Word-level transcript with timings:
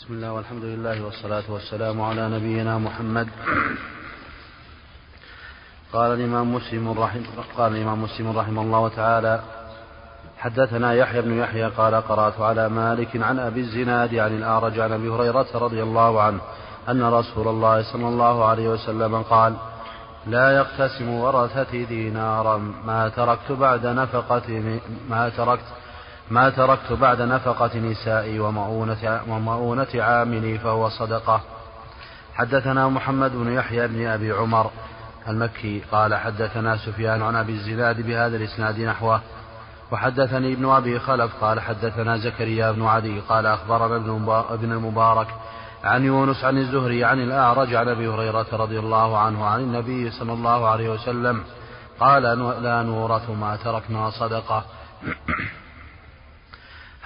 بسم 0.00 0.14
الله 0.14 0.32
والحمد 0.32 0.64
لله 0.64 1.04
والصلاة 1.04 1.42
والسلام 1.48 2.00
على 2.00 2.28
نبينا 2.28 2.78
محمد. 2.78 3.28
قال 5.92 6.10
الإمام 6.12 6.54
مسلم 6.54 6.90
رحمه 6.90 7.24
قال 7.56 7.76
الإمام 7.76 8.02
مسلم 8.02 8.38
رحمه 8.38 8.62
الله 8.62 8.88
تعالى 8.88 9.40
حدثنا 10.38 10.94
يحيى 10.94 11.22
بن 11.22 11.38
يحيى 11.38 11.64
قال 11.64 11.94
قرأت 11.94 12.40
على 12.40 12.68
مالك 12.68 13.16
عن 13.16 13.38
أبي 13.38 13.60
الزناد 13.60 14.14
عن 14.14 14.36
الأعرج 14.36 14.78
عن 14.80 14.92
أبي 14.92 15.08
هريرة 15.08 15.46
رضي 15.54 15.82
الله 15.82 16.22
عنه 16.22 16.40
أن 16.88 17.02
رسول 17.02 17.48
الله 17.48 17.92
صلى 17.92 18.08
الله 18.08 18.44
عليه 18.44 18.68
وسلم 18.68 19.22
قال 19.22 19.56
لا 20.26 20.56
يقتسم 20.56 21.08
ورثتي 21.08 21.84
دينارا 21.84 22.56
ما 22.86 23.08
تركت 23.08 23.52
بعد 23.52 23.86
نفقة 23.86 24.78
ما 25.08 25.28
تركت 25.28 25.68
ما 26.30 26.50
تركت 26.50 26.92
بعد 26.92 27.22
نفقة 27.22 27.78
نسائي 27.78 28.40
ومؤونة, 28.40 29.20
ومؤونة 29.28 29.88
عاملي 29.94 30.58
فهو 30.58 30.88
صدقة. 30.88 31.40
حدثنا 32.34 32.88
محمد 32.88 33.32
بن 33.32 33.52
يحيى 33.52 33.88
بن 33.88 34.06
أبي 34.06 34.32
عمر 34.32 34.70
المكي 35.28 35.82
قال 35.92 36.14
حدثنا 36.14 36.76
سفيان 36.76 37.22
عن 37.22 37.36
أبي 37.36 37.52
الزناد 37.52 38.00
بهذا 38.00 38.36
الإسناد 38.36 38.80
نحوه. 38.80 39.20
وحدثني 39.92 40.52
ابن 40.52 40.70
أبي 40.70 40.98
خلف 40.98 41.30
قال 41.40 41.60
حدثنا 41.60 42.16
زكريا 42.16 42.72
بن 42.72 42.86
عدي 42.86 43.20
قال 43.20 43.46
أخبرنا 43.46 43.96
ابن 44.50 44.72
المبارك 44.72 45.28
عن 45.84 46.04
يونس 46.04 46.44
عن 46.44 46.58
الزهري 46.58 47.04
عن 47.04 47.20
الأعرج 47.20 47.74
عن 47.74 47.88
أبي 47.88 48.08
هريرة 48.08 48.46
رضي 48.52 48.78
الله 48.78 49.18
عنه 49.18 49.44
عن 49.44 49.60
النبي 49.60 50.10
صلى 50.10 50.32
الله 50.32 50.68
عليه 50.68 50.88
وسلم 50.88 51.42
قال 52.00 52.22
لا 52.62 52.82
نورث 52.82 53.30
ما 53.30 53.56
تركنا 53.56 54.10
صدقة. 54.10 54.64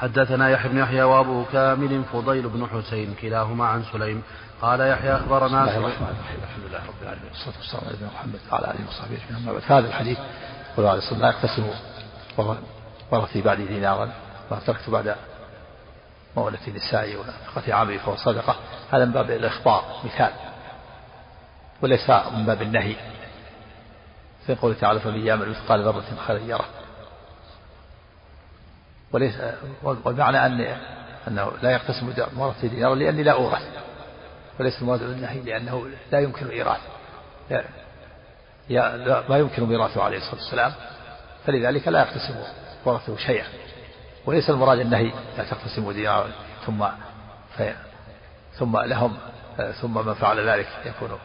حدثنا 0.04 0.50
يحيى 0.50 0.70
بن 0.70 0.78
يحيى 0.78 1.02
وابو 1.02 1.44
كامل 1.52 2.04
فضيل 2.12 2.48
بن 2.48 2.66
حسين 2.66 3.14
كلاهما 3.22 3.66
عن 3.66 3.84
سليم. 3.92 4.22
قال 4.62 4.80
يحيى 4.80 5.16
أخبرنا 5.16 5.64
بسم 5.64 5.76
الله 5.76 5.88
الرحمن 5.88 6.08
الرحيم. 6.08 6.38
الحمد 6.42 6.64
لله 6.68 6.78
رب 6.78 7.02
العالمين. 7.02 7.28
والصلاة 7.30 7.56
والسلام 7.58 7.84
على 7.84 7.94
نبينا 7.94 8.10
محمد 8.14 8.40
وعلى 8.52 8.64
آله 8.64 8.88
وصحبه 8.88 9.16
أجمعين. 9.16 9.48
أما 9.48 9.52
بعد 9.52 9.62
هذا 9.72 9.88
الحديث 9.88 10.18
قال 10.76 10.86
عليه 10.86 10.98
الصلاة 10.98 11.20
لا 11.20 11.28
يقتسم 11.28 11.70
ورثي 13.10 13.42
بعد 13.42 13.56
دينارا 13.56 14.12
ما 14.50 14.58
تركت 14.66 14.90
بعد 14.90 15.16
مولة 16.36 16.58
نسائي 16.74 17.16
ونفقة 17.16 17.74
عامي 17.74 17.98
فهو 17.98 18.16
صدقة. 18.16 18.56
هذا 18.90 19.04
من 19.04 19.12
باب 19.12 19.30
الإخبار 19.30 19.84
مثال. 20.04 20.32
وليس 21.82 22.10
من 22.10 22.46
باب 22.46 22.62
النهي. 22.62 22.96
في 24.46 24.54
قوله 24.54 24.74
تعالى 24.74 25.00
فمن 25.00 25.26
يعمل 25.26 25.48
مثقال 25.50 25.82
ذرة 25.82 26.04
خيرا 26.26 26.38
يره. 26.38 26.64
وليس 29.14 29.34
والمعنى 29.82 30.46
أن 30.46 30.76
أنه 31.28 31.52
لا 31.62 31.70
يقتسم 31.70 32.12
ورثة 32.36 32.68
دينارا 32.68 32.94
لأني 32.94 33.22
لا 33.22 33.32
أورث 33.32 33.62
وليس 34.60 34.82
المراد 34.82 35.00
بالنهي 35.00 35.40
لأنه 35.40 35.86
لا 36.12 36.20
يمكن 36.20 36.48
إيراث 36.48 36.80
لا, 37.50 38.96
لا 38.96 39.24
ما 39.28 39.38
يمكن 39.38 39.64
ميراثه 39.64 40.02
عليه 40.02 40.16
الصلاة 40.16 40.34
والسلام. 40.34 40.72
فلذلك 41.46 41.88
لا 41.88 42.00
يقتسم 42.00 42.34
ورثه 42.84 43.16
شيئا. 43.16 43.46
وليس 44.26 44.50
المراد 44.50 44.78
النهي 44.78 45.12
لا 45.38 45.44
تقتسموا 45.44 45.92
دينارا 45.92 46.28
ثم 46.66 46.86
في 47.56 47.74
ثم 48.58 48.78
لهم 48.78 49.16
ثم 49.80 50.06
من 50.06 50.14
فعل 50.14 50.48
ذلك 50.48 50.68
يكون 50.86 51.18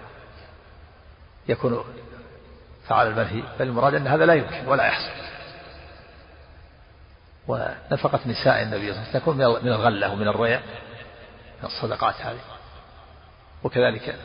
يكون 1.48 1.84
فعل 2.88 3.08
المنهي 3.08 3.44
بل 3.60 3.68
المراد 3.68 3.96
أن 3.96 4.08
هذا 4.08 4.26
لا 4.26 4.34
يمكن 4.34 4.68
ولا 4.68 4.86
يحصل. 4.86 5.29
ونفقة 7.50 8.20
نساء 8.26 8.64
النبي 8.64 8.94
صلى 8.94 9.02
الله 9.02 9.10
عليه 9.10 9.10
وسلم 9.10 9.22
تكون 9.22 9.38
من 9.38 9.74
الغلة 9.74 10.12
ومن 10.12 10.28
الريع 10.28 10.60
من 11.60 11.66
الصدقات 11.66 12.16
هذه. 12.22 12.40
وكذلك 13.64 14.16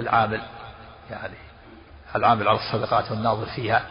العامل 0.00 0.40
يعني 1.10 1.34
العامل 2.16 2.48
على 2.48 2.58
الصدقات 2.58 3.10
والناظر 3.10 3.46
فيها. 3.46 3.86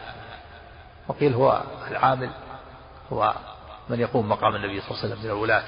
وقيل 1.08 1.34
هو 1.34 1.62
العامل 1.90 2.30
هو 3.12 3.34
من 3.88 4.00
يقوم 4.00 4.28
مقام 4.28 4.56
النبي 4.56 4.80
صلى 4.80 4.90
الله 4.90 5.00
عليه 5.02 5.12
وسلم 5.12 5.24
من 5.24 5.30
الولاة. 5.30 5.62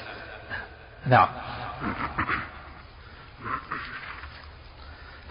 نعم. 1.06 1.28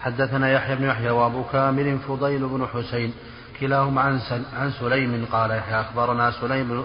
حدثنا 0.00 0.52
يحيى 0.52 0.76
بن 0.76 0.84
يحيى 0.84 1.10
وابو 1.10 1.44
كامل 1.44 1.98
فضيل 1.98 2.48
بن 2.48 2.66
حسين 2.66 3.14
كلاهما 3.60 4.02
عن 4.02 4.20
عن 4.52 4.72
سليم 4.72 5.26
قال 5.32 5.50
يحيى 5.50 5.80
أخبرنا 5.80 6.30
سليم 6.30 6.84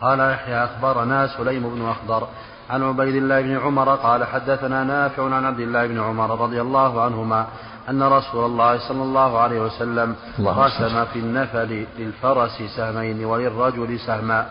قال 0.00 0.20
يحيى 0.20 0.64
أخبرنا 0.64 1.26
سليم 1.26 1.74
بن 1.74 1.88
أخضر 1.88 2.28
عن 2.70 2.82
عبيد 2.82 3.14
الله 3.14 3.40
بن 3.40 3.58
عمر 3.58 3.94
قال 3.94 4.24
حدثنا 4.24 4.84
نافع 4.84 5.34
عن 5.34 5.44
عبد 5.44 5.60
الله 5.60 5.86
بن 5.86 6.00
عمر 6.00 6.40
رضي 6.40 6.60
الله 6.60 7.02
عنهما 7.02 7.46
أن 7.88 8.02
رسول 8.02 8.44
الله 8.44 8.88
صلى 8.88 9.02
الله 9.02 9.38
عليه 9.38 9.60
وسلم 9.60 10.16
قسم 10.46 11.04
في 11.04 11.18
النفل 11.18 11.86
للفرس 11.98 12.62
سهمين 12.76 13.24
وللرجل 13.24 13.98
سهما. 13.98 14.46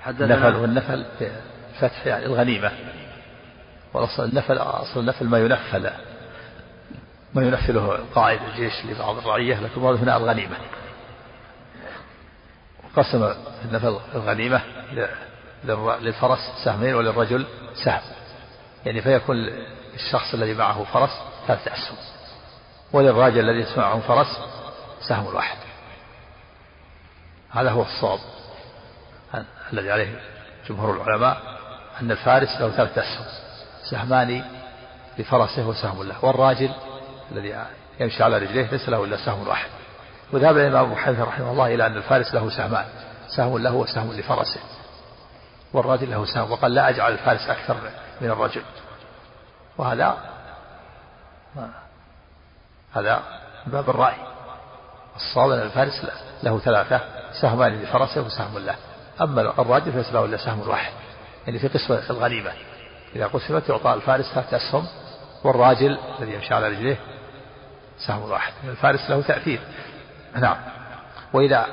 حدثنا 0.00 0.34
النفل 0.34 0.56
والنفل 0.56 1.04
فتح 1.80 2.06
يعني 2.06 2.26
الغنيمة. 2.26 2.70
والأصل 3.94 4.24
النفل 4.24 4.58
أصل 4.58 5.00
النفل 5.00 5.26
ما 5.26 5.38
ينفل 5.38 5.90
ما 7.34 7.42
ينفله 7.42 7.98
قائد 8.14 8.40
الجيش 8.42 8.72
لبعض 8.84 9.16
الرعية 9.16 9.60
لكن 9.60 9.80
هنا 9.80 10.16
الغنيمة. 10.16 10.56
قسم 12.96 13.34
الغنيمة 14.14 14.62
للفرس 16.00 16.38
سهمين 16.64 16.94
وللرجل 16.94 17.46
سهم. 17.84 18.00
يعني 18.86 19.02
فيكون 19.02 19.36
الشخص 19.94 20.34
الذي 20.34 20.54
معه 20.54 20.84
فرس 20.84 21.10
ثلاثة 21.46 21.72
أسهم. 21.74 21.96
وللراجل 22.92 23.50
الذي 23.50 23.76
معه 23.76 24.00
فرس 24.00 24.38
سهم 25.08 25.26
واحد. 25.34 25.56
هذا 27.50 27.70
هو 27.70 27.82
الصواب 27.82 28.18
الذي 29.72 29.90
عليه 29.90 30.20
جمهور 30.68 31.02
العلماء 31.02 31.42
أن 32.00 32.10
الفارس 32.10 32.60
له 32.60 32.70
ثلاثة 32.70 33.00
أسهم. 33.00 33.26
سهمان 33.90 34.44
لفرسه 35.18 35.68
وسهم 35.68 36.02
له. 36.02 36.24
والراجل 36.24 36.70
الذي 37.32 37.64
يمشي 38.00 38.22
على 38.22 38.38
رجليه 38.38 38.70
ليس 38.70 38.88
له 38.88 39.04
إلا 39.04 39.16
سهم 39.16 39.48
واحد. 39.48 39.70
وذهب 40.32 40.56
الإمام 40.56 40.84
أبو 40.84 40.96
حنيفة 40.96 41.24
رحمه 41.24 41.50
الله 41.50 41.74
إلى 41.74 41.86
أن 41.86 41.96
الفارس 41.96 42.34
له 42.34 42.50
سهمان 42.50 42.84
سهم 43.36 43.58
له 43.58 43.74
وسهم 43.74 44.12
لفرسه 44.12 44.60
والراجل 45.72 46.10
له 46.10 46.24
سهم 46.24 46.52
وقال 46.52 46.74
لا 46.74 46.88
أجعل 46.88 47.12
الفارس 47.12 47.50
أكثر 47.50 47.76
من 48.20 48.30
الرجل. 48.30 48.62
وهذا 49.78 50.16
هذا 52.92 53.22
باب 53.66 53.90
الرأي. 53.90 54.16
الصواب 55.16 55.50
أن 55.50 55.58
الفارس 55.58 56.06
له 56.42 56.58
ثلاثة 56.58 57.00
سهمان 57.40 57.82
لفرسه 57.82 58.20
وسهم 58.20 58.58
له. 58.58 58.74
أما 59.20 59.40
الراجل 59.40 59.92
فليس 59.92 60.12
له 60.12 60.24
إلا 60.24 60.36
سهم 60.36 60.68
واحد 60.68 60.92
يعني 61.46 61.58
في 61.58 61.68
قسمة 61.68 62.02
الغنيمة 62.10 62.52
إذا 63.16 63.26
قسمت 63.26 63.68
يعطى 63.68 63.94
الفارس 63.94 64.24
ثلاثة 64.34 64.56
أسهم 64.56 64.86
والراجل 65.44 65.98
الذي 66.18 66.34
يمشي 66.34 66.54
على 66.54 66.68
رجليه 66.68 66.96
سهم 68.06 68.30
واحد. 68.30 68.52
الفارس 68.64 69.10
له 69.10 69.22
تأثير. 69.22 69.60
نعم. 70.34 70.56
وإذا 71.32 71.66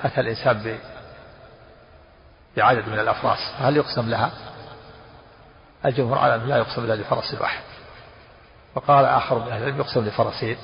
أتى 0.00 0.20
الإنسان 0.20 0.78
بعدد 2.56 2.88
من 2.88 2.98
الأفراس 2.98 3.38
هل 3.58 3.76
يقسم 3.76 4.10
لها؟ 4.10 4.30
الجمهور 5.86 6.18
على 6.18 6.34
أنه 6.34 6.44
لا 6.44 6.56
يقسم 6.56 6.84
إلا 6.84 6.94
لفرس 6.94 7.34
واحد. 7.40 7.62
وقال 8.74 9.04
آخر 9.04 9.38
من 9.38 9.52
أهل 9.52 9.62
العلم 9.62 9.78
يقسم 9.78 10.04
لفرسين 10.04 10.56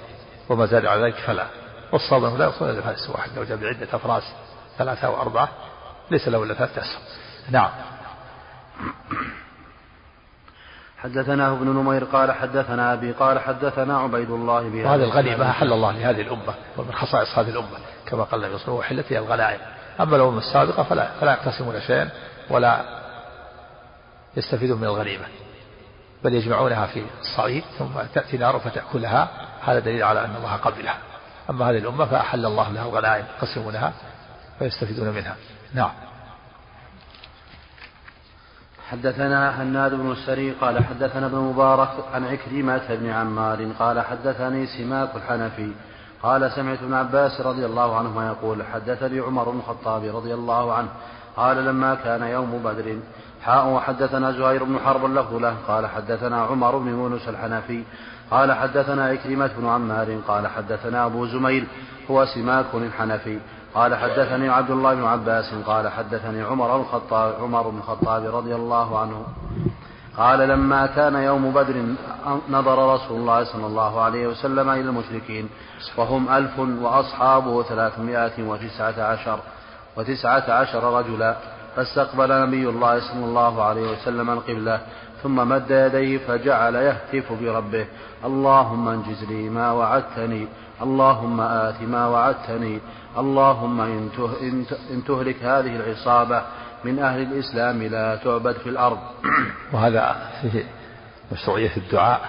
وما 0.48 0.66
زاد 0.66 0.86
على 0.86 1.02
ذلك 1.02 1.14
فلا. 1.14 1.46
والصواب 1.92 2.24
أنه 2.24 2.36
لا 2.36 2.44
يقسم 2.44 2.64
إلا 2.64 2.80
لفرس 2.80 3.10
واحد. 3.10 3.30
لو 3.36 3.44
جاء 3.44 3.56
بعدة 3.56 3.96
أفراس 3.96 4.22
ثلاثة 4.78 5.06
أو 5.06 5.20
أربعة 5.20 5.48
ليس 6.10 6.28
له 6.28 6.42
إلا 6.42 6.54
ثلاثة 6.54 6.82
أسهم. 6.82 7.02
نعم. 7.50 7.70
حدثنا 11.02 11.52
ابن 11.52 11.66
نمير 11.66 12.04
قال 12.04 12.32
حدثنا 12.32 12.92
أبي 12.92 13.12
قال 13.12 13.38
حدثنا 13.38 13.98
عبيد 13.98 14.30
الله 14.30 14.68
بهذا 14.68 14.94
هذه 14.94 15.04
الغنيمة 15.04 15.50
أحل 15.50 15.72
الله 15.72 15.92
لهذه 15.92 16.20
الأمة 16.20 16.54
ومن 16.76 16.92
خصائص 16.92 17.38
هذه 17.38 17.50
الأمة 17.50 17.78
كما 18.06 18.24
قال 18.24 18.44
النبي 18.44 18.58
صلى 18.58 18.68
الله 18.68 18.84
عليه 18.84 19.00
وسلم 19.00 19.02
وحلت 19.04 19.12
الغنائم 19.12 19.60
أما 20.00 20.16
الأمم 20.16 20.38
السابقة 20.38 20.82
فلا 20.82 21.08
فلا 21.20 21.32
يقتسمون 21.32 21.80
شيئا 21.80 22.10
ولا 22.50 22.80
يستفيدون 24.36 24.78
من 24.78 24.84
الغنيمة 24.84 25.24
بل 26.24 26.34
يجمعونها 26.34 26.86
في 26.86 27.04
الصعيد 27.20 27.64
ثم 27.78 27.88
تأتي 28.14 28.36
نار 28.36 28.58
فتأكلها. 28.58 29.28
هذا 29.64 29.78
دليل 29.78 30.02
على 30.02 30.24
أن 30.24 30.36
الله 30.36 30.56
قبلها. 30.56 30.98
أما 31.50 31.70
هذه 31.70 31.78
الأمة 31.78 32.04
فأحل 32.04 32.46
الله 32.46 32.70
لها 32.70 32.84
الغنائم 32.84 33.24
يقسمونها 33.36 33.92
ويستفيدون 34.60 35.08
منها. 35.08 35.36
نعم. 35.74 35.90
حدثنا 38.90 39.62
هناد 39.62 39.94
بن 39.94 40.12
السري 40.12 40.50
قال 40.50 40.84
حدثنا 40.84 41.26
ابن 41.26 41.38
مبارك 41.38 41.88
عن 42.14 42.24
عكرمة 42.24 42.94
بن 42.94 43.10
عمار 43.10 43.66
قال 43.78 44.00
حدثني 44.00 44.66
سماك 44.66 45.08
الحنفي 45.16 45.72
قال 46.22 46.52
سمعت 46.52 46.82
ابن 46.82 46.94
عباس 46.94 47.40
رضي 47.40 47.66
الله 47.66 47.96
عنهما 47.96 48.26
يقول 48.26 48.62
حدثني 48.62 49.20
عمر 49.20 49.50
بن 49.50 49.58
الخطاب 49.58 50.16
رضي 50.16 50.34
الله 50.34 50.72
عنه 50.72 50.88
قال 51.36 51.64
لما 51.64 51.94
كان 51.94 52.22
يوم 52.22 52.62
بدر 52.64 52.98
حاء 53.42 53.68
وحدثنا 53.68 54.32
زهير 54.32 54.64
بن 54.64 54.78
حرب 54.78 55.04
اللفظ 55.04 55.34
له 55.34 55.56
قال 55.68 55.86
حدثنا 55.86 56.42
عمر 56.42 56.78
بن 56.78 56.88
يونس 56.88 57.28
الحنفي 57.28 57.84
قال 58.30 58.52
حدثنا 58.52 59.12
إكرمة 59.12 59.50
بن 59.58 59.66
عمار 59.66 60.18
قال 60.28 60.46
حدثنا 60.46 61.06
أبو 61.06 61.26
زميل 61.26 61.66
هو 62.10 62.24
سماك 62.24 62.66
الحنفي 62.74 63.38
قال 63.74 63.94
حدثني 63.94 64.48
عبد 64.48 64.70
الله 64.70 64.94
بن 64.94 65.04
عباس 65.04 65.54
قال 65.66 65.88
حدثني 65.88 66.42
عمر 66.42 66.76
الخطاب 66.76 67.34
عمر 67.42 67.68
بن 67.68 67.78
الخطاب 67.78 68.36
رضي 68.36 68.54
الله 68.54 68.98
عنه 68.98 69.26
قال 70.16 70.38
لما 70.48 70.86
كان 70.86 71.14
يوم 71.14 71.50
بدر 71.50 71.84
نظر 72.50 72.94
رسول 72.94 73.20
الله 73.20 73.44
صلى 73.44 73.66
الله 73.66 74.00
عليه 74.00 74.26
وسلم 74.26 74.70
إلى 74.70 74.80
المشركين 74.80 75.48
وهم 75.96 76.28
ألف 76.28 76.58
وأصحابه 76.58 77.62
ثلاثمائة 77.62 78.42
وتسعة 78.42 79.02
عشر 79.02 79.38
وتسعة 79.96 80.50
عشر 80.50 80.98
رجلا 80.98 81.36
فاستقبل 81.76 82.42
نبي 82.46 82.68
الله 82.68 83.00
صلى 83.00 83.24
الله 83.24 83.62
عليه 83.62 83.92
وسلم 83.92 84.30
القبلة 84.30 84.80
ثم 85.22 85.48
مد 85.48 85.70
يديه 85.70 86.18
فجعل 86.18 86.74
يهتف 86.74 87.32
بربه 87.32 87.86
اللهم 88.24 88.88
انجز 88.88 89.24
لي 89.24 89.48
ما 89.48 89.72
وعدتني 89.72 90.48
اللهم 90.82 91.40
آت 91.40 91.82
ما 91.82 92.06
وعدتني 92.06 92.80
اللهم 93.18 93.80
إن 94.90 95.02
تهلك 95.06 95.42
هذه 95.42 95.76
العصابة 95.76 96.42
من 96.84 96.98
أهل 96.98 97.22
الإسلام 97.22 97.82
لا 97.82 98.16
تعبد 98.16 98.52
في 98.52 98.68
الأرض. 98.68 98.98
وهذا 99.72 100.30
فيه 100.42 100.64
مشروعية 101.32 101.76
الدعاء 101.76 102.20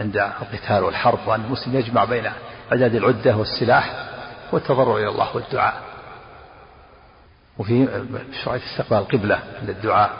عند 0.00 0.16
القتال 0.16 0.84
والحرب 0.84 1.18
وأن 1.26 1.44
المسلم 1.44 1.76
يجمع 1.76 2.04
بين 2.04 2.30
عدد 2.72 2.94
العدة 2.94 3.36
والسلاح 3.36 4.08
والتضرع 4.52 4.96
إلى 4.96 5.08
الله 5.08 5.36
والدعاء. 5.36 5.82
وفي 7.58 7.88
مشروعية 8.30 8.60
استقبال 8.72 8.98
القبلة 8.98 9.38
للدعاء 9.62 10.10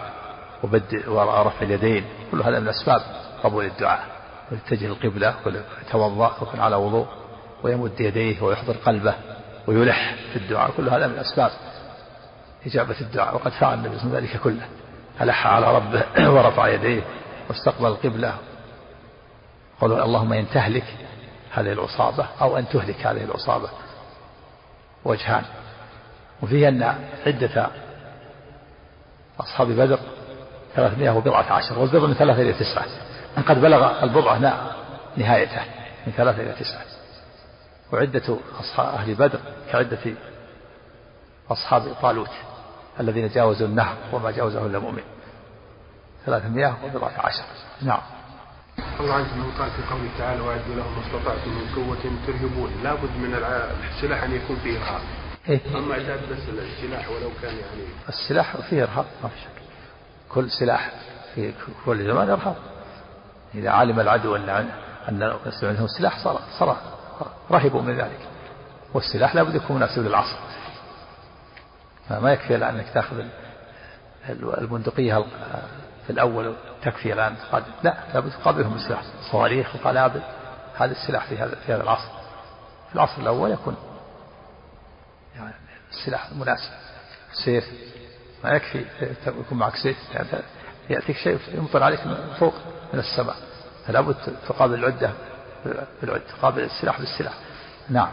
وبدء 0.62 1.10
ورفع 1.10 1.62
اليدين 1.62 2.04
كل 2.30 2.42
هذا 2.42 2.60
من 2.60 2.68
أسباب 2.68 3.00
قبول 3.44 3.64
الدعاء. 3.64 4.04
ويتجه 4.52 4.86
القبلة 4.86 5.34
ويتوضأ 5.46 6.36
ويكون 6.40 6.60
على 6.60 6.76
وضوء 6.76 7.06
ويمد 7.62 8.00
يديه 8.00 8.42
ويحضر 8.42 8.76
قلبه. 8.76 9.14
ويلح 9.66 10.14
في 10.32 10.36
الدعاء 10.36 10.70
كل 10.76 10.88
هذا 10.88 11.06
من 11.06 11.18
أسباب 11.18 11.50
إجابة 12.66 13.00
الدعاء 13.00 13.34
وقد 13.34 13.52
فعل 13.52 13.74
النبي 13.74 13.98
صلى 13.98 14.06
الله 14.06 14.16
عليه 14.16 14.28
وسلم 14.28 14.34
ذلك 14.34 14.42
كله. 14.42 14.66
ألح 15.20 15.46
على 15.46 15.76
ربه 15.76 16.04
ورفع 16.34 16.68
يديه 16.68 17.02
واستقبل 17.48 17.86
القبلة 17.86 18.34
قالوا 19.80 20.04
اللهم 20.04 20.32
إن 20.32 20.50
تهلك 20.50 20.84
هذه 21.52 21.72
العصابة 21.72 22.26
أو 22.40 22.58
أن 22.58 22.68
تهلك 22.68 23.06
هذه 23.06 23.24
العصابة 23.24 23.68
وجهان. 25.04 25.44
وفيه 26.42 26.68
أن 26.68 26.82
عدة 27.26 27.70
أصحاب 29.40 29.66
بدر 29.66 29.98
ثلاثمائة 30.74 31.10
وبضعة 31.10 31.52
عشر 31.52 31.78
والبضع 31.78 32.06
من 32.06 32.14
ثلاثة 32.14 32.42
إلى 32.42 32.52
تسعة. 32.52 32.86
قد 33.48 33.60
بلغ 33.60 34.02
البضعة 34.02 34.38
نهايته 35.16 35.60
من 36.06 36.12
ثلاثة 36.12 36.42
إلى 36.42 36.52
تسعة. 36.52 36.95
وعدة 37.92 38.38
أصحاب 38.60 38.94
أهل 38.94 39.14
بدر 39.14 39.40
كعدة 39.72 40.14
أصحاب 41.50 41.96
طالوت 42.02 42.30
الذين 43.00 43.28
جاوزوا 43.28 43.66
النهر 43.66 43.96
وما 44.12 44.30
جاوزه 44.30 44.66
إلا 44.66 44.78
مؤمن 44.78 45.02
ثلاثمائة 46.26 46.76
وبضعة 46.84 47.12
عشر 47.18 47.44
نعم 47.82 48.00
الله 49.00 49.14
عنك 49.14 49.26
انه 49.34 49.58
قال 49.58 49.70
في 49.70 49.82
قوله 49.90 50.08
تعالى 50.18 50.40
وأعدوا 50.40 50.74
لهم 50.74 50.92
ما 50.94 51.06
استطعتم 51.06 51.50
من 51.50 51.74
قوة 51.76 52.12
ترهبون 52.26 52.70
لابد 52.82 53.10
من 53.16 53.34
السلاح 53.94 54.22
أن 54.22 54.32
يكون 54.32 54.56
فيه 54.56 54.78
إرهاب. 54.78 55.00
إيه؟ 55.48 55.60
أما 55.78 55.92
اعداد 55.92 56.20
بس 56.30 56.38
السلاح 56.48 57.10
ولو 57.10 57.30
كان 57.42 57.54
يعني 57.54 57.82
السلاح 58.08 58.56
فيه 58.56 58.82
إرهاب 58.82 59.04
ما 59.22 59.28
في 59.28 59.40
شك. 59.40 59.62
كل 60.28 60.50
سلاح 60.50 60.92
في 61.34 61.52
كل 61.84 62.06
زمان 62.06 62.30
إرهاب. 62.30 62.56
إذا 63.54 63.70
علم 63.70 64.00
العدو 64.00 64.36
ان 64.36 64.48
ان 65.08 65.36
عندهم 65.62 65.86
سلاح 65.86 66.24
صار 66.24 66.40
صار 66.58 66.76
رهبوا 67.50 67.82
من 67.82 67.96
ذلك. 67.96 68.28
والسلاح 68.94 69.34
لابد 69.34 69.54
يكون 69.54 69.76
مناسب 69.76 70.02
للعصر. 70.02 70.36
ما 72.10 72.32
يكفي 72.32 72.56
الآن 72.56 72.74
أنك 72.74 72.88
تأخذ 72.94 73.24
البندقية 74.30 75.24
في 76.06 76.10
الأول 76.10 76.56
تكفي 76.82 77.12
الآن 77.12 77.36
تقدم 77.36 77.72
لا 77.82 77.94
لابد 78.14 78.30
تقابلهم 78.30 78.74
بسلاح 78.74 79.02
صواريخ 79.32 79.74
وقنابل 79.76 80.20
هذا 80.76 80.92
السلاح 80.92 81.26
في 81.26 81.38
هذا 81.38 81.54
في 81.66 81.72
هذا 81.72 81.82
العصر. 81.82 82.08
في 82.88 82.94
العصر 82.94 83.22
الأول 83.22 83.50
يكون 83.50 83.76
يعني 85.36 85.54
السلاح 85.90 86.26
المناسب 86.26 86.70
سيف. 87.44 87.64
ما 88.44 88.50
يكفي 88.50 88.84
يكون 89.26 89.58
معك 89.58 89.76
سيف. 89.76 89.96
يعني 90.14 90.28
يأتيك 90.90 91.16
شيء 91.16 91.38
يمطر 91.54 91.82
عليك 91.82 92.06
من 92.06 92.34
فوق 92.38 92.54
من 92.92 93.00
السماء. 93.00 93.36
فلابد 93.86 94.16
تقابل 94.48 94.74
العدة. 94.74 95.10
بالعدة 96.02 96.22
تقابل 96.38 96.62
السلاح 96.62 97.00
بالسلاح. 97.00 97.34
نعم. 97.90 98.08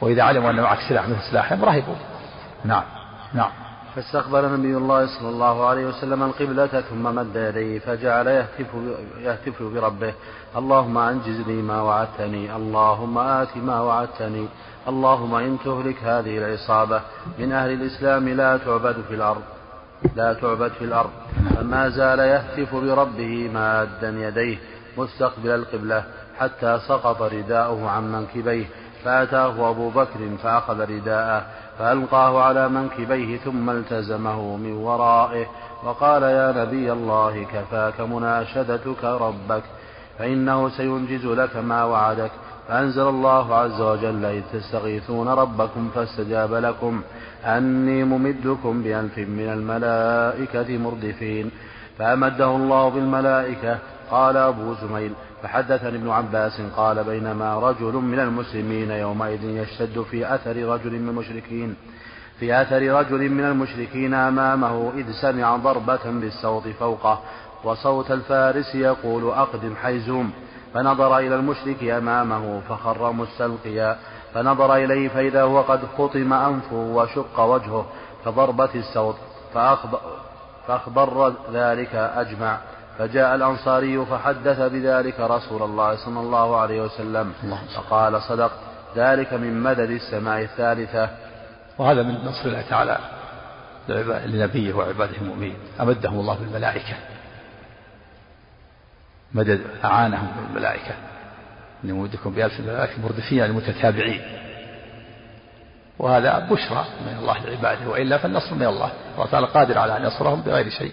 وإذا 0.00 0.22
علموا 0.22 0.50
أن 0.50 0.60
معك 0.60 0.78
سلاح 0.88 1.08
مثل 1.08 1.20
سلاحهم 1.30 1.64
رهبوا 1.64 1.94
نعم 2.64 2.82
نعم. 3.34 3.50
فاستقبل 3.94 4.52
نبي 4.52 4.76
الله 4.76 5.06
صلى 5.06 5.28
الله 5.28 5.66
عليه 5.66 5.86
وسلم 5.86 6.22
القبلة 6.22 6.80
ثم 6.80 7.02
مد 7.02 7.36
يديه 7.36 7.78
فجعل 7.78 8.26
يهتف 8.26 8.66
يهتف 9.18 9.62
بربه. 9.62 10.12
اللهم 10.56 10.98
أنجز 10.98 11.40
لي 11.46 11.62
ما 11.62 11.82
وعدتني 11.82 12.56
اللهم 12.56 13.18
آت 13.18 13.56
ما 13.56 13.80
وعدتني 13.80 14.48
اللهم 14.88 15.34
إن 15.34 15.58
تهلك 15.64 15.96
هذه 16.02 16.38
العصابة 16.38 17.00
من 17.38 17.52
أهل 17.52 17.70
الإسلام 17.70 18.28
لا 18.28 18.56
تعبد 18.56 18.96
في 19.08 19.14
الأرض 19.14 19.42
لا 20.16 20.32
تعبد 20.32 20.72
في 20.78 20.84
الأرض. 20.84 21.10
فما 21.56 21.88
زال 21.88 22.18
يهتف 22.18 22.74
بربه 22.74 23.50
مادا 23.54 24.08
يديه. 24.08 24.58
مستقبل 24.98 25.50
القبلة. 25.50 26.04
حتى 26.38 26.78
سقط 26.88 27.22
رداؤه 27.22 27.90
عن 27.90 28.12
منكبيه 28.12 28.66
فأتاه 29.04 29.70
أبو 29.70 29.90
بكر 29.90 30.36
فأخذ 30.42 30.80
رداءه 30.80 31.46
فألقاه 31.78 32.42
على 32.42 32.68
منكبيه 32.68 33.36
ثم 33.36 33.70
التزمه 33.70 34.56
من 34.56 34.72
ورائه 34.72 35.46
وقال 35.84 36.22
يا 36.22 36.52
نبي 36.56 36.92
الله 36.92 37.44
كفاك 37.52 38.00
مناشدتك 38.00 39.04
ربك 39.04 39.62
فإنه 40.18 40.68
سينجز 40.68 41.26
لك 41.26 41.56
ما 41.56 41.84
وعدك 41.84 42.30
فأنزل 42.68 43.08
الله 43.08 43.54
عز 43.54 43.80
وجل 43.80 44.24
إذ 44.24 44.42
تستغيثون 44.52 45.28
ربكم 45.28 45.90
فاستجاب 45.94 46.54
لكم 46.54 47.02
أني 47.44 48.04
ممدكم 48.04 48.82
بألف 48.82 49.18
من 49.18 49.48
الملائكة 49.52 50.78
مردفين 50.78 51.50
فأمده 51.98 52.56
الله 52.56 52.88
بالملائكة 52.88 53.78
قال 54.10 54.36
أبو 54.36 54.74
زميل 54.74 55.12
فحدثني 55.42 55.96
ابن 55.96 56.10
عباس 56.10 56.60
قال 56.76 57.04
بينما 57.04 57.58
رجل 57.58 57.92
من 57.92 58.20
المسلمين 58.20 58.90
يومئذ 58.90 59.44
يشتد 59.44 60.02
في 60.10 60.34
أثر 60.34 60.56
رجل 60.56 60.90
من 60.92 61.08
المشركين 61.08 61.76
في 62.40 62.62
أثر 62.62 62.82
رجل 62.82 63.30
من 63.30 63.44
المشركين 63.44 64.14
أمامه 64.14 64.92
إذ 64.96 65.12
سمع 65.12 65.56
ضربة 65.56 66.04
بالصوت 66.04 66.68
فوقه 66.68 67.20
وصوت 67.64 68.10
الفارس 68.10 68.74
يقول 68.74 69.30
أقدم 69.30 69.74
حيزوم 69.82 70.30
فنظر 70.74 71.18
إلى 71.18 71.34
المشرك 71.34 71.84
أمامه 71.84 72.60
فخر 72.68 73.12
مستلقيا 73.12 73.96
فنظر 74.34 74.74
إليه 74.74 75.08
فإذا 75.08 75.42
هو 75.42 75.60
قد 75.60 75.80
خطم 75.98 76.32
أنفه 76.32 76.76
وشق 76.76 77.40
وجهه 77.40 77.86
كضربة 78.24 78.68
الصوت 78.74 79.16
فأخبر, 79.54 80.00
فأخبر 80.68 81.32
ذلك 81.52 81.94
أجمع. 81.94 82.58
فجاء 82.98 83.34
الأنصاري 83.34 84.06
فحدث 84.06 84.60
بذلك 84.60 85.20
رسول 85.20 85.62
الله 85.62 85.96
صلى 86.04 86.20
الله 86.20 86.56
عليه 86.56 86.80
وسلم 86.80 87.32
فقال 87.76 88.22
صدق 88.22 88.52
ذلك 88.96 89.32
من 89.32 89.62
مدد 89.62 89.90
السماء 89.90 90.42
الثالثة. 90.42 91.10
وهذا 91.78 92.02
من 92.02 92.14
نصر 92.14 92.48
الله 92.48 92.62
تعالى 92.70 92.98
لنبيه 94.26 94.74
وعباده 94.74 95.16
المؤمنين. 95.16 95.56
أمدهم 95.80 96.20
الله 96.20 96.34
بالملائكة. 96.34 96.94
مدد 99.34 99.60
أعانهم 99.84 100.28
بالملائكة. 100.36 100.94
أن 101.84 101.88
يمدكم 101.88 102.30
بألف 102.30 102.60
الملائكة 102.60 103.02
مردفين 103.02 103.44
المتتابعين 103.44 104.22
وهذا 105.98 106.38
بشرى 106.38 106.84
من 107.06 107.16
الله 107.18 107.38
لعباده 107.44 107.90
وإلا 107.90 108.18
فالنصر 108.18 108.54
من 108.54 108.66
الله. 108.66 108.92
الله 109.14 109.26
تعالى 109.26 109.46
قادر 109.46 109.78
على 109.78 109.96
أن 109.96 110.04
ينصرهم 110.04 110.40
بغير 110.40 110.70
شيء. 110.70 110.92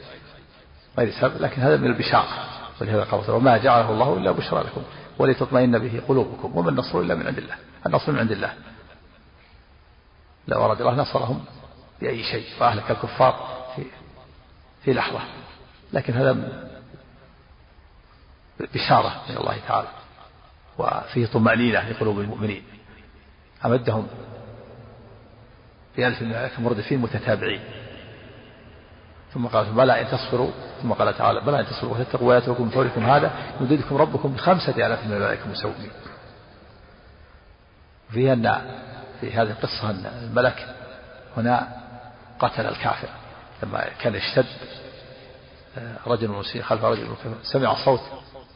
غير 0.98 1.12
سبب 1.22 1.42
لكن 1.42 1.62
هذا 1.62 1.78
من 1.78 1.88
البشارة 1.88 2.54
ولهذا 2.82 3.04
قال 3.04 3.32
وما 3.32 3.58
جعله 3.58 3.92
الله 3.92 4.18
إلا 4.18 4.32
بشرى 4.32 4.64
لكم 4.64 4.84
ولتطمئن 5.20 5.80
به 5.80 6.02
قلوبكم 6.08 6.58
وما 6.58 6.70
النصر 6.70 7.00
إلا 7.00 7.16
من 7.16 7.28
عند 7.28 7.38
الله. 7.38 7.56
النصر 7.86 8.12
من 8.12 8.20
عند 8.20 8.32
الله. 8.32 8.54
لو 10.48 10.66
أراد 10.66 10.82
الله 10.82 10.96
نصرهم 10.96 11.46
بأي 12.02 12.24
شيء 12.24 12.46
فأهلك 12.60 12.92
الكفار 12.92 13.64
في 13.76 13.84
في 14.84 14.94
لحظة. 14.94 15.20
لكن 15.94 16.14
هذا 16.14 16.32
بشارة 18.74 19.22
من 19.30 19.38
الله 19.38 19.58
تعالى 19.68 19.88
وفيه 20.78 21.26
طمأنينة 21.26 21.90
لقلوب 21.90 22.20
المؤمنين. 22.20 22.64
أمدهم 23.66 24.08
بألف 25.98 26.22
ملائكة 26.22 26.62
مردفين 26.62 27.00
متتابعين. 27.00 27.83
ثم 29.34 29.48
قال 29.48 29.66
بلى 29.66 30.02
إن 30.02 30.08
تصبروا 30.08 30.52
ثم 30.82 30.94
قال 30.94 31.18
تعالى 31.18 31.42
بلى 31.42 31.60
إن 31.60 31.66
تصبروا 31.66 31.98
وتتقوا 31.98 32.30
ويأتوكم 32.30 32.63
من 32.63 32.70
فوركم 32.70 33.06
هذا 33.06 33.32
يمددكم 33.62 33.98
ربكم 33.98 34.34
بخمسة 34.34 34.88
آلاف 34.88 35.06
من 35.06 35.13
الملائكة 35.13 35.50
مسومين 35.50 35.92
فيها 38.12 38.34
أن 38.34 38.62
في 39.22 39.32
هذه 39.32 39.52
القصة 39.52 39.90
أن 39.90 40.06
الملك 40.06 40.75
هنا 41.38 41.68
قتل 42.40 42.66
الكافر. 42.66 43.08
لما 43.63 43.86
كان 44.02 44.16
يشتد 44.16 44.46
آه، 45.78 45.96
رجل 46.08 46.30
مسيء 46.30 46.62
خلف 46.62 46.84
رجل 46.84 47.08
سمع 47.44 47.86
صوت 47.86 48.02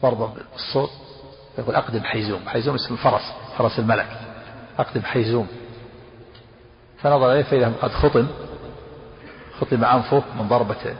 ضربة 0.02 0.34
بالصوت 0.52 0.90
يقول 1.58 1.74
أقدم 1.74 2.00
حيزوم. 2.00 2.48
حيزوم 2.48 2.74
اسم 2.74 2.94
الفرس 2.94 3.22
فرس 3.58 3.78
الملك. 3.78 4.20
أقدم 4.78 5.02
حيزوم. 5.02 5.48
فنظر 6.98 7.32
إليه 7.32 7.42
فإذا 7.42 7.72
قد 7.82 7.90
خطم. 7.90 8.28
خطم 9.60 9.84
أنفه 9.84 10.22
من 10.38 10.48
ضربة 10.48 10.96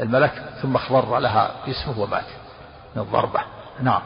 الملك 0.00 0.54
ثم 0.62 0.76
اخضر 0.76 1.18
لها 1.18 1.50
جسمه 1.66 2.00
ومات. 2.00 2.26
من 2.96 3.02
الضربة. 3.02 3.40
نعم. 3.80 4.02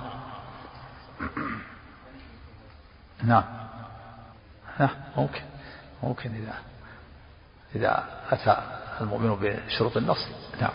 نعم. 3.24 3.44
نعم 4.80 4.90
ممكن. 5.16 5.40
ممكن 6.02 6.30
إذا 6.30 6.54
إذا 7.74 8.04
أتى 8.30 8.56
المؤمن 9.00 9.36
بشروط 9.40 9.96
النصر 9.96 10.28
نعم. 10.60 10.70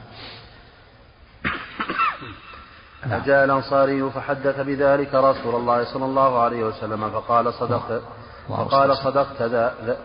فجاء 3.02 3.46
الأنصاري 3.46 4.10
فحدث 4.12 4.60
بذلك 4.60 5.14
رسول 5.14 5.56
الله 5.56 5.94
صلى 5.94 6.06
الله 6.06 6.40
عليه 6.40 6.64
وسلم 6.64 7.12
فقال 7.12 7.54
صدقت. 7.54 8.02
فقال 8.50 8.98
صدقت 8.98 9.44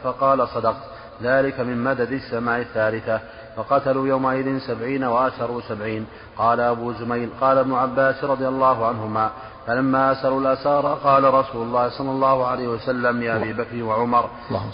فقال 0.03 0.49
صدقت. 0.49 0.96
ذلك 1.23 1.61
من 1.61 1.85
مدد 1.85 2.13
السماء 2.13 2.61
الثالثة 2.61 3.21
فقتلوا 3.57 4.09
يومئذ 4.09 4.59
سبعين 4.59 5.05
وأسروا 5.05 5.61
سبعين. 5.69 6.07
قال 6.39 6.61
أبو 6.61 6.93
زميل 6.93 7.31
قال 7.41 7.59
ابن 7.59 7.75
عباس 7.75 8.25
رضي 8.25 8.49
الله 8.49 8.87
عنهما 8.87 9.31
فلما 9.67 10.13
أسروا 10.13 10.41
الأسارى 10.41 10.99
قال 11.05 11.35
رسول 11.35 11.63
الله 11.67 11.89
صلى 11.89 12.11
الله 12.11 12.47
عليه 12.47 12.69
وسلم 12.69 13.23
يا 13.23 13.37
أبي 13.37 13.53
بكر 13.53 13.83
وعمر 13.83 14.31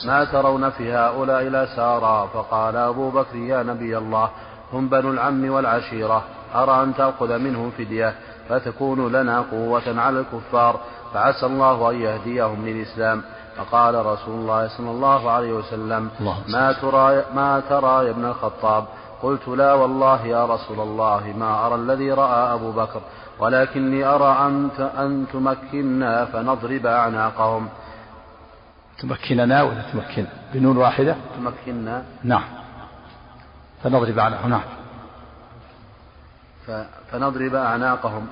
ما 0.06 0.24
ترون 0.24 0.70
في 0.70 0.92
هؤلاء 0.92 1.42
الأسارى؟ 1.42 2.28
فقال 2.34 2.76
أبو 2.76 3.10
بكر 3.10 3.36
يا 3.36 3.62
نبي 3.62 3.98
الله 3.98 4.30
هم 4.72 4.88
بنو 4.88 5.10
العم 5.10 5.50
والعشيرة 5.50 6.24
أرى 6.54 6.82
أن 6.82 6.94
تأخذ 6.94 7.38
منهم 7.38 7.70
فدية 7.70 8.14
فتكون 8.48 9.12
لنا 9.12 9.40
قوة 9.40 10.00
على 10.00 10.20
الكفار 10.20 10.80
فعسى 11.14 11.46
الله 11.46 11.90
أن 11.90 11.96
يهديهم 12.00 12.66
للإسلام. 12.66 13.22
فقال 13.56 14.06
رسول 14.06 14.34
الله 14.34 14.68
صلى 14.68 14.90
الله 14.90 15.30
عليه 15.30 15.52
وسلم 15.52 16.10
ما 16.48 16.72
ترى 16.72 17.24
ما 17.34 17.60
ترى 17.60 18.06
يا 18.06 18.10
ابن 18.10 18.24
الخطاب؟ 18.24 18.84
قلت 19.22 19.48
لا 19.48 19.72
والله 19.74 20.26
يا 20.26 20.46
رسول 20.46 20.80
الله 20.80 21.34
ما 21.36 21.66
أرى 21.66 21.74
الذي 21.74 22.12
رأى 22.12 22.54
أبو 22.54 22.72
بكر 22.72 23.00
ولكني 23.38 24.04
أرى 24.04 24.46
أن 24.46 24.70
أن 24.80 25.26
تمكننا 25.32 26.24
فنضرب 26.24 26.86
أعناقهم. 26.86 27.68
تمكننا 28.98 29.62
ولا 29.62 29.82
تمكن؟ 29.92 30.26
بنون 30.54 30.76
واحدة؟ 30.76 31.16
تمكننا. 31.36 32.04
نعم. 32.24 32.44
فنضرب 33.82 34.18
أعناقهم 34.18 34.50
نعم. 34.50 34.62
فنضرب 37.10 37.54
أعناقهم. 37.54 38.26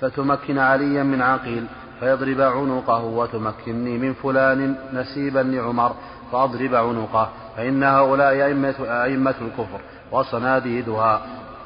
فتمكن 0.00 0.58
عليا 0.58 1.02
من 1.02 1.22
عقيل. 1.22 1.66
فيضرب 2.00 2.40
عنقه 2.40 3.04
وتمكنني 3.04 3.98
من 3.98 4.12
فلان 4.12 4.76
نسيبا 4.92 5.38
لعمر 5.38 5.92
فأضرب 6.32 6.74
عنقه 6.74 7.28
فإن 7.56 7.82
هؤلاء 7.82 8.46
أئمة, 8.46 8.74
أئمة 8.80 9.34
الكفر 9.40 9.80
وصناديدها. 10.12 11.20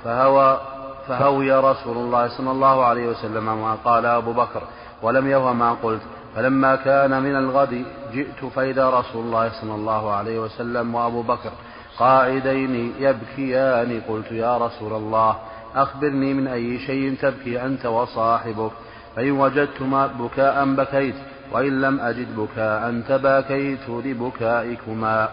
فهوى 0.04 0.60
فهوي 1.08 1.52
رسول 1.52 1.96
الله 1.96 2.28
صلى 2.28 2.50
الله 2.50 2.84
عليه 2.84 3.08
وسلم 3.08 3.44
ما 3.44 3.76
قال 3.84 4.06
أبو 4.06 4.32
بكر 4.32 4.62
ولم 5.02 5.26
يهوى 5.26 5.54
ما 5.54 5.72
قلت. 5.72 6.02
فلما 6.36 6.76
كان 6.76 7.22
من 7.22 7.36
الغد 7.36 7.84
جئت 8.12 8.44
فإذا 8.56 8.90
رسول 8.90 9.24
الله 9.24 9.50
صلى 9.60 9.74
الله 9.74 10.12
عليه 10.12 10.38
وسلم 10.38 10.94
وأبو 10.94 11.22
بكر 11.22 11.50
قاعدين 11.98 12.94
يبكيان 12.98 14.00
قلت 14.08 14.32
يا 14.32 14.58
رسول 14.58 14.92
الله 14.92 15.36
أخبرني 15.76 16.34
من 16.34 16.46
أي 16.46 16.78
شيء 16.78 17.16
تبكي 17.22 17.62
أنت 17.66 17.86
وصاحبك. 17.86 18.70
فإن 19.18 19.30
وجدتما 19.30 20.06
بكاء 20.06 20.74
بكيت 20.74 21.14
وإن 21.52 21.80
لم 21.80 22.00
أجد 22.00 22.36
بكاء 22.36 23.00
تباكيت 23.08 23.88
لبكائكما. 23.88 25.28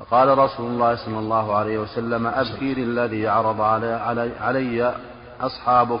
فقال 0.00 0.38
رسول 0.38 0.66
الله 0.70 0.96
صلى 0.96 1.18
الله 1.18 1.56
عليه 1.56 1.78
وسلم 1.78 2.26
أبكي 2.26 2.74
للذي 2.74 3.28
عرض 3.28 3.60
علي, 3.60 3.92
علي, 3.92 4.30
علي 4.40 4.94
أصحابك 5.40 6.00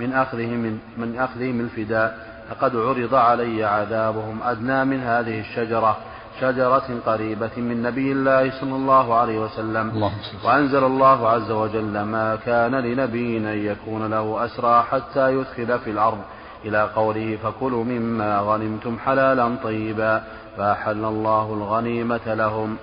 من 0.00 0.12
أخذهم 0.12 0.58
من, 0.58 0.78
من 0.96 1.18
أخذهم 1.18 1.60
الفداء 1.60 2.18
لقد 2.50 2.76
عرض 2.76 3.14
علي 3.14 3.64
عذابهم 3.64 4.42
أدنى 4.42 4.84
من 4.84 5.00
هذه 5.00 5.40
الشجرة. 5.40 5.96
شجرة 6.40 7.00
قريبة 7.06 7.50
من 7.56 7.82
نبي 7.82 8.12
الله 8.12 8.60
صلى 8.60 8.76
الله 8.76 9.14
عليه 9.14 9.38
وسلم. 9.38 9.90
الله 9.90 10.12
وأنزل 10.44 10.84
الله 10.84 11.28
عز 11.28 11.50
وجل 11.50 12.02
ما 12.02 12.36
كان 12.36 12.74
لنبي 12.74 13.36
أن 13.36 13.66
يكون 13.66 14.10
له 14.10 14.44
أسرى 14.44 14.82
حتى 14.90 15.32
يدخل 15.34 15.78
في 15.78 15.90
الأرض. 15.90 16.18
إلى 16.64 16.90
قوله 16.96 17.38
فكلوا 17.42 17.84
مما 17.84 18.40
غنمتم 18.40 18.98
حلالا 18.98 19.56
طيبا. 19.64 20.24
فأحل 20.56 21.04
الله 21.04 21.54
الغنيمة 21.54 22.34
لهم. 22.34 22.76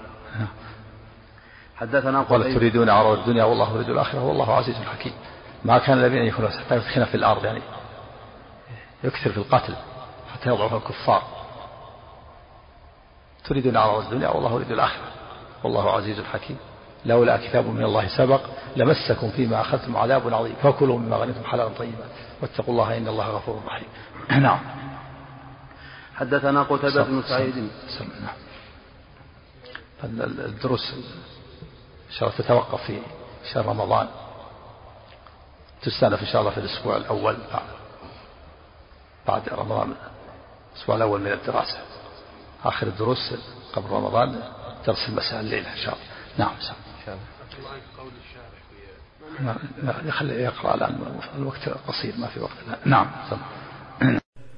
حدثنا 1.75 2.21
قال 2.21 2.55
تريدون 2.55 2.89
عرض 2.89 3.19
الدنيا 3.19 3.43
والله 3.43 3.75
يريد 3.75 3.89
الآخرة 3.89 4.23
والله 4.23 4.53
عزيز 4.53 4.75
حكيم. 4.75 5.13
ما 5.65 5.77
كان 5.77 5.97
النبي 5.97 6.21
أن 6.21 6.25
يكون 6.25 6.47
حتى 6.47 6.75
يدخل 6.75 7.05
في 7.05 7.15
الأرض 7.15 7.45
يعني 7.45 7.61
يكثر 9.03 9.31
في 9.31 9.37
القتل 9.37 9.73
حتى 10.33 10.49
يضعف 10.49 10.73
الكفار. 10.73 11.21
تريدون 13.47 13.77
عرض 13.77 14.03
الدنيا 14.03 14.29
والله 14.29 14.55
يريد 14.55 14.71
الآخرة. 14.71 15.11
والله 15.63 15.91
عزيز 15.91 16.21
حكيم. 16.21 16.57
لولا 17.05 17.37
كتاب 17.37 17.65
من 17.65 17.83
الله 17.83 18.07
سبق 18.17 18.41
لمسكم 18.75 19.29
فيما 19.29 19.61
أخذتم 19.61 19.97
عذاب 19.97 20.33
عظيم. 20.33 20.55
فكلوا 20.63 20.97
مما 20.97 21.15
غنمتم 21.15 21.43
حلالا 21.43 21.69
طيبا. 21.69 22.05
واتقوا 22.41 22.73
الله 22.73 22.97
إن 22.97 23.07
الله 23.07 23.29
غفور 23.29 23.61
رحيم. 23.67 23.87
نعم. 24.43 24.59
حدثنا 26.15 26.63
قتيبة 26.63 27.03
بن 27.03 27.21
سعيد. 27.21 27.69
نعم. 28.21 28.35
الدروس 30.21 30.93
إن 32.07 32.11
شاء 32.11 32.29
الله 32.29 32.37
تتوقف 32.37 32.83
في 32.83 32.99
شهر 33.53 33.65
رمضان. 33.65 34.07
تستأنف 35.81 36.21
إن 36.21 36.27
شاء 36.27 36.41
الله 36.41 36.51
في 36.51 36.57
الأسبوع 36.57 36.97
الأول 36.97 37.37
بعد 37.53 37.61
بعد 39.27 39.49
رمضان. 39.49 39.95
الأسبوع 40.75 40.95
الأول 40.95 41.21
من 41.21 41.31
الدراسة. 41.31 41.77
آخر 42.65 42.87
الدروس 42.87 43.33
قبل 43.73 43.89
رمضان 43.89 44.39
درس 44.87 45.09
المساء 45.09 45.39
الليلة 45.39 45.71
إن 45.71 45.77
شاء 45.77 45.93
الله. 45.93 46.05
نعم 46.37 46.55
إن 46.55 46.61
شاء 46.61 46.75
الله. 46.75 47.25
لا 50.03 50.11
خليه 50.11 50.43
يقرأ 50.43 50.75
الآن 50.75 51.19
الوقت 51.37 51.69
قصير 51.87 52.13
ما 52.17 52.27
في 52.27 52.39
وقت. 52.39 52.51
نعم 52.85 53.07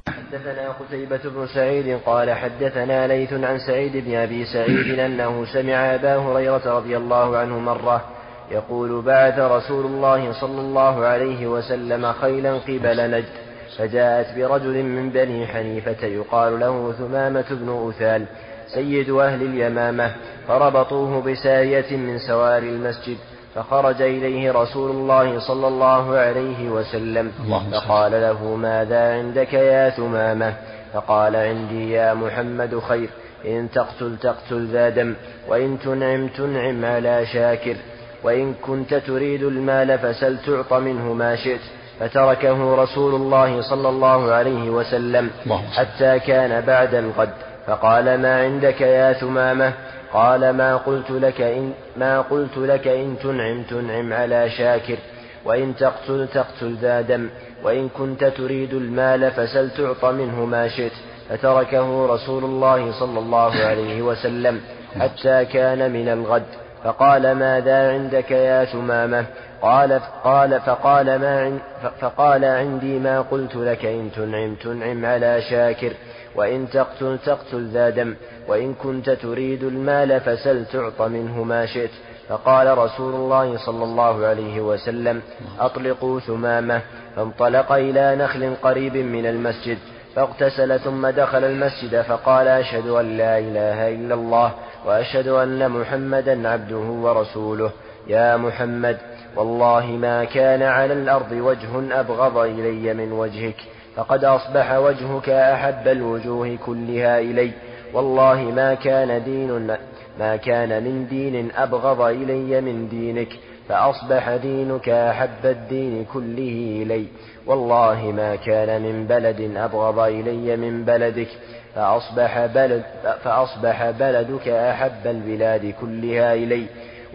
حدثنا 0.08 0.70
قتيبة 0.70 1.22
بن 1.26 1.48
سعيد 1.48 2.00
قال 2.06 2.34
حدثنا 2.34 3.08
ليث 3.08 3.34
عن 3.34 3.60
سعيد 3.60 3.98
بن 3.98 4.16
أبي 4.16 4.46
سعيد 4.46 5.00
أنه 5.08 5.46
سمع 5.54 5.96
أبا 5.96 6.16
هريرة 6.16 6.78
رضي 6.78 6.98
الله 6.98 7.38
عنه 7.38 7.60
مرة 7.60 8.06
يقول 8.52 9.02
بعث 9.02 9.40
رسول 9.40 9.86
الله 9.86 10.42
صلى 10.42 10.62
الله 10.62 11.06
عليه 11.06 11.48
وسلم 11.48 12.14
خيلا 12.14 12.54
قبل 12.58 13.12
نجد. 13.12 13.47
فجاءت 13.78 14.38
برجل 14.38 14.84
من 14.84 15.10
بني 15.10 15.48
حنيفة 15.48 16.08
يقال 16.08 16.60
له 16.60 16.92
ثمامة 16.92 17.46
بن 17.52 17.90
أثال 17.90 18.26
سيد 18.68 19.10
أهل 19.10 19.42
اليمامة 19.42 20.12
فربطوه 20.48 21.22
بسارية 21.22 21.98
من 21.98 22.20
سوار 22.20 22.64
المسجد 22.64 23.18
فخرج 23.56 24.02
إليه 24.02 24.52
رسول 24.52 24.92
الله 24.92 25.40
صلى 25.40 25.68
الله 25.68 26.18
عليه 26.18 26.70
وسلم 26.70 27.32
فقال 27.72 28.12
له 28.12 28.56
ماذا 28.56 29.14
عندك 29.14 29.54
يا 29.54 29.90
ثمامة؟ 29.90 30.54
فقال 30.94 31.36
عندي 31.36 31.92
يا 31.92 32.14
محمد 32.14 32.80
خير 32.80 33.10
إن 33.46 33.70
تقتل 33.74 34.18
تقتل 34.22 34.68
ذا 34.68 34.90
دم 34.90 35.14
وإن 35.48 35.80
تنعم 35.80 36.28
تنعم 36.28 36.86
على 36.86 37.26
شاكر 37.26 37.76
وإن 38.24 38.54
كنت 38.54 38.94
تريد 38.94 39.44
المال 39.44 40.00
فسل 40.00 40.38
تعط 40.38 40.74
منه 40.74 41.14
ما 41.14 41.36
شئت. 41.36 41.62
فتركه 42.00 42.76
رسول 42.76 43.16
الله 43.16 43.62
صلى 43.62 43.90
الله 43.90 44.32
عليه 44.32 44.70
وسلم 44.70 45.30
حتى 45.74 46.20
كان 46.20 46.62
بعد 46.62 46.96
الغد. 46.96 47.34
فقال 47.68 48.22
ما 48.22 48.42
عندك 48.42 48.82
يا 48.82 49.14
ثمامة؟ 49.14 49.74
قال 50.14 50.50
ما 50.50 50.78
قلت 50.78 51.12
لك 51.12 51.42
إن 51.42 51.72
ما 51.98 52.22
قلت 52.22 52.58
لك 52.58 52.88
إن 52.88 53.16
تنعم 53.24 53.64
تنعم 53.64 54.14
على 54.14 54.50
شاكر. 54.50 54.98
وإن 55.46 55.76
تقتل 55.76 56.28
تقتل 56.34 56.76
ذا 56.82 57.02
دم. 57.02 57.30
وإن 57.64 57.90
كنت 57.90 58.24
تريد 58.24 58.74
المال 58.74 59.32
فسل 59.32 59.70
تعط 59.70 60.06
منه 60.06 60.46
ما 60.46 60.68
شئت. 60.68 60.92
فتركه 61.30 62.08
رسول 62.14 62.44
الله 62.44 62.92
صلى 63.00 63.20
الله 63.20 63.56
عليه 63.56 64.02
وسلم 64.02 64.62
حتى 65.00 65.46
كان 65.46 65.92
من 65.92 66.10
الغد. 66.10 66.44
فقال 66.84 67.32
ماذا 67.32 67.94
عندك 67.94 68.32
يا 68.32 68.66
ثمامة؟ 68.66 69.26
قال 69.62 70.02
قال 70.24 70.62
فقال 70.62 71.06
ما 71.06 71.60
فقال 72.02 72.46
عندي 72.46 73.00
ما 73.00 73.22
قلت 73.22 73.56
لك 73.56 73.86
إن 73.86 74.12
تنعم 74.16 74.56
تنعم 74.56 75.06
على 75.06 75.42
شاكر 75.42 75.94
وإن 76.36 76.70
تقتل 76.70 77.18
تقتل 77.26 77.68
ذا 77.68 77.90
دم 77.90 78.16
وإن 78.48 78.74
كنت 78.74 79.10
تريد 79.10 79.64
المال 79.64 80.20
فسل 80.20 80.66
تعط 80.66 81.02
منه 81.02 81.44
ما 81.44 81.66
شئت. 81.66 81.90
فقال 82.30 82.78
رسول 82.78 83.16
الله 83.16 83.58
صلى 83.58 83.84
الله 83.84 84.26
عليه 84.26 84.62
وسلم 84.62 85.22
أطلقوا 85.60 86.20
ثمامة. 86.20 86.82
فانطلق 87.16 87.72
إلى 87.72 88.16
نخل 88.16 88.54
قريب 88.64 88.96
من 88.98 89.26
المسجد 89.26 89.78
فاغتسل 90.16 90.80
ثم 90.80 91.08
دخل 91.08 91.44
المسجد 91.44 92.02
فقال 92.02 92.48
أشهد 92.48 92.88
أن 92.88 93.18
لا 93.18 93.40
إله 93.40 93.90
إلا 93.96 94.14
الله 94.16 94.52
وأشهد 94.86 95.28
أن 95.28 95.72
محمدا 95.72 96.50
عبده 96.50 96.78
ورسوله. 96.78 97.72
يا 98.08 98.38
محمد 98.38 98.98
والله 99.38 99.86
ما 99.86 100.24
كان 100.24 100.64
على 100.64 100.94
الأرض 100.94 101.32
وجه 101.32 102.00
أبغض 102.00 102.38
إلي 102.38 102.94
من 102.94 103.12
وجهك 103.12 103.56
فقد 103.96 104.26
أصبح 104.26 104.74
وجهك 104.74 105.30
أحب 105.30 105.88
الوجوه 105.88 106.58
كلها 106.66 107.20
إلي. 107.20 107.52
والله 107.94 108.42
ما 108.42 108.74
كان 108.74 109.24
دين 109.24 109.78
ما 110.20 110.36
كان 110.36 110.84
من 110.84 111.08
دين 111.08 111.52
أبغض 111.58 112.02
إلي 112.02 112.62
من 112.62 112.90
دينك 112.90 113.28
فأصبح 113.70 114.36
دينك 114.36 114.90
أحب 114.90 115.46
الدين 115.46 116.06
كله 116.14 116.84
إلي. 116.84 117.06
والله 117.46 118.14
ما 118.16 118.36
كان 118.36 118.82
من 118.82 119.08
بلد 119.08 119.52
أبغض 119.58 120.00
إلي 120.00 120.58
من 120.58 120.86
بلدك 120.86 121.28
فأصبح, 121.76 122.46
بلد 122.46 122.84
فأصبح 123.24 123.90
بلدك 123.90 124.48
أحب 124.48 125.08
البلاد 125.08 125.74
كلها 125.82 126.34
إلي. 126.34 126.66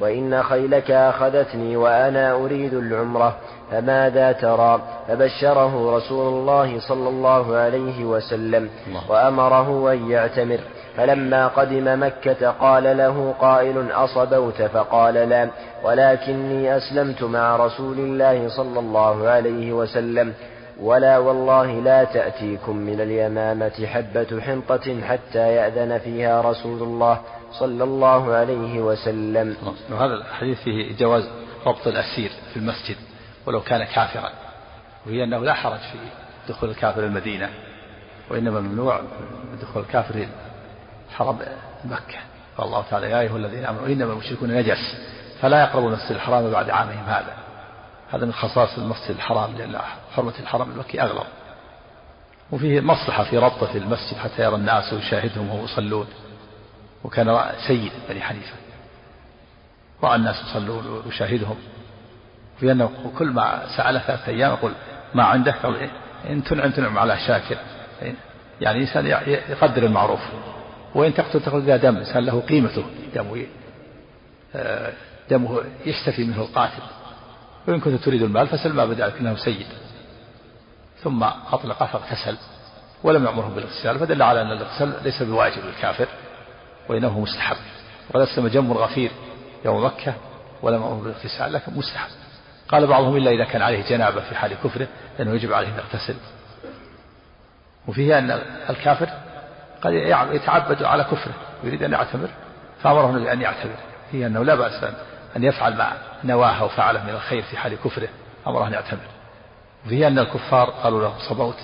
وإن 0.02 0.42
خيلك 0.42 0.90
أخذتني 0.90 1.76
وأنا 1.76 2.32
أريد 2.32 2.74
العمرة 2.74 3.36
فماذا 3.70 4.32
ترى؟ 4.32 4.80
فبشره 5.08 5.96
رسول 5.96 6.34
الله 6.34 6.80
صلى 6.80 7.08
الله 7.08 7.56
عليه 7.56 8.04
وسلم 8.04 8.70
وأمره 9.08 9.92
أن 9.92 10.10
يعتمر. 10.10 10.58
فلما 10.96 11.48
قدم 11.48 12.02
مكة 12.02 12.50
قال 12.50 12.96
له 12.96 13.34
قائل 13.40 13.92
أصبوت؟ 13.92 14.62
فقال 14.62 15.14
لا 15.14 15.48
ولكني 15.84 16.76
أسلمت 16.76 17.22
مع 17.22 17.56
رسول 17.56 17.98
الله 17.98 18.48
صلى 18.48 18.80
الله 18.80 19.28
عليه 19.28 19.72
وسلم. 19.72 20.32
ولا 20.82 21.18
والله 21.18 21.72
لا 21.72 22.04
تأتيكم 22.04 22.76
من 22.76 23.00
اليمامة 23.00 23.86
حبة 23.86 24.40
حنطة 24.40 25.00
حتى 25.08 25.38
يأذن 25.38 25.98
فيها 25.98 26.40
رسول 26.40 26.82
الله. 26.82 27.18
صلى 27.58 27.84
الله 27.84 28.34
عليه 28.34 28.80
وسلم. 28.80 29.56
وهذا 29.90 30.14
الحديث 30.14 30.60
فيه 30.60 30.96
جواز 30.96 31.28
ربط 31.66 31.86
الأسير 31.86 32.30
في 32.52 32.56
المسجد 32.56 32.96
ولو 33.46 33.60
كان 33.60 33.84
كافرا. 33.84 34.30
وهي 35.06 35.24
أنه 35.24 35.38
لا 35.38 35.54
حرج 35.54 35.78
في 35.78 35.98
دخول 36.48 36.70
الكافر 36.70 37.04
المدينة 37.04 37.50
وإنما 38.30 38.60
ممنوع 38.60 39.00
دخول 39.62 39.82
الكافر 39.82 40.26
حرم 41.10 41.38
مكة. 41.84 42.18
قال 42.58 42.66
الله 42.66 42.84
تعالى 42.90 43.10
يا 43.10 43.20
أيها 43.20 43.36
الذين 43.36 43.64
آمنوا 43.64 43.86
إنما 43.86 44.12
المشركون 44.12 44.50
نجس 44.50 44.96
فلا 45.40 45.62
يقربوا 45.62 45.88
المسجد 45.88 46.12
الحرام 46.12 46.50
بعد 46.50 46.70
عامهم 46.70 47.04
هذا. 47.06 47.34
هذا 48.10 48.26
من 48.26 48.32
خصائص 48.32 48.78
المسجد 48.78 49.10
الحرام 49.10 49.56
لأن 49.56 49.78
حرمة 50.14 50.32
الحرم 50.40 50.70
المكي 50.70 51.02
أغلظ 51.02 51.26
وفيه 52.52 52.80
مصلحة 52.80 53.24
في 53.24 53.38
ربطة 53.38 53.76
المسجد 53.76 54.16
حتى 54.16 54.42
يرى 54.42 54.54
الناس 54.54 54.92
ويشاهدهم 54.92 55.48
وهم 55.48 55.64
يصلون. 55.64 56.06
وكان 57.04 57.50
سيد 57.66 57.92
بني 58.08 58.20
حنيفة. 58.20 58.54
رأى 60.02 60.16
الناس 60.16 60.36
يصلون 60.42 60.86
ويشاهدهم. 60.86 61.56
في 62.60 62.72
أنه 62.72 62.90
كل 63.18 63.26
ما 63.26 63.62
سأله 63.76 63.98
ثلاثة 63.98 64.26
أيام 64.26 64.52
يقول 64.52 64.72
ما 65.14 65.24
عندك؟ 65.24 65.54
قال 65.62 65.90
إن 66.30 66.44
تنعم 66.44 66.70
تنعم 66.70 66.98
على 66.98 67.18
شاكر. 67.18 67.56
يعني 68.60 68.80
إنسان 68.80 69.06
يقدر 69.26 69.86
المعروف. 69.86 70.20
وإن 70.94 71.14
تقتل 71.14 71.40
تقتل 71.40 71.62
ذا 71.62 71.76
دم 71.76 71.96
إنسان 71.96 72.24
له 72.24 72.40
قيمته. 72.40 72.84
دمه 73.14 73.46
آه، 74.54 74.92
دمه 75.30 75.62
يشتفي 75.86 76.24
منه 76.24 76.42
القاتل. 76.42 76.82
وإن 77.68 77.80
كنت 77.80 78.04
تريد 78.04 78.22
المال 78.22 78.46
فسل 78.46 78.72
ما 78.72 78.84
بدا 78.84 79.18
إنه 79.20 79.36
سيد. 79.36 79.66
ثم 81.02 81.22
أطلق 81.52 81.84
فاغتسل. 81.84 82.36
ولم 83.02 83.24
يأمره 83.24 83.48
بالاغتسال 83.54 83.98
فدل 83.98 84.22
على 84.22 84.42
أن 84.42 84.52
الاغتسال 84.52 84.92
ليس 85.04 85.22
بواجب 85.22 85.64
للكافر. 85.64 86.08
وإنه 86.88 87.20
مستحب. 87.20 87.56
ولا 88.14 88.24
سلم 88.36 88.48
جم 88.48 88.72
الغفير 88.72 89.10
يوم 89.64 89.84
مكة 89.84 90.14
ولم 90.62 90.82
يأمره 90.82 91.00
بالاغتسال 91.02 91.52
لكن 91.52 91.72
مستحب. 91.74 92.10
قال 92.68 92.86
بعضهم 92.86 93.16
إلا 93.16 93.30
إذا 93.30 93.44
كان 93.44 93.62
عليه 93.62 93.82
جنابة 93.88 94.20
في 94.20 94.34
حال 94.34 94.54
كفره 94.64 94.86
لأنه 95.18 95.34
يجب 95.34 95.52
عليه 95.52 95.68
أن 95.68 95.74
يغتسل. 95.74 96.14
وفيه 97.88 98.18
أن 98.18 98.30
الكافر 98.70 99.08
قد 99.82 99.92
يتعبد 100.32 100.82
على 100.82 101.04
كفره 101.04 101.34
ويريد 101.64 101.82
أن 101.82 101.92
يعتمر 101.92 102.28
فأمره 102.82 103.10
النبي 103.10 103.32
أن 103.32 103.40
يعتمر. 103.40 103.76
فيه 104.10 104.26
أنه 104.26 104.44
لا 104.44 104.54
بأس 104.54 104.84
أن 105.36 105.44
يفعل 105.44 105.76
ما 105.76 105.92
نواه 106.24 106.64
وفعله 106.64 107.04
من 107.04 107.10
الخير 107.10 107.42
في 107.42 107.56
حال 107.56 107.78
كفره 107.84 108.08
أمره 108.46 108.66
أن 108.66 108.72
يعتمر. 108.72 109.00
وفيه 109.86 110.08
أن 110.08 110.18
الكفار 110.18 110.70
قالوا 110.70 111.02
له 111.02 111.14
صبوت 111.28 111.56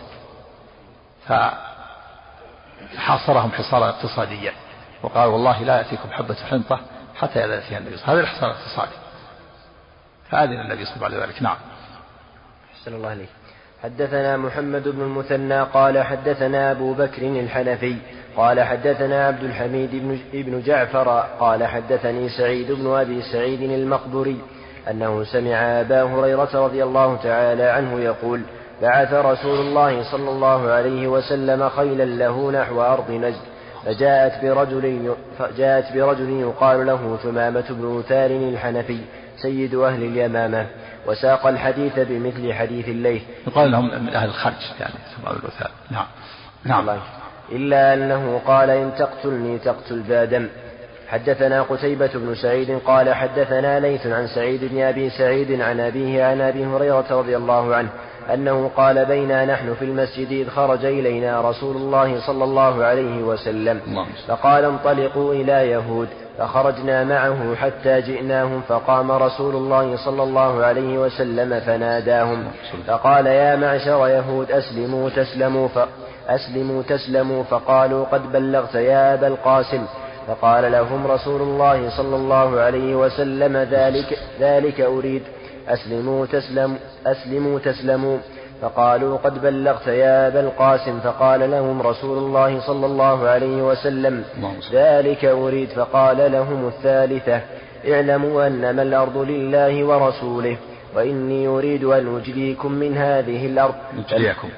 فحاصرهم 2.96 3.52
حصارا 3.52 3.88
اقتصاديا 3.88 4.52
وقال 5.02 5.28
والله 5.28 5.62
لا 5.62 5.76
يأتيكم 5.76 6.10
حبة 6.10 6.34
حنطة 6.34 6.80
حتى 7.14 7.38
يأذن 7.38 7.60
فيها 7.60 7.78
النبي 7.78 7.96
هذا 8.04 8.20
الحصار 8.20 8.50
الاقتصادي. 8.50 8.96
فأذن 10.30 10.60
النبي 10.60 10.84
صلى 10.84 10.96
الله 10.96 11.06
عليه 11.06 11.34
وسلم. 11.34 11.42
نعم. 11.42 11.56
أحسن 12.74 12.94
الله 12.94 13.08
عليك 13.08 13.28
حدثنا 13.82 14.36
محمد 14.36 14.88
بن 14.88 15.02
المثنى 15.02 15.62
قال 15.62 16.02
حدثنا 16.02 16.70
أبو 16.70 16.94
بكر 16.94 17.22
الحنفي 17.22 17.96
قال 18.36 18.60
حدثنا 18.60 19.26
عبد 19.26 19.44
الحميد 19.44 19.90
بن, 19.92 20.18
بن 20.32 20.62
جعفر 20.62 21.24
قال 21.40 21.66
حدثني 21.66 22.28
سعيد 22.28 22.72
بن 22.72 22.86
أبي 22.86 23.22
سعيد 23.22 23.62
المقبري 23.62 24.40
أنه 24.90 25.24
سمع 25.24 25.80
أبا 25.80 26.02
هريرة 26.02 26.50
رضي 26.54 26.82
الله 26.82 27.16
تعالى 27.16 27.62
عنه 27.62 28.00
يقول 28.00 28.42
بعث 28.82 29.12
رسول 29.12 29.58
الله 29.60 30.10
صلى 30.12 30.30
الله 30.30 30.70
عليه 30.70 31.08
وسلم 31.08 31.68
خيلا 31.68 32.04
له 32.04 32.50
نحو 32.50 32.82
أرض 32.82 33.10
نجد. 33.10 33.57
فجاءت 33.88 34.44
برجل 34.44 35.14
فجاءت 35.38 35.92
برجل 35.92 36.40
يقال 36.40 36.86
له 36.86 37.18
ثمامة 37.22 37.64
بن 37.70 38.02
ثار 38.08 38.30
الحنفي 38.30 38.98
سيد 39.42 39.74
أهل 39.74 40.02
اليمامة 40.02 40.66
وساق 41.06 41.46
الحديث 41.46 41.98
بمثل 41.98 42.52
حديث 42.52 42.88
الليث. 42.88 43.22
يقال 43.46 43.70
لهم 43.70 44.04
من 44.04 44.08
أهل 44.08 44.28
الخرج 44.28 44.52
يعني 44.80 44.94
ثمامة 45.16 45.38
بن 45.40 45.48
ثار. 45.58 45.70
نعم. 45.90 46.06
نعم. 46.64 46.98
إلا 47.52 47.94
أنه 47.94 48.40
قال 48.46 48.70
إن 48.70 48.92
تقتلني 48.98 49.58
تقتل 49.58 50.02
ذا 50.02 50.24
دم 50.24 50.48
حدثنا 51.08 51.62
قتيبة 51.62 52.10
بن 52.14 52.34
سعيد 52.34 52.78
قال 52.86 53.14
حدثنا 53.14 53.80
ليث 53.80 54.06
عن 54.06 54.26
سعيد 54.26 54.64
بن 54.64 54.82
أبي 54.82 55.10
سعيد 55.10 55.60
عن 55.60 55.80
أبيه 55.80 56.24
عن 56.24 56.40
أبي 56.40 56.66
هريرة 56.66 57.06
رضي 57.10 57.36
الله 57.36 57.74
عنه 57.74 57.88
أنه 58.34 58.70
قال 58.76 59.04
بينا 59.04 59.44
نحن 59.44 59.74
في 59.74 59.84
المسجد 59.84 60.32
إذ 60.32 60.48
خرج 60.48 60.84
إلينا 60.84 61.40
رسول 61.50 61.76
الله 61.76 62.20
صلى 62.26 62.44
الله 62.44 62.84
عليه 62.84 63.22
وسلم. 63.22 63.80
فقال 64.28 64.64
انطلقوا 64.64 65.34
إلى 65.34 65.70
يهود. 65.70 66.08
فخرجنا 66.38 67.04
معه 67.04 67.54
حتى 67.54 68.00
جئناهم 68.00 68.60
فقام 68.68 69.12
رسول 69.12 69.56
الله 69.56 69.96
صلى 69.96 70.22
الله 70.22 70.64
عليه 70.64 70.98
وسلم 70.98 71.60
فناداهم. 71.60 72.44
فقال 72.86 73.26
يا 73.26 73.56
معشر 73.56 74.08
يهود 74.08 74.50
أسلموا 74.50 75.10
تسلموا 75.10 75.68
أسلموا 76.28 76.82
تسلموا. 76.82 77.42
فقالوا 77.42 78.04
قد 78.04 78.32
بلغت 78.32 78.74
يا 78.74 79.14
أبا 79.14 79.26
القاسم. 79.26 79.86
فقال 80.26 80.72
لهم 80.72 81.06
رسول 81.06 81.40
الله 81.42 81.90
صلى 81.96 82.16
الله 82.16 82.60
عليه 82.60 82.94
وسلم 82.94 83.56
ذلك 83.56 84.18
ذلك 84.40 84.80
أريد. 84.80 85.22
أسلموا 85.68 86.26
تسلموا 86.26 86.76
أسلموا 87.06 87.58
تسلموا. 87.58 88.18
فقالوا 88.62 89.16
قد 89.16 89.42
بلغت 89.42 89.86
يا 89.86 90.28
أبا 90.28 90.40
القاسم. 90.40 91.00
فقال 91.00 91.50
لهم 91.50 91.82
رسول 91.82 92.18
الله 92.18 92.60
صلى 92.60 92.86
الله 92.86 93.28
عليه 93.28 93.62
وسلم 93.62 94.24
ذلك 94.72 95.24
أريد. 95.24 95.68
فقال 95.68 96.32
لهم 96.32 96.66
الثالثة 96.68 97.40
اعلموا 97.88 98.46
أنما 98.46 98.82
الأرض 98.82 99.16
لله 99.18 99.84
ورسوله 99.84 100.56
وإني 100.96 101.46
أريد 101.48 101.84
أن 101.84 102.16
أجليكم 102.16 102.72
من 102.72 102.96
هذه 102.96 103.46
الأرض. 103.46 103.74
أجليكم 104.08 104.48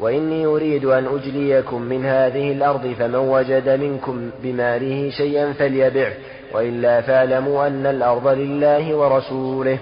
وإني 0.00 0.46
أريد 0.46 0.84
أن 0.84 1.06
أجليكم 1.06 1.82
من 1.82 2.06
هذه 2.06 2.52
الأرض 2.52 2.94
فمن 2.98 3.14
وجد 3.14 3.68
منكم 3.68 4.30
بماله 4.42 5.10
شيئا 5.10 5.52
فليبعه. 5.52 6.12
وإلا 6.54 7.00
فاعلموا 7.00 7.66
أن 7.66 7.86
الأرض 7.86 8.28
لله 8.28 8.94
ورسوله. 8.94 9.78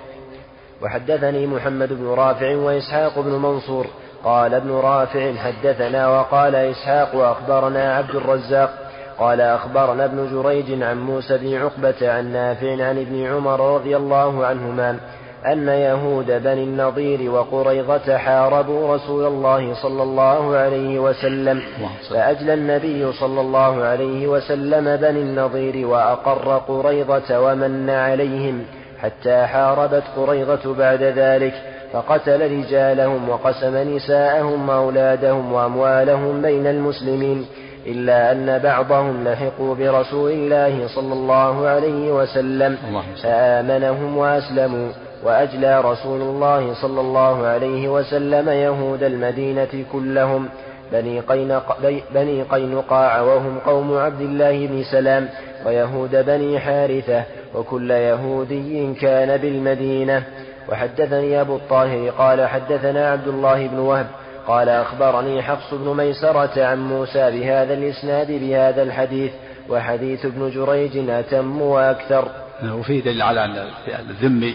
وحدثني 0.82 1.46
محمد 1.46 1.92
بن 1.92 2.06
رافع 2.06 2.56
وإسحاق 2.56 3.18
بن 3.20 3.30
منصور 3.32 3.86
قال 4.24 4.54
ابن 4.54 4.70
رافع 4.70 5.34
حدثنا 5.34 6.08
وقال 6.08 6.54
إسحاق 6.54 7.14
وأخبرنا 7.14 7.94
عبد 7.96 8.14
الرزاق 8.14 8.70
قال 9.18 9.40
أخبرنا 9.40 10.04
ابن 10.04 10.28
جريج 10.32 10.82
عن 10.82 11.00
موسى 11.00 11.38
بن 11.38 11.54
عقبة 11.54 12.12
عن 12.12 12.32
نافع 12.32 12.72
عن 12.72 12.98
ابن 12.98 13.26
عمر 13.26 13.74
رضي 13.74 13.96
الله 13.96 14.46
عنهما 14.46 14.98
أن 15.46 15.68
يهود 15.68 16.26
بني 16.26 16.64
النضير 16.64 17.30
وقريظة 17.30 18.16
حاربوا 18.18 18.94
رسول 18.94 19.26
الله 19.26 19.74
صلى 19.82 20.02
الله 20.02 20.56
عليه 20.56 20.98
وسلم 20.98 21.62
فأجلى 22.10 22.54
النبي 22.54 23.12
صلى 23.12 23.40
الله 23.40 23.84
عليه 23.84 24.26
وسلم 24.26 24.96
بني 24.96 25.20
النضير 25.22 25.86
وأقر 25.86 26.58
قريظة 26.58 27.40
ومن 27.40 27.90
عليهم 27.90 28.64
حتى 29.02 29.46
حاربت 29.46 30.02
قريظة 30.16 30.74
بعد 30.74 31.02
ذلك 31.02 31.54
فقتل 31.92 32.58
رجالهم 32.58 33.28
وقسم 33.28 33.96
نساءهم 33.96 34.68
وأولادهم 34.68 35.52
وأموالهم 35.52 36.42
بين 36.42 36.66
المسلمين 36.66 37.46
إلا 37.86 38.32
أن 38.32 38.58
بعضهم 38.58 39.24
لحقوا 39.24 39.74
برسول 39.74 40.30
الله 40.30 40.88
صلى 40.94 41.12
الله 41.12 41.68
عليه 41.68 42.12
وسلم 42.12 42.78
فآمنهم 43.22 44.16
وأسلموا 44.16 44.88
وأجلى 45.24 45.80
رسول 45.80 46.20
الله 46.20 46.74
صلى 46.82 47.00
الله 47.00 47.46
عليه 47.46 47.88
وسلم 47.88 48.48
يهود 48.48 49.02
المدينة 49.02 49.84
كلهم 49.92 50.48
بني, 50.92 51.20
قينق 51.20 51.76
بني 52.14 52.42
قينقاع 52.42 53.20
وهم 53.20 53.58
قوم 53.58 53.98
عبد 53.98 54.20
الله 54.20 54.66
بن 54.66 54.82
سلام 54.82 55.28
ويهود 55.66 56.16
بني 56.26 56.60
حارثة 56.60 57.22
وكل 57.56 57.90
يهودي 57.90 58.94
كان 58.94 59.36
بالمدينة. 59.36 60.24
وحدثني 60.68 61.40
أبو 61.40 61.56
الطاهر 61.56 62.10
قال 62.10 62.48
حدثنا 62.48 63.10
عبد 63.10 63.28
الله 63.28 63.66
بن 63.66 63.78
وهب 63.78 64.06
قال 64.46 64.68
أخبرني 64.68 65.42
حفص 65.42 65.74
بن 65.74 65.96
ميسرة 65.96 66.64
عن 66.64 66.88
موسى 66.88 67.30
بهذا 67.30 67.74
الإسناد 67.74 68.26
بهذا 68.26 68.82
الحديث 68.82 69.32
وحديث 69.68 70.24
ابن 70.24 70.50
جريج 70.50 71.10
أتم 71.10 71.62
وأكثر. 71.62 72.28
وفيه 72.64 73.02
دليل 73.02 73.22
على 73.22 73.44
أن 73.44 73.68
الذمي 74.10 74.54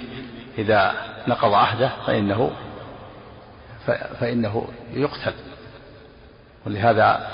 إذا 0.57 0.91
نقض 1.27 1.53
عهده 1.53 1.91
فإنه 2.07 2.51
فإنه 4.19 4.67
يقتل. 4.93 5.33
ولهذا 6.65 7.27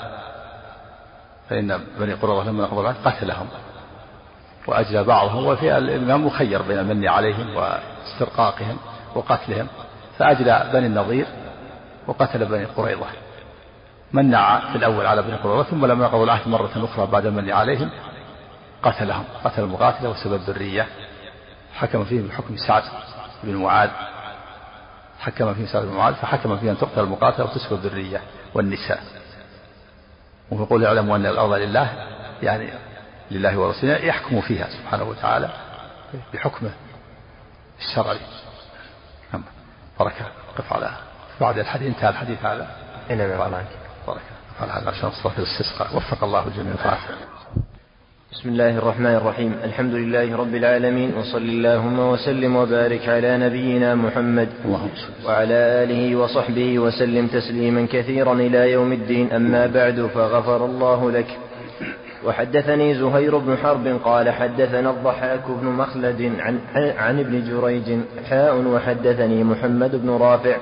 فإن 1.48 1.80
بني 1.98 2.14
قرظة 2.14 2.50
لما 2.50 2.62
نقضوا 2.62 2.82
العهد 2.82 2.96
قتلهم. 3.04 3.46
وأجلى 4.68 5.04
بعضهم 5.04 5.46
وفي 5.46 5.78
الإمام 5.78 6.26
مخير 6.26 6.62
بين 6.62 6.78
المن 6.78 7.08
عليهم 7.08 7.56
واسترقاقهم 7.56 8.76
وقتلهم. 9.14 9.66
فأجلى 10.18 10.70
بني 10.72 10.86
النظير 10.86 11.26
وقتل 12.06 12.44
بني 12.44 12.64
قريظة. 12.64 13.06
منع 14.12 14.60
في 14.72 14.78
الأول 14.78 15.06
على 15.06 15.22
بني 15.22 15.34
قريظة 15.34 15.62
ثم 15.62 15.86
لما 15.86 16.04
نقضوا 16.04 16.24
العهد 16.24 16.48
مرة 16.48 16.70
أخرى 16.76 17.06
بعد 17.06 17.26
المن 17.26 17.50
عليهم 17.50 17.90
قتلهم. 18.82 19.24
قتل 19.44 19.62
المقاتلة 19.62 20.10
وسبب 20.10 20.40
ذرية. 20.40 20.86
حكم 21.74 22.04
فيه 22.04 22.28
بحكم 22.28 22.56
سعد 22.56 22.82
بن 23.44 23.56
معاذ. 23.56 23.90
حكم 25.20 25.54
فيه 25.54 25.66
سعد 25.66 25.84
بن 25.84 25.92
معاذ 25.92 26.14
فحكم 26.14 26.56
فيه 26.58 26.70
أن 26.70 26.78
تقتل 26.78 27.00
المقاتلة 27.00 27.44
وتسكت 27.44 27.72
الذرية 27.72 28.20
والنساء. 28.54 29.00
ويقول 30.50 30.82
يعلم 30.82 31.10
أن 31.10 31.26
الأرض 31.26 31.52
لله 31.52 31.92
يعني 32.42 32.70
لله 33.30 33.58
ورسوله 33.58 33.96
يحكم 33.96 34.40
فيها 34.40 34.68
سبحانه 34.70 35.04
وتعالى 35.04 35.50
بحكمه 36.34 36.70
الشرعي. 37.78 38.18
نعم. 39.32 39.42
بركة 40.00 40.24
قف 40.58 40.72
على 40.72 40.90
بعد 41.40 41.58
الحديث 41.58 41.88
انتهى 41.88 42.08
الحديث 42.08 42.44
هذا. 42.44 42.66
نعم 43.10 43.64
بركة 44.06 44.20
على 44.60 44.72
هذا 44.72 44.90
عشان 44.90 45.08
الصلاة 45.08 45.34
الاستسقاء. 45.38 45.96
وفق 45.96 46.24
الله 46.24 46.46
الجميع. 46.46 46.74
بسم 48.32 48.48
الله 48.48 48.78
الرحمن 48.78 49.14
الرحيم. 49.14 49.52
الحمد 49.64 49.94
لله 49.94 50.36
رب 50.36 50.54
العالمين. 50.54 51.14
وصل 51.18 51.42
اللهم 51.42 51.98
وسلم 51.98 52.56
وبارك 52.56 53.08
على 53.08 53.38
نبينا 53.38 53.94
محمد 53.94 54.48
وعلى 55.24 55.54
آله 55.54 56.16
وصحبه 56.16 56.78
وسلم 56.78 57.26
تسليما 57.26 57.86
كثيرا 57.92 58.32
إلى 58.32 58.72
يوم 58.72 58.92
الدين. 58.92 59.32
أما 59.32 59.66
بعد 59.66 60.10
فغفر 60.14 60.64
الله 60.64 61.10
لك. 61.10 61.38
وحدثني 62.26 62.94
زهير 62.94 63.38
بن 63.38 63.56
حرب 63.56 63.98
قال 64.04 64.30
حدثنا 64.30 64.90
الضحاك 64.90 65.42
بن 65.62 65.66
مخلد 65.66 66.32
عن, 66.40 66.58
عن 66.98 67.20
ابن 67.20 67.44
جريج 67.44 67.98
حاء 68.30 68.56
وحدثني 68.56 69.44
محمد 69.44 70.02
بن 70.02 70.10
رافع 70.10 70.56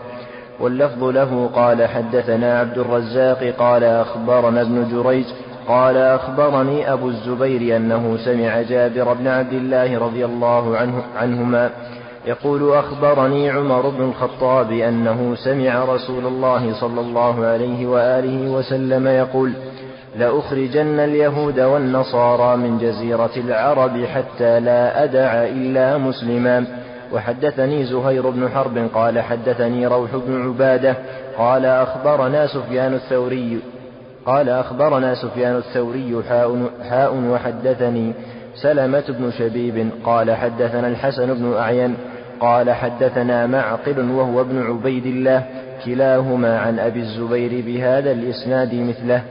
واللفظ 0.61 1.05
له 1.05 1.51
قال 1.55 1.89
حدثنا 1.89 2.61
عبد 2.61 2.79
الرزاق 2.79 3.55
قال 3.59 3.85
أخبرنا 3.85 4.61
ابن 4.61 4.89
جريج 4.93 5.25
قال 5.69 5.97
أخبرني 5.97 6.93
أبو 6.93 7.09
الزبير 7.09 7.77
أنه 7.77 8.17
سمع 8.25 8.63
جابر 8.63 9.13
بن 9.13 9.29
عبد 9.29 9.53
الله 9.53 9.99
رضي 9.99 10.25
الله 10.25 10.77
عنه 10.77 11.03
عنهما 11.17 11.71
يقول 12.27 12.73
أخبرني 12.73 13.51
عمر 13.51 13.89
بن 13.89 14.05
الخطاب 14.05 14.73
أنه 14.73 15.35
سمع 15.35 15.85
رسول 15.85 16.27
الله 16.27 16.81
صلى 16.81 17.01
الله 17.01 17.47
عليه 17.47 17.87
وآله 17.87 18.51
وسلم 18.51 19.07
يقول 19.07 19.53
لأخرجن 20.19 21.01
اليهود 21.01 21.61
والنصارى 21.61 22.57
من 22.57 22.79
جزيرة 22.79 23.37
العرب 23.37 24.05
حتى 24.05 24.61
لا 24.61 25.05
أدع 25.05 25.45
إلا 25.45 25.99
مسلما. 25.99 26.65
وحدثني 27.13 27.85
زهير 27.85 28.31
بن 28.31 28.49
حرب 28.49 28.89
قال 28.95 29.21
حدثني 29.21 29.87
روح 29.87 30.17
بن 30.27 30.47
عبادة 30.47 30.97
قال 31.39 31.67
أخبرنا 31.67 32.47
سفيان 32.47 32.95
الثوري 32.95 33.61
قال 34.27 34.49
أخبرنا 34.49 35.15
سفيان 35.15 35.57
الثوري 35.57 36.23
حاء, 36.29 36.71
حاء 36.91 37.15
وحدثني 37.15 38.13
سلمة 38.63 39.05
بن 39.09 39.31
شبيب 39.31 39.91
قال 40.05 40.31
حدثنا 40.31 40.89
الحسن 40.89 41.35
بن 41.35 41.55
أعين 41.55 41.95
قال 42.41 42.71
حدثنا 42.71 43.47
معقل 43.47 44.11
وهو 44.11 44.41
ابن 44.41 44.63
عبيد 44.63 45.07
الله 45.07 45.43
كلاهما 45.85 46.59
عن 46.59 46.79
أبي 46.79 47.01
الزبير 47.01 47.65
بهذا 47.67 48.13
الإسناد 48.13 48.75
مثله. 48.75 49.23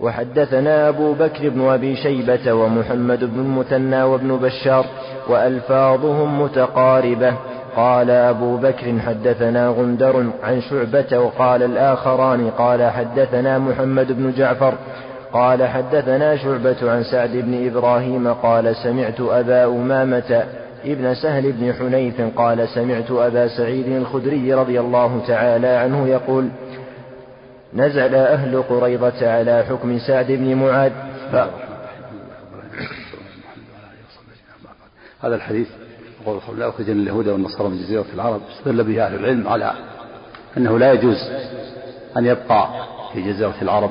وحدثنا 0.00 0.88
أبو 0.88 1.12
بكر 1.12 1.48
بن 1.48 1.68
أبي 1.68 1.96
شيبة 1.96 2.52
ومحمد 2.52 3.24
بن 3.24 3.40
المثنى 3.40 4.02
وابن 4.02 4.36
بشار 4.36 4.86
وألفاظهم 5.28 6.42
متقاربة. 6.42 7.34
قال 7.76 8.10
أبو 8.10 8.56
بكر 8.56 8.98
حدثنا 9.06 9.68
غندر 9.68 10.26
عن 10.42 10.60
شعبة 10.60 11.18
وقال 11.18 11.62
الآخران 11.62 12.50
قال 12.50 12.90
حدثنا 12.90 13.58
محمد 13.58 14.12
بن 14.12 14.32
جعفر 14.36 14.74
قال 15.32 15.68
حدثنا 15.68 16.36
شعبة 16.36 16.76
عن 16.90 17.02
سعد 17.02 17.30
بن 17.30 17.66
إبراهيم 17.66 18.32
قال 18.32 18.76
سمعت 18.76 19.20
أبا 19.20 19.64
أمامة 19.64 20.44
ابن 20.84 21.14
سهل 21.14 21.52
بن 21.52 21.72
حنيف 21.72 22.20
قال 22.36 22.68
سمعت 22.68 23.10
أبا 23.10 23.48
سعيد 23.48 23.88
الخدري 23.88 24.54
رضي 24.54 24.80
الله 24.80 25.20
تعالى 25.26 25.68
عنه 25.68 26.08
يقول 26.08 26.48
نزل 27.74 28.14
أهل 28.14 28.62
قريضة 28.62 29.30
على 29.30 29.64
حكم 29.68 29.98
سعد 29.98 30.26
بن 30.26 30.54
معاذ. 30.54 30.92
ف... 31.32 31.34
هذا 35.24 35.34
الحديث 35.34 35.68
يقول 36.22 36.58
لا 36.58 36.68
أخرجن 36.68 37.00
اليهود 37.00 37.28
والنصارى 37.28 37.68
من 37.68 37.78
جزيرة 37.78 38.04
العرب 38.14 38.40
استدل 38.50 38.84
به 38.84 39.06
أهل 39.06 39.14
العلم 39.14 39.48
على 39.48 39.72
أنه 40.56 40.78
لا 40.78 40.92
يجوز 40.92 41.16
أن 42.16 42.26
يبقى 42.26 42.86
في 43.12 43.22
جزيرة 43.22 43.54
العرب 43.62 43.90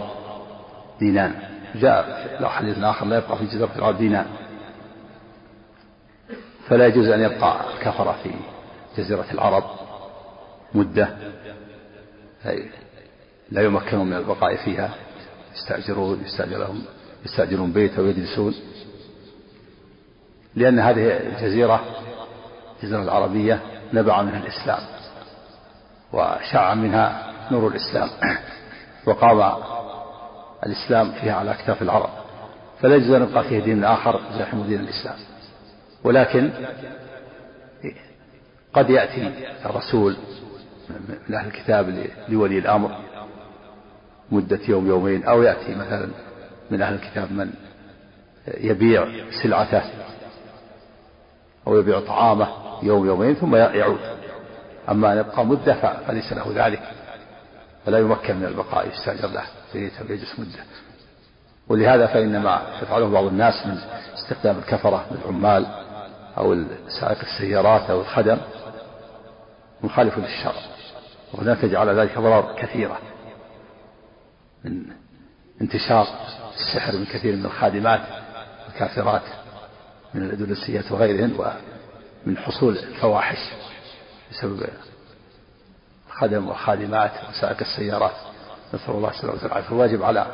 دينان. 1.00 1.34
جاء 1.76 2.04
في 2.40 2.48
حديث 2.48 2.84
آخر 2.84 3.06
لا 3.06 3.18
يبقى 3.18 3.38
في 3.38 3.46
جزيرة 3.46 3.70
العرب 3.76 3.98
دينان. 3.98 4.26
فلا 6.68 6.88
يجوز 6.88 7.08
أن 7.08 7.22
يبقى 7.22 7.62
الكفرة 7.74 8.16
في 8.24 8.30
جزيرة 8.98 9.26
العرب 9.32 9.64
مدة. 10.74 11.10
لا 13.52 13.62
يمكنون 13.62 14.08
من 14.08 14.14
البقاء 14.14 14.56
فيها. 14.56 14.90
يستأجرون 15.56 16.22
يستأجرون 16.26 16.86
يستأجرون 17.26 17.72
بيت 17.72 18.00
أو 18.00 18.06
يجلسون. 18.06 18.54
لأن 20.56 20.80
هذه 20.80 21.18
الجزيرة 21.18 21.86
الجزيرة 22.78 23.04
العربية 23.04 23.60
نبع 23.94 24.22
منها 24.22 24.38
الإسلام 24.38 24.80
وشع 26.14 26.74
منها 26.74 27.34
نور 27.52 27.68
الإسلام. 27.68 28.10
وقام 29.08 29.64
الإسلام 30.66 31.12
فيها 31.12 31.34
على 31.34 31.52
أكتاف 31.52 31.82
العرب. 31.82 32.10
فلا 32.82 32.96
يجوز 32.96 33.12
أن 33.12 33.24
يبقى 33.24 33.44
فيه 33.44 33.60
دين 33.60 33.84
آخر 33.84 34.22
يزاحم 34.32 34.64
دين 34.64 34.80
الإسلام. 34.80 35.16
ولكن 36.04 36.52
قد 38.74 38.90
يأتي 38.90 39.32
الرسول 39.66 40.18
من 41.30 41.36
أهل 41.36 41.48
الكتاب 41.48 42.06
لولي 42.30 42.60
الأمر 42.60 42.98
مدة 44.32 44.60
يوم 44.68 44.88
يومين 44.88 45.24
أو 45.24 45.44
يأتي 45.44 45.76
مثلا 45.76 46.08
من 46.72 46.82
أهل 46.82 46.94
الكتاب 46.94 47.32
من 47.32 47.54
يبيع 48.58 49.08
سلعته 49.44 49.84
أو 51.68 51.80
يبيع 51.80 52.00
طعامه 52.00 52.48
يوم 52.84 53.06
يومين 53.06 53.34
ثم 53.36 53.56
يعود. 53.56 54.00
أما 54.90 55.14
أن 55.14 55.18
يبقى 55.18 55.46
مدة 55.46 56.04
فليس 56.08 56.34
له 56.34 56.52
ذلك. 56.56 56.82
فلا 57.86 58.00
يمكن 58.00 58.36
من 58.36 58.46
البقاء 58.46 58.88
يستأجر 58.88 59.28
له 59.28 59.44
يجلس 60.10 60.40
مدة. 60.40 60.64
ولهذا 61.68 62.08
فإن 62.08 62.42
ما 62.42 62.62
يفعله 62.82 63.10
بعض 63.10 63.26
الناس 63.26 63.68
من 63.68 63.78
استخدام 64.14 64.58
الكفرة 64.58 65.06
بالعمال 65.12 65.66
أو 66.38 66.64
سائق 67.00 67.18
السيارات 67.20 67.90
أو 67.90 68.02
الخدم 68.02 68.38
مخالف 69.84 70.18
للشرع. 70.18 70.62
ونتج 71.34 71.76
على 71.76 71.92
ذلك 71.92 72.18
أضرار 72.18 72.56
كثيرة 72.58 72.98
من 74.64 74.86
انتشار 75.62 76.08
السحر 76.56 76.98
من 76.98 77.06
كثير 77.06 77.36
من 77.36 77.46
الخادمات 77.46 78.02
الكافرات 78.68 79.22
من 80.14 80.24
الأندونيسيات 80.24 80.92
وغيرهن 80.92 81.34
ومن 82.26 82.38
حصول 82.38 82.78
الفواحش 82.78 83.38
بسبب 84.32 84.68
الخدم 86.08 86.48
والخادمات 86.48 87.12
وسائق 87.30 87.58
السيارات. 87.62 88.16
نسأل 88.74 88.94
الله 88.94 89.10
السلامة 89.10 89.44
والعافية 89.44 89.70
فالواجب 89.70 90.04
على 90.04 90.28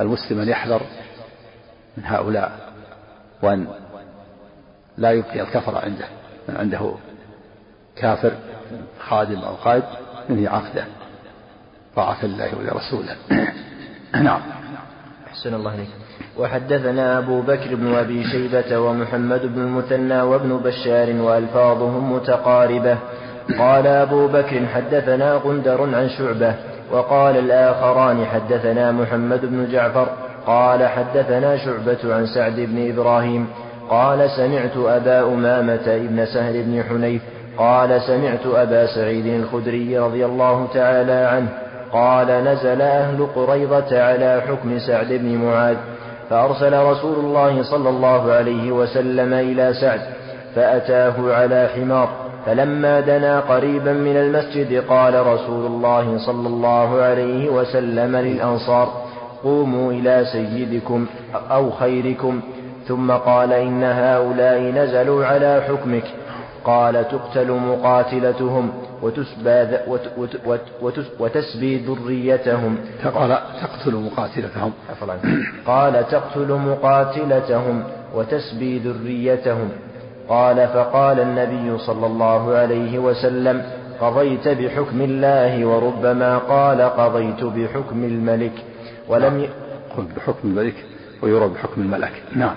المسلم 0.00 0.40
أن 0.40 0.48
يحذر 0.48 0.82
من 1.96 2.04
هؤلاء 2.06 2.72
وأن 3.42 3.68
لا 4.98 5.12
يبقي 5.12 5.40
الكفر 5.40 5.78
عنده. 5.78 6.08
من 6.48 6.56
عنده 6.56 6.94
كافر 7.96 8.36
خادم 9.00 9.38
أو 9.38 9.54
قائد 9.54 9.84
ينهي 10.30 10.46
عقده 10.46 10.86
طاعة 11.96 12.24
لله 12.24 12.48
ولرسوله 12.58 13.16
نعم. 14.22 14.40
أحسن 15.26 15.54
الله 15.54 15.74
إليك. 15.74 15.88
وحدثنا 16.38 17.18
أبو 17.18 17.40
بكر 17.40 17.74
بن 17.74 17.94
أبي 17.94 18.24
شيبة 18.24 18.78
ومحمد 18.78 19.40
بن 19.54 19.60
المثنى 19.60 20.22
وابن 20.22 20.56
بشار 20.56 21.12
وألفاظهم 21.20 22.12
متقاربة. 22.12 22.98
قال 23.58 23.86
أبو 23.86 24.26
بكر 24.28 24.66
حدثنا 24.66 25.34
غندر 25.34 25.82
عن 25.82 26.08
شعبة 26.08 26.54
وقال 26.92 27.36
الآخران 27.36 28.26
حدثنا 28.26 28.92
محمد 28.92 29.40
بن 29.46 29.68
جعفر 29.72 30.08
قال 30.46 30.88
حدثنا 30.88 31.56
شعبة 31.56 32.14
عن 32.14 32.26
سعد 32.26 32.60
بن 32.60 32.90
إبراهيم 32.90 33.48
قال 33.90 34.30
سمعت 34.30 34.76
أبا 34.76 35.20
أمامة 35.22 35.82
ابن 35.86 36.26
سهل 36.26 36.62
بن 36.62 36.82
حنيف 36.88 37.22
قال 37.58 38.02
سمعت 38.02 38.46
أبا 38.46 38.86
سعيد 38.86 39.26
الخدري 39.26 39.98
رضي 39.98 40.26
الله 40.26 40.68
تعالى 40.74 41.12
عنه 41.12 41.63
قال 41.92 42.26
نزل 42.44 42.82
أهل 42.82 43.26
قريضة 43.34 44.02
على 44.02 44.42
حكم 44.48 44.78
سعد 44.78 45.08
بن 45.12 45.36
معاذ 45.38 45.76
فأرسل 46.30 46.82
رسول 46.82 47.24
الله 47.24 47.62
صلى 47.62 47.88
الله 47.88 48.32
عليه 48.32 48.72
وسلم 48.72 49.34
إلى 49.34 49.74
سعد 49.74 50.00
فأتاه 50.54 51.14
على 51.34 51.68
حمار 51.76 52.08
فلما 52.46 53.00
دنا 53.00 53.40
قريبا 53.40 53.92
من 53.92 54.16
المسجد 54.16 54.84
قال 54.88 55.26
رسول 55.26 55.66
الله 55.66 56.18
صلى 56.26 56.48
الله 56.48 57.02
عليه 57.02 57.48
وسلم 57.50 58.16
للأنصار 58.16 58.88
قوموا 59.44 59.92
إلى 59.92 60.24
سيدكم 60.32 61.06
أو 61.50 61.70
خيركم 61.70 62.40
ثم 62.88 63.10
قال 63.10 63.52
إن 63.52 63.82
هؤلاء 63.84 64.60
نزلوا 64.60 65.26
على 65.26 65.62
حكمك. 65.68 66.04
قال 66.64 67.08
تقتل 67.08 67.50
مقاتلتهم 67.52 68.72
وتسبى 69.02 69.78
وتسبي 71.20 71.76
ذريتهم. 71.76 72.76
قال 73.14 73.38
تقتل 73.62 73.94
مقاتلتهم. 73.94 74.72
قال 75.66 76.08
تقتل 76.08 76.52
مقاتلتهم 76.52 77.84
وتسبي 78.14 78.78
ذريتهم. 78.78 79.68
قال 80.28 80.68
فقال 80.68 81.20
النبي 81.20 81.78
صلى 81.78 82.06
الله 82.06 82.54
عليه 82.54 82.98
وسلم 82.98 83.62
قضيت 84.00 84.48
بحكم 84.48 85.00
الله 85.00 85.64
وربما 85.64 86.38
قال 86.38 86.80
قضيت 86.82 87.44
بحكم 87.44 88.04
الملك. 88.04 88.64
ولم 89.08 89.40
ي... 89.40 89.48
قل 89.96 90.04
بحكم 90.16 90.48
الملك 90.48 90.84
ويرى 91.22 91.48
بحكم 91.48 91.80
الملك. 91.80 92.22
نعم. 92.36 92.56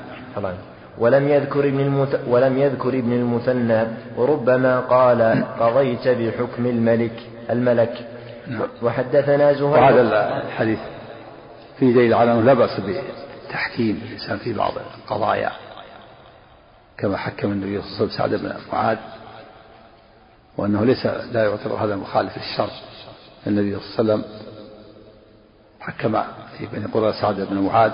ولم 1.00 1.28
يذكر 1.28 1.60
ابن 1.60 1.80
المت... 1.80 2.20
ولم 2.28 2.58
يذكر 2.58 2.90
ابن 2.90 3.14
المثنى 3.14 3.88
وربما 4.18 4.80
قال 4.80 5.46
قضيت 5.60 6.08
بحكم 6.08 6.66
الملك 6.66 7.20
الملك. 7.50 8.08
نعم. 8.48 8.62
وحدثنا 8.84 9.54
زهير. 9.54 9.64
وهذا 9.64 10.02
الحديث 10.48 10.80
في 11.80 11.94
دليل 11.94 12.14
على 12.14 12.32
أنه 12.32 12.42
لا 12.42 12.54
بأس 12.54 12.82
بتحكيم 13.48 14.02
الإنسان 14.08 14.38
في 14.38 14.54
بعض 14.54 14.74
القضايا. 14.98 15.52
كما 16.98 17.18
حكم 17.18 17.52
النبي 17.52 17.82
صلى 17.82 17.88
الله 17.88 17.96
عليه 17.98 18.06
وسلم 18.06 18.18
سعد 18.18 18.30
بن 18.30 18.54
معاذ 18.74 18.98
وأنه 20.58 20.86
ليس 20.86 21.06
لا 21.06 21.44
يعتبر 21.44 21.76
هذا 21.76 21.96
مخالف 21.96 22.38
للشرع. 22.38 22.74
النبي 23.48 23.80
صلى 23.80 24.00
الله 24.00 24.14
عليه 24.14 24.24
وسلم 24.24 24.24
حكم 25.80 26.24
في 26.58 26.66
بني 26.66 26.86
قرى 26.86 27.14
سعد 27.22 27.36
بن 27.36 27.58
معاذ 27.58 27.92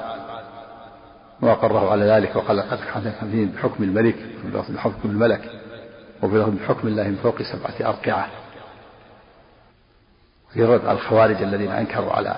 وأقره 1.42 1.92
على 1.92 2.06
ذلك 2.06 2.36
وقال 2.36 2.58
لقد 2.58 2.80
حكم 2.80 3.52
بحكم 3.56 3.84
الملك 3.84 4.16
بحكم 4.70 5.10
الملك 5.10 5.52
وفي 6.22 6.40
بحكم 6.40 6.88
الله 6.88 7.04
من 7.04 7.16
فوق 7.16 7.42
سبعة 7.42 7.90
أرقعة. 7.90 8.28
في 10.54 10.64
رد 10.64 10.86
الخوارج 10.86 11.44
الذين 11.44 11.72
أنكروا 11.72 12.14
على 12.14 12.36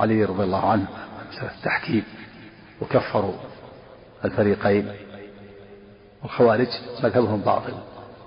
علي 0.00 0.24
رضي 0.24 0.44
الله 0.44 0.70
عنه 0.70 0.86
مسألة 1.32 1.54
التحكيم 1.54 2.04
وكفروا 2.80 3.34
الفريقين. 4.24 4.92
والخوارج 6.22 6.68
مذهبهم 7.04 7.40
باطل 7.40 7.74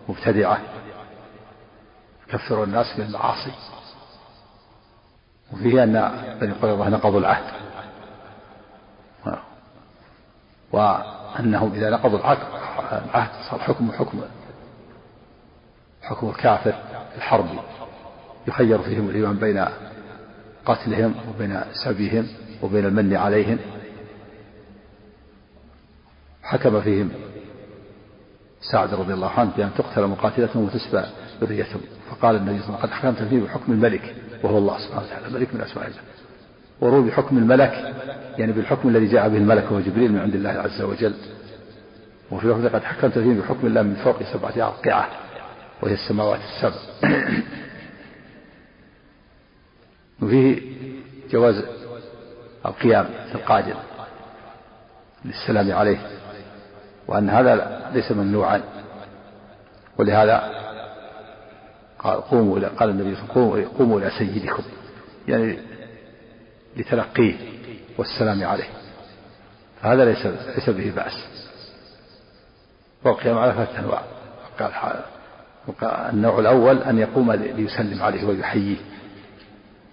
مبتدعة 0.10 0.60
يكفروا 2.28 2.66
الناس 2.66 2.98
بالمعاصي. 2.98 3.52
وفيه 5.54 5.84
أن 5.84 5.94
بني 6.42 6.52
قريظة 6.52 6.90
نقضوا 6.90 7.20
العهد. 7.20 7.71
وأنهم 10.72 11.74
إذا 11.74 11.90
نقضوا 11.90 12.20
العهد 12.20 13.30
صار 13.50 13.60
حكم 13.60 13.92
حكم 13.92 14.22
حكم 16.02 16.30
الكافر 16.30 16.74
الحربي. 17.18 17.60
يخير 18.48 18.82
فيهم 18.82 19.10
الإمام 19.10 19.36
بين 19.38 19.66
قتلهم 20.66 21.16
وبين 21.30 21.62
سبيهم 21.86 22.28
وبين 22.62 22.86
المن 22.86 23.16
عليهم. 23.16 23.58
حكم 26.44 26.82
فيهم 26.82 27.12
سعد 28.72 28.94
رضي 28.94 29.14
الله 29.14 29.30
عنه 29.30 29.52
بأن 29.58 29.72
تقتل 29.78 30.08
مقاتلتهم 30.08 30.64
وتسبى 30.64 31.04
ذريتهم. 31.42 31.82
فقال 32.10 32.36
النبي 32.36 32.60
صلى 32.60 32.68
الله 32.68 32.80
عليه 32.80 32.88
وسلم 32.88 33.00
قد 33.00 33.00
حكمت 33.00 33.30
فيه 33.30 33.42
بحكم 33.42 33.72
الملك 33.72 34.16
وهو 34.44 34.58
الله 34.58 34.78
سبحانه 34.80 35.06
وتعالى 35.06 35.30
ملك 35.30 35.54
من 35.54 35.62
أسماء 35.62 35.88
الله. 35.88 36.00
وروي 36.82 37.10
بحكم 37.10 37.38
الملك 37.38 37.96
يعني 38.38 38.52
بالحكم 38.52 38.90
الذي 38.90 39.08
جاء 39.08 39.30
به 39.30 39.38
الملك 39.38 39.72
وهو 39.72 39.80
جبريل 39.80 40.12
من 40.12 40.20
عند 40.20 40.36
الله 40.36 40.50
عز 40.50 40.82
وجل. 40.82 41.14
وفي 42.32 42.48
لفظ 42.48 42.66
قد 42.66 42.84
حكمت 42.84 43.20
فيه 43.20 43.42
بحكم 43.42 43.68
الله 43.68 43.82
من 43.82 43.96
فوق 43.96 44.24
سبعة 44.34 44.68
أرقعة 44.68 45.10
وهي 45.82 45.94
السماوات 45.94 46.40
السبع. 46.40 46.80
وفيه 50.22 50.62
جواز 51.32 51.64
القيام 52.66 53.06
في 53.30 53.36
القادر 53.36 53.76
للسلام 55.26 55.72
عليه 55.72 55.98
وأن 57.08 57.30
هذا 57.30 57.82
ليس 57.94 58.12
ممنوعا. 58.12 58.62
ولهذا 59.98 60.62
قال 62.00 62.22
قوموا 62.22 62.58
إلى 62.58 62.68
قال 62.68 62.90
النبي 62.90 63.16
صلى 63.16 63.24
الله 63.24 63.54
عليه 63.54 63.66
وسلم 63.66 63.78
قوموا 63.78 64.00
إلى 64.00 64.12
سيدكم. 64.18 64.64
يعني 65.28 65.71
لتلقيه 66.78 67.36
والسلام 67.98 68.44
عليه. 68.44 68.70
فهذا 69.82 70.06
ليس 70.06 70.26
ليس 70.26 70.70
به 70.70 70.92
بأس. 70.96 71.14
والقيام 73.04 73.38
على 73.38 73.54
ثلاثة 73.54 73.80
أنواع. 73.80 74.02
قال 74.60 75.04
النوع 76.14 76.40
الأول 76.40 76.78
أن 76.78 77.00
يقوم 77.00 77.32
ليسلم 77.32 78.04
عليه 78.04 78.24
ويحييه. 78.26 78.78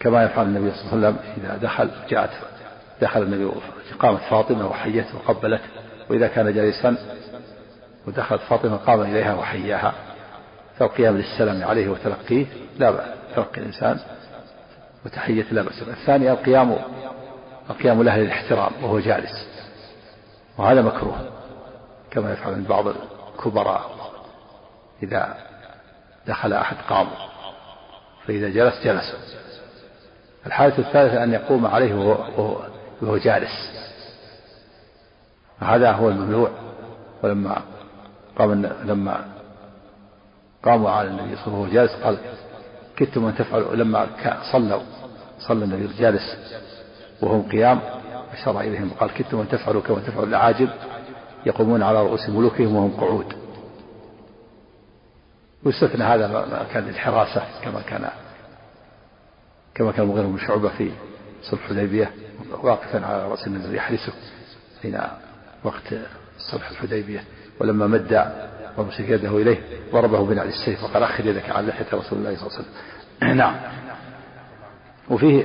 كما 0.01 0.25
يفعل 0.25 0.47
النبي 0.47 0.71
صلى 0.71 0.93
الله 0.93 1.07
عليه 1.07 1.19
وسلم 1.19 1.45
إذا 1.45 1.57
دخل 1.57 1.91
جاءت 2.11 2.31
دخل 3.01 3.23
النبي 3.23 3.51
قامت 3.99 4.21
فاطمة 4.21 4.69
وحيته 4.69 5.17
وقبلته. 5.17 5.65
وإذا 6.11 6.29
كان 6.29 6.55
جالسا 6.55 6.97
ودخلت 8.07 8.41
فاطمة 8.43 8.77
قام 8.77 9.01
إليها 9.01 9.35
وحياها. 9.35 9.95
فالقيام 10.79 11.17
للسلام 11.17 11.65
عليه 11.65 11.89
وتلقيه 11.89 12.47
لا 12.79 12.91
بأس. 12.91 13.19
تلقي 13.37 13.61
الإنسان 13.61 13.99
وتحية 15.07 15.47
لا 15.51 15.63
بأس 15.63 15.83
الثاني 15.83 16.31
القيام 16.31 16.77
القيام 17.71 18.03
له 18.03 18.17
للاحترام 18.17 18.73
وهو 18.83 18.99
جالس. 18.99 19.47
وهذا 20.59 20.83
مكروه 20.83 21.31
كما 22.11 22.33
يفعل 22.33 22.63
بعض 22.63 22.85
الكبراء 22.89 23.91
إذا 25.03 25.37
دخل 26.27 26.53
أحد 26.53 26.77
قام. 26.89 27.07
فإذا 28.27 28.49
جلس 28.49 28.75
جلس. 28.85 29.17
الحالة 30.47 30.79
الثالثة 30.79 31.25
أن 31.25 31.33
يقوم 31.33 31.67
عليه 31.67 31.95
وهو, 31.95 32.57
وهو 33.03 33.17
جالس. 33.17 33.71
هذا 35.61 35.93
هو 35.93 36.09
الممنوع. 36.09 36.51
ولما 37.23 37.63
قام 38.39 38.67
لما 38.85 39.25
قاموا 40.65 40.91
على 40.91 41.09
النبي 41.09 41.37
صلى 41.37 41.47
الله 41.47 41.47
عليه 41.47 41.49
وسلم 41.49 41.55
وهو 41.55 41.67
جالس 41.67 41.93
قال 42.05 42.19
كدتم 42.99 43.25
أن 43.25 43.35
تفعلوا 43.35 43.77
لما 43.77 44.07
صلوا 44.53 44.83
صلى 45.39 45.65
النبي 45.65 45.89
جالس 45.99 46.37
وهم 47.23 47.49
قيام 47.49 47.81
أشار 48.33 48.61
إليهم 48.61 48.91
قال 49.01 49.15
كدتم 49.15 49.41
أن 49.41 49.49
تفعلوا 49.49 49.83
كما 49.83 50.01
تفعل 50.01 50.25
الأعاجم 50.25 50.69
يقومون 51.47 51.83
على 51.83 52.03
رؤوس 52.03 52.29
ملوكهم 52.29 52.77
وهم 52.77 52.91
قعود. 53.01 53.33
واستثنى 55.65 56.05
هذا 56.05 56.27
ما 56.27 56.67
كان 56.73 56.85
للحراسة 56.85 57.43
كما 57.65 57.81
كان 57.81 58.09
كما 59.75 59.93
كان 59.93 60.03
المغيرة 60.03 60.27
بن 60.27 60.39
شعبة 60.39 60.69
في 60.69 60.91
صلح 61.43 61.61
الحديبية 61.71 62.13
واقفا 62.63 63.07
على 63.07 63.29
رأس 63.29 63.47
النبي 63.47 63.77
يحرسه 63.77 64.13
حين 64.83 65.01
وقت 65.65 65.95
صلح 66.53 66.71
الحديبية. 66.71 67.25
ولما 67.61 67.87
مد 67.87 68.13
ومسك 68.77 69.09
يده 69.09 69.37
إليه 69.37 69.59
ضربه 69.93 70.27
بنعل 70.27 70.49
السيف 70.49 70.85
وقال 70.85 71.03
أخر 71.03 71.27
يدك 71.27 71.51
عن 71.51 71.67
لحية 71.67 71.87
رسول 71.93 72.19
الله 72.19 72.37
صلى 72.37 72.47
الله 72.47 72.59
عليه 72.59 72.59
وسلم. 72.59 73.37
نعم. 73.43 73.55
وفيه 75.11 75.45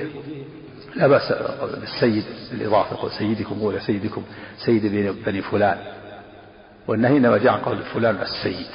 لا 0.96 1.06
بأس 1.06 1.32
بالسيد 1.80 2.24
بالإضافة 2.50 2.96
يقول 2.96 3.10
سيدكم 3.10 3.58
هو 3.60 3.78
سيدكم 3.78 4.22
سيد 4.66 4.86
بني 5.26 5.42
فلان. 5.42 5.78
والنهي 6.88 7.16
إنما 7.16 7.38
جاء 7.38 7.52
قول 7.52 7.82
فلان 7.82 8.16
السيد. 8.16 8.66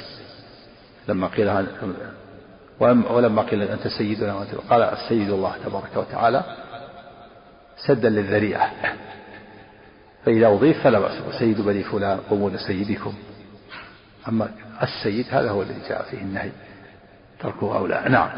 لما 1.08 1.26
قيل 1.26 1.66
ولما 2.80 3.42
قيل 3.42 3.62
أنت 3.62 3.88
سيدنا 3.88 4.46
قال 4.70 4.82
السيد 4.82 5.30
الله 5.30 5.54
تبارك 5.64 5.96
وتعالى 5.96 6.44
سدا 7.86 8.08
للذريعة. 8.08 8.70
فإذا 10.24 10.46
أضيف 10.46 10.82
فلا 10.84 10.98
بأس 10.98 11.38
سيد 11.38 11.60
بني 11.60 11.82
فلان 11.82 12.18
قومون 12.30 12.58
سيدكم. 12.58 13.14
أما 14.28 14.50
السيد 14.82 15.26
هذا 15.30 15.50
هو 15.50 15.62
الذي 15.62 15.80
جاء 15.88 16.02
فيه 16.02 16.18
النهي. 16.18 16.50
تركه 17.40 17.76
أولى 17.76 18.04
نعم. 18.08 18.28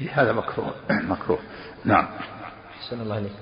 إيه، 0.00 0.22
هذا 0.22 0.32
مكروه. 0.32 0.74
مكروه. 1.12 1.38
نعم. 1.84 2.06
أحسن 2.80 3.00
الله 3.00 3.14
عليك 3.14 3.32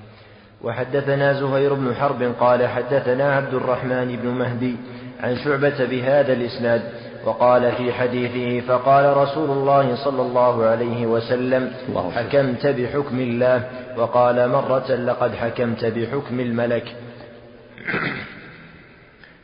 وحدثنا 0.63 1.33
زهير 1.33 1.75
بن 1.75 1.95
حرب 1.95 2.35
قال 2.41 2.69
حدثنا 2.69 3.37
عبد 3.37 3.55
الرحمن 3.55 4.17
بن 4.17 4.29
مهدي 4.29 4.77
عن 5.21 5.37
شعبة 5.37 5.85
بهذا 5.85 6.33
الإسناد 6.33 6.83
وقال 7.25 7.73
في 7.73 7.93
حديثه 7.93 8.67
فقال 8.67 9.17
رسول 9.17 9.51
الله 9.51 10.05
صلى 10.05 10.23
الله 10.23 10.67
عليه 10.67 11.07
وسلم 11.07 11.73
حكمت 12.15 12.67
بحكم 12.67 13.21
الله. 13.21 13.71
وقال 13.97 14.49
مرة 14.49 14.95
لقد 14.95 15.35
حكمت 15.35 15.85
بحكم 15.85 16.41
الملك. 16.41 16.97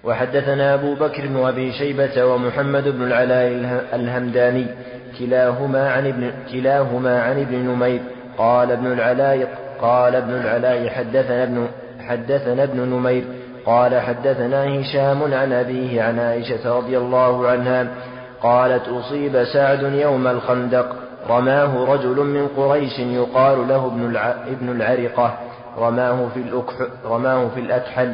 وحدثنا 0.04 0.74
أبو 0.74 0.94
بكر 0.94 1.36
وأبي 1.36 1.72
شيبة 1.72 2.24
ومحمد 2.24 2.88
بن 2.88 3.02
العلاء 3.02 3.46
الهمداني 3.94 4.66
كلاهما 5.18 5.92
عن 5.92 6.06
ابن 6.06 6.30
كلاهما 6.52 7.22
عن 7.22 7.40
ابن 7.40 7.56
نمير. 7.56 8.00
قال 8.38 8.72
ابن 8.72 8.92
العلاء 8.92 9.48
قال 9.80 10.16
ابن 10.16 10.30
العلاء 10.30 10.88
حدثنا 10.88 11.42
ابن 11.42 11.66
حدثنا 12.00 12.62
ابن 12.62 12.80
نمير. 12.80 13.24
قال 13.66 14.00
حدثنا 14.00 14.80
هشام 14.80 15.34
عن 15.34 15.52
أبيه 15.52 16.02
عن 16.02 16.18
عائشة 16.18 16.78
رضي 16.78 16.98
الله 16.98 17.48
عنها 17.48 17.86
قالت 18.42 18.88
أصيب 18.88 19.44
سعد 19.44 19.82
يوم 19.82 20.26
الخندق. 20.26 20.96
رماه 21.30 21.84
رجل 21.84 22.16
من 22.16 22.48
قريش 22.56 22.98
يقال 22.98 23.68
له 23.68 23.86
ابن, 24.46 24.68
العرقة. 24.68 25.38
رماه 25.78 26.28
في, 26.34 26.62
رماه 27.04 27.48
في 27.54 27.60
الأكحل. 27.60 28.12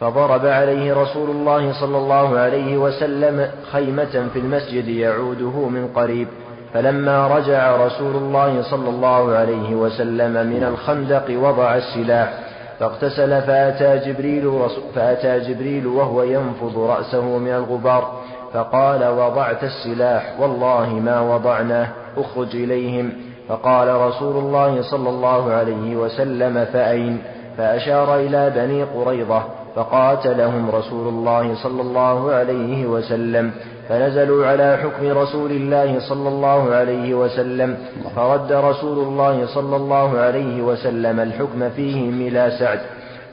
فضرب 0.00 0.46
عليه 0.46 0.94
رسول 0.94 1.30
الله 1.30 1.72
صلى 1.72 1.98
الله 1.98 2.38
عليه 2.38 2.78
وسلم 2.78 3.50
خيمة 3.72 4.28
في 4.32 4.38
المسجد 4.38 4.88
يعوده 4.88 5.68
من 5.68 5.88
قريب 5.94 6.28
فلما 6.74 7.26
رجع 7.26 7.76
رسول 7.86 8.16
الله 8.16 8.62
صلى 8.62 8.88
الله 8.88 9.36
عليه 9.36 9.74
وسلم 9.74 10.32
من 10.46 10.64
الخندق 10.64 11.24
وضع 11.30 11.76
السلاح 11.76 12.32
فاغتسل 12.80 13.42
فأتى 13.42 14.10
جبريل, 14.10 14.52
فأتى 14.94 15.52
جبريل 15.52 15.86
وهو 15.86 16.22
ينفض 16.22 16.78
رأسه 16.78 17.38
من 17.38 17.52
الغبار 17.52 18.20
فقال 18.52 19.08
وضعت 19.08 19.64
السلاح 19.64 20.34
والله 20.40 20.88
ما 20.88 21.20
وضعناه 21.20 21.88
اخرج 22.16 22.56
إليهم. 22.56 23.12
فقال 23.48 23.94
رسول 23.94 24.36
الله 24.36 24.82
صلى 24.82 25.08
الله 25.08 25.52
عليه 25.52 25.96
وسلم 25.96 26.64
فأين؟ 26.64 27.22
فأشار 27.58 28.16
إلى 28.16 28.50
بني 28.50 28.82
قريظة 28.82 29.59
فقاتلهم 29.74 30.70
رسول 30.70 31.08
الله 31.08 31.54
صلى 31.62 31.82
الله 31.82 32.32
عليه 32.32 32.86
وسلم. 32.86 33.50
فنزلوا 33.88 34.46
على 34.46 34.76
حكم 34.76 35.18
رسول 35.18 35.50
الله 35.50 35.98
صلى 36.08 36.28
الله 36.28 36.74
عليه 36.74 37.14
وسلم. 37.14 37.76
فرد 38.16 38.52
رسول 38.52 38.98
الله 38.98 39.46
صلى 39.46 39.76
الله 39.76 40.18
عليه 40.18 40.62
وسلم 40.62 41.20
الحكم 41.20 41.70
فيهم 41.70 42.20
إلى 42.20 42.56
سعد. 42.58 42.80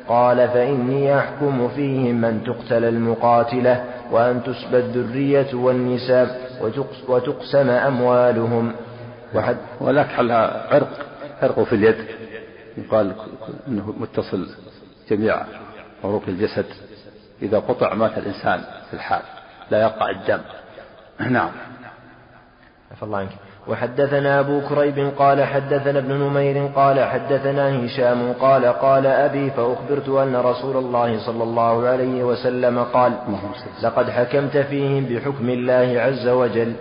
قال 0.07 0.47
فإني 0.47 1.17
أحكم 1.17 1.67
فيهم 1.75 2.25
أن 2.25 2.43
تقتل 2.43 2.83
المقاتلة 2.85 3.83
وأن 4.11 4.43
تسبى 4.43 4.77
الذرية 4.77 5.53
والنساء 5.53 6.27
وتقسم 7.07 7.69
أموالهم. 7.69 8.71
وحد 9.35 9.57
ولك 9.81 10.09
عرق 10.71 10.89
عرق 11.41 11.63
في 11.63 11.75
اليد. 11.75 11.95
يقال 12.77 13.11
إنه 13.67 13.93
متصل 13.99 14.47
جميع 15.09 15.35
عروق 16.03 16.23
الجسد 16.27 16.65
إذا 17.41 17.59
قطع 17.59 17.93
مات 17.93 18.17
الإنسان 18.17 18.59
في 18.59 18.93
الحال 18.93 19.21
لا 19.71 19.81
يقع 19.81 20.09
الدم. 20.09 20.39
نعم. 21.19 21.51
عفى 22.91 23.03
الله 23.03 23.17
عنك. 23.17 23.29
وحدثنا 23.67 24.39
أبو 24.39 24.61
كريب 24.61 25.11
قال 25.17 25.43
حدثنا 25.43 25.99
ابن 25.99 26.13
نمير 26.13 26.67
قال 26.75 27.03
حدثنا 27.03 27.85
هشام 27.85 28.33
قال 28.33 28.65
قال 28.65 29.05
أبي 29.05 29.49
فأخبرت 29.49 30.09
أن 30.09 30.35
رسول 30.35 30.77
الله 30.77 31.25
صلى 31.25 31.43
الله 31.43 31.87
عليه 31.87 32.23
وسلم 32.23 32.83
قال 32.83 33.13
لقد 33.83 34.09
حكمت 34.09 34.57
فيهم 34.57 35.05
بحكم 35.05 35.49
الله 35.49 36.01
عز 36.01 36.27
وجل. 36.27 36.73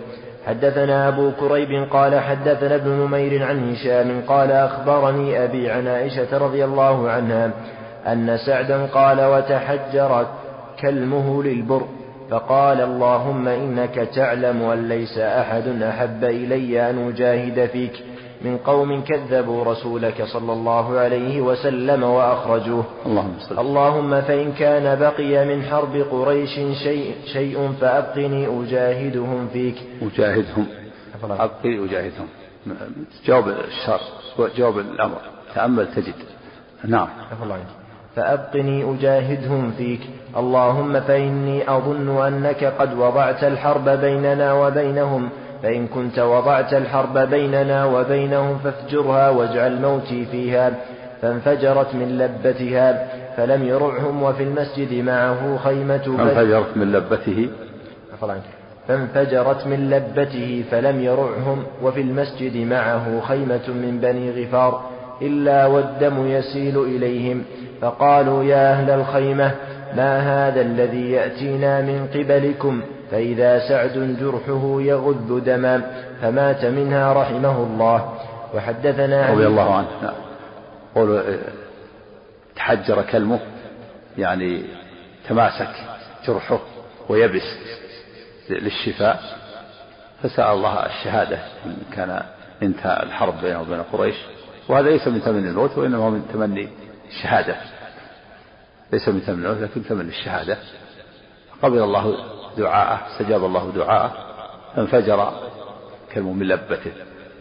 حدثنا 0.47 1.07
أبو 1.07 1.31
كريب 1.31 1.87
قال 1.91 2.19
حدثنا 2.19 2.75
ابن 2.75 2.89
نمير 2.89 3.45
عن 3.45 3.71
هشام 3.71 4.21
قال 4.27 4.51
أخبرني 4.51 5.43
أبي 5.43 5.71
عن 5.71 5.87
عائشة 5.87 6.37
رضي 6.37 6.65
الله 6.65 7.09
عنها 7.09 7.51
أن 8.07 8.37
سعدا 8.37 8.85
قال 8.85 9.21
وتحجر 9.25 10.27
كلمه 10.79 11.43
للبر 11.43 11.87
فقال 12.29 12.81
اللهم 12.81 13.47
إنك 13.47 13.95
تعلم 13.95 14.61
أن 14.61 14.87
ليس 14.87 15.17
أحد 15.17 15.81
أحب 15.81 16.23
إلي 16.23 16.89
أن 16.89 17.07
أجاهد 17.07 17.69
فيك 17.69 18.03
من 18.41 18.57
قوم 18.57 19.03
كذبوا 19.03 19.63
رسولك 19.63 20.23
صلى 20.23 20.53
الله 20.53 20.99
عليه 20.99 21.41
وسلم 21.41 22.03
وأخرجوه. 22.03 22.83
اللهم. 23.05 23.33
اللهم 23.51 24.21
فإن 24.21 24.51
كان 24.51 24.99
بقي 24.99 25.45
من 25.45 25.63
حرب 25.63 25.95
قريش 26.11 26.59
شيء, 26.83 27.15
شيء 27.25 27.71
فأبقني 27.81 28.47
أجاهدهم 28.47 29.47
فيك. 29.53 29.75
أجاهدهم. 30.01 30.65
أبقي 31.23 31.85
أجاهدهم. 31.85 32.27
جواب 33.25 33.47
الشر 33.47 34.01
جواب 34.57 34.79
الأمر. 34.79 35.21
تأمل 35.55 35.87
تجد. 35.95 36.13
نعم. 36.85 37.07
الله 37.43 37.59
فأبقني 38.17 38.93
أجاهدهم 38.93 39.71
فيك. 39.77 39.99
اللهم 40.37 40.99
فإني 40.99 41.69
أظن 41.69 42.21
أنك 42.27 42.63
قد 42.63 42.93
وضعت 42.93 43.43
الحرب 43.43 43.89
بيننا 43.89 44.53
وبينهم. 44.53 45.29
فإن 45.63 45.87
كنت 45.87 46.19
وضعت 46.19 46.73
الحرب 46.73 47.17
بيننا 47.17 47.85
وبينهم 47.85 48.57
فافجرها 48.57 49.29
واجعل 49.29 49.81
موتي 49.81 50.25
فيها. 50.25 50.71
فانفجرت 51.21 51.95
من 51.95 52.17
لبتها 52.17 53.07
فلم 53.37 53.63
يرعهم 53.63 54.23
وفي 54.23 54.43
المسجد 54.43 55.03
معه 55.03 55.57
خيمة 55.57 56.17
فانفجرت 56.17 56.77
من 56.77 56.91
لبته. 56.91 57.49
فانفجرت 58.87 59.67
من 59.67 59.89
لبته 59.89 60.63
فلم 60.71 61.01
يرعهم 61.01 61.63
وفي 61.83 62.01
المسجد 62.01 62.57
معه 62.57 63.21
خيمة 63.21 63.67
من 63.67 63.99
بني 64.01 64.45
غفار. 64.45 64.81
إلا 65.21 65.65
والدم 65.65 66.27
يسيل 66.27 66.77
إليهم. 66.77 67.43
فقالوا 67.81 68.43
يا 68.43 68.71
أهل 68.73 68.89
الخيمة 68.89 69.51
ما 69.95 70.19
هذا 70.19 70.61
الذي 70.61 71.11
يأتينا 71.11 71.81
من 71.81 72.07
قبلكم؟ 72.07 72.81
فإذا 73.11 73.69
سعد 73.69 74.17
جرحه 74.21 74.81
يغذ 74.81 75.43
دما 75.45 75.81
فمات 76.21 76.65
منها 76.65 77.13
رحمه 77.13 77.57
الله. 77.57 78.13
وحدثنا 78.53 79.31
رضي 79.33 79.47
الله 79.47 79.75
عنه. 79.75 79.87
نعم. 80.03 80.13
قول 80.95 81.39
تحجر 82.55 83.01
كلمه 83.01 83.39
يعني 84.17 84.63
تماسك 85.29 85.69
جرحه 86.27 86.59
ويبس 87.09 87.57
للشفاء. 88.49 89.19
فسأل 90.23 90.53
الله 90.53 90.85
الشهادة 90.85 91.37
إن 91.65 91.75
كان 91.95 92.23
انتهى 92.63 93.03
الحرب 93.03 93.33
بينه 93.41 93.61
وبين 93.61 93.81
قريش. 93.93 94.15
وهذا 94.69 94.89
ليس 94.89 95.07
من 95.07 95.21
تمني 95.21 95.49
الموت 95.49 95.77
وإنما 95.77 96.09
من 96.09 96.27
تمني 96.33 96.69
الشهادة 97.07 97.55
ليس 98.93 99.09
من 99.09 99.25
تمني 99.25 99.45
الموت 99.45 99.57
لكن 99.57 99.83
تمني 99.83 100.09
الشهادة. 100.09 100.57
قبل 101.61 101.77
الله 101.77 102.17
دعاءه 102.57 103.11
استجاب 103.11 103.45
الله 103.45 103.71
دعاءه 103.71 104.27
فانفجر 104.75 105.49
كلمه 106.13 106.33
من 106.33 106.47
لبته 106.47 106.91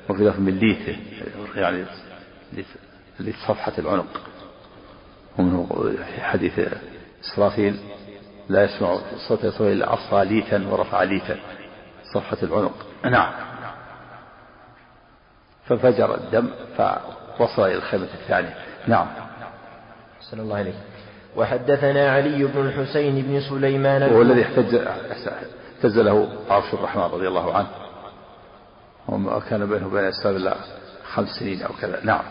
وفي 0.09 0.25
لفظ 0.25 0.41
من 0.41 0.59
ليته 0.59 0.99
يعني 1.55 1.85
لصفحة 3.21 3.73
العنق. 3.79 4.21
ومنه 5.39 5.93
في 6.15 6.21
حديث 6.21 6.61
إسرافيل 7.25 7.81
لا 8.49 8.65
يسمع 8.65 8.99
صوت 9.29 9.45
إسرافيل 9.45 9.73
إلا 9.73 9.95
أصغى 9.95 10.25
ليتا 10.25 10.67
ورفع 10.69 11.03
ليتا 11.03 11.37
صفحة 12.15 12.39
العنق. 12.43 12.87
نعم. 13.05 13.33
فانفجر 15.67 16.15
الدم 16.15 16.51
فوصل 17.39 17.63
إلى 17.63 17.75
الخيمة 17.75 18.09
الثانية. 18.15 18.55
نعم. 18.87 19.26
صلى 20.21 20.43
الله 20.43 20.57
عليه 20.57 20.75
وحدثنا 21.37 22.11
علي 22.11 22.45
بن 22.45 22.67
الحسين 22.67 23.23
بن 23.23 23.41
سليمان 23.41 24.03
هو 24.03 24.23
الذي 24.23 24.43
احتج 24.43 24.75
اهتز 24.75 25.99
له 25.99 26.29
عرش 26.51 26.75
الرحمن 26.75 27.03
رضي 27.03 27.29
الله 27.29 27.55
عنه. 27.55 27.69
وكان 29.09 29.67
بينه 29.67 29.87
وبين 29.87 30.05
أسباب 30.05 30.37
الله 30.37 30.55
خمس 31.13 31.29
سنين 31.29 31.63
أو 31.63 31.73
كذا. 31.81 32.01
نعم. 32.05 32.23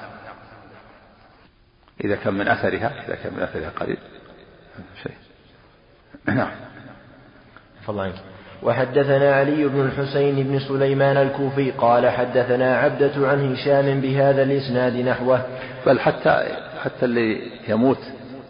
إذا 2.04 2.16
كان 2.16 2.34
من 2.34 2.48
أثرها 2.48 3.06
إذا 3.08 3.16
كان 3.16 3.34
من 3.34 3.40
أثرها 3.40 3.70
قريب 3.70 3.98
شيء. 5.04 5.16
نعم. 6.26 6.52
الله 7.90 8.14
وحدثنا 8.64 9.36
علي 9.36 9.68
بن 9.68 9.82
الحسين 9.82 10.44
بن 10.44 10.60
سليمان 10.60 11.18
الكوفي 11.18 11.72
قال 11.72 12.10
حدثنا 12.10 12.78
عبدة 12.78 13.28
عن 13.28 13.54
هشام 13.54 14.02
بهذا 14.02 14.44
الإسناد 14.44 14.96
نحوه. 14.96 15.46
بل 15.86 16.00
حتى 16.00 16.65
حتى 16.86 17.06
اللي 17.06 17.52
يموت 17.68 17.98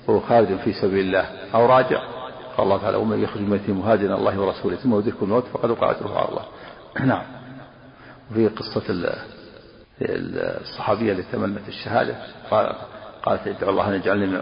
وهو 0.08 0.20
خارج 0.20 0.58
في 0.58 0.74
سبيل 0.74 1.06
الله 1.06 1.26
أو 1.56 1.66
راجع. 1.66 2.00
قال 2.58 2.68
الله 2.68 2.78
تعالى 2.82 2.98
ومن 2.98 3.24
يخرج 3.24 3.42
من 3.42 3.60
مهاجرا 3.68 4.16
الله 4.16 4.40
ورسوله 4.40 4.76
ثم 4.76 5.00
يدركه 5.00 5.24
الموت 5.24 5.44
فقد 5.44 5.70
وقع 5.70 5.92
أجره 5.92 6.18
على 6.18 6.30
الله. 6.30 6.46
نعم. 7.14 7.24
وفي 8.32 8.48
قصة 8.48 8.84
الصحابية 10.62 11.12
اللي 11.12 11.24
تمنت 11.32 11.68
الشهادة. 11.68 12.16
قالت 13.24 13.48
ادعو 13.48 13.70
الله 13.70 13.90
أن 13.90 13.94
يجعلني 13.94 14.42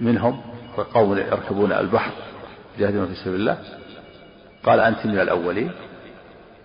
منهم. 0.00 0.40
وقوم 0.78 1.18
يركبون 1.18 1.72
البحر 1.72 2.12
يجاهدون 2.78 3.06
في 3.06 3.14
سبيل 3.14 3.40
الله. 3.40 3.58
قال 4.64 4.80
أنت 4.80 5.06
من 5.06 5.20
الأولين. 5.20 5.72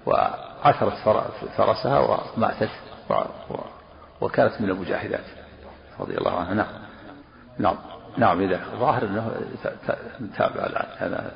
وعثرت 0.05 0.93
فرسها 1.57 1.99
وماتت 1.99 2.70
وكانت 4.22 4.61
من 4.61 4.70
المجاهدات. 4.70 5.26
رضي 6.00 6.18
الله 6.18 6.32
عنها 6.32 6.54
نعم. 6.54 6.68
نعم. 7.60 7.76
نعم 8.18 8.41
إذا 8.41 8.60
ظاهر 8.80 9.04
أنه 9.04 9.32
تابع 10.38 10.66
الآن. 10.66 10.86
هذا 10.97 11.32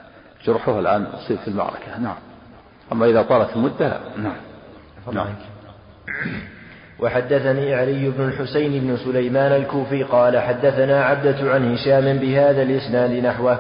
جرحه 0.46 0.80
الآن 0.80 1.04
أصيب 1.04 1.38
في 1.38 1.48
المعركة. 1.48 2.00
نعم. 2.00 2.16
أما 2.92 3.06
إذا 3.06 3.22
طالت 3.22 3.56
المدة 3.56 4.00
نعم. 4.18 4.36
نعم. 5.12 5.28
وحدثني 7.00 7.76
علي 7.76 8.10
بن 8.10 8.24
الحسين 8.24 8.82
بن 8.82 8.98
سليمان 8.98 9.52
الكوفي 9.52 10.04
قال 10.04 10.40
حدثنا 10.40 11.06
عبدة 11.06 11.54
عن 11.54 11.74
هشام 11.74 12.18
بهذا 12.18 12.62
الإسناد 12.62 13.12
نحوه. 13.12 13.60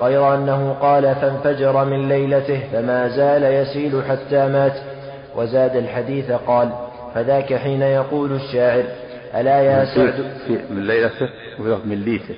غير 0.00 0.34
أنه 0.34 0.72
قال 0.72 1.14
فانفجر 1.14 1.84
من 1.84 2.08
ليلته 2.08 2.62
فما 2.72 3.08
زال 3.08 3.42
يسيل 3.42 4.02
حتى 4.08 4.48
مات. 4.48 4.76
وزاد 5.36 5.76
الحديث 5.76 6.30
قال 6.30 6.72
فذاك 7.14 7.54
حين 7.54 7.82
يقول 7.82 8.32
الشاعر 8.32 8.84
ألا 9.34 9.60
يا 9.62 9.84
سعد؟ 9.84 10.32
من 10.70 10.86
ليلته 10.86 11.28
من 11.84 12.04
ليته 12.04 12.34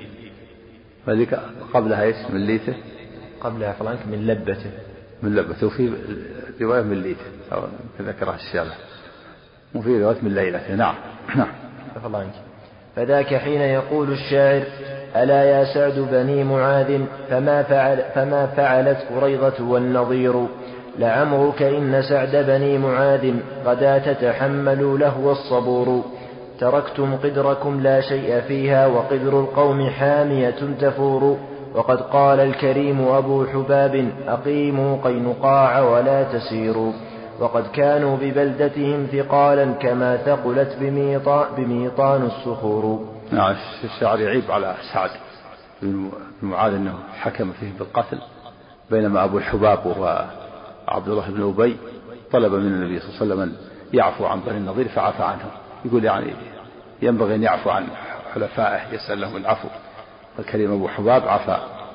وذيك 1.07 1.39
قبلها 1.73 2.03
إيش؟ 2.03 2.15
من 2.29 2.45
ليته 2.45 2.73
قبلها 3.41 3.71
فلانك 3.71 4.07
من 4.07 4.27
لبته. 4.27 4.71
من 5.23 5.35
لبته. 5.35 5.67
وفي 5.67 5.93
رواية 6.61 6.81
من 6.81 7.01
ليته 7.01 7.25
أو 7.51 7.63
ذكرها 8.01 8.35
الشارع 8.35 8.73
وفي 9.75 10.03
رواية 10.03 10.17
من 10.21 10.35
ليلته. 10.35 10.75
نعم. 10.75 10.95
نعم. 11.35 11.47
فذاك 12.95 13.35
حين 13.35 13.61
يقول 13.61 14.11
الشاعر 14.11 14.63
ألا 15.15 15.43
يا 15.43 15.73
سعد 15.73 15.99
بني 16.11 16.43
معاذ 16.43 16.99
فما, 17.29 17.63
فعل 17.63 18.03
فما 18.15 18.45
فعلت 18.45 18.97
قريضة 19.15 19.63
والنظير. 19.63 20.47
لعمرك 20.99 21.61
إن 21.61 22.01
سعد 22.01 22.35
بني 22.35 22.77
معاذ 22.77 23.33
غدا 23.65 23.97
تتحمل 23.97 24.99
له 24.99 25.31
الصبور. 25.31 26.05
تركتم 26.61 27.15
قدركم 27.15 27.81
لا 27.81 28.01
شيء 28.01 28.41
فيها 28.41 28.87
وقدر 28.87 29.39
القوم 29.39 29.89
حامية 29.89 30.59
تفور. 30.81 31.37
وقد 31.75 32.01
قال 32.01 32.39
الكريم 32.39 33.07
أبو 33.07 33.45
حباب 33.45 34.11
أقيموا 34.27 34.97
قينقاع 35.03 35.79
ولا 35.79 36.23
تسيروا. 36.23 36.93
وقد 37.39 37.67
كانوا 37.73 38.17
ببلدتهم 38.17 39.07
ثقالا 39.11 39.71
كما 39.71 40.17
ثقلت 40.17 40.77
بميطان 41.57 42.25
الصخور. 42.25 43.05
نعم 43.31 43.55
الشاعر 43.83 44.19
يعيب 44.19 44.51
على 44.51 44.75
سعد 44.93 45.09
بن 45.81 46.09
معاذ 46.41 46.73
أنه 46.73 46.93
حكم 47.19 47.51
فيه 47.51 47.71
بالقتل 47.79 48.17
بينما 48.91 49.23
أبو 49.23 49.37
الحباب 49.37 49.85
وهو 49.85 50.25
عبد 50.87 51.07
الله 51.07 51.29
بن 51.29 51.49
أبي 51.49 51.77
طلب 52.31 52.53
من 52.53 52.65
النبي 52.65 52.99
صلى 52.99 53.09
الله 53.09 53.21
عليه 53.21 53.25
وسلم 53.25 53.41
أن 53.41 53.51
يعفو 53.93 54.25
عن 54.25 54.39
بني 54.39 54.57
النظير 54.57 54.87
فعفى 54.87 55.23
عنهم. 55.23 55.51
يقول 55.85 56.05
يعني 56.05 56.33
ينبغي 57.01 57.35
أن 57.35 57.43
يعفو 57.43 57.69
عن 57.69 57.87
حلفائه 58.33 58.93
يسأل 58.93 59.21
لهم 59.21 59.37
العفو. 59.37 59.67
الكريم 60.39 60.71
أبو 60.71 60.87
حباب 60.87 61.27
عفا. 61.27 61.87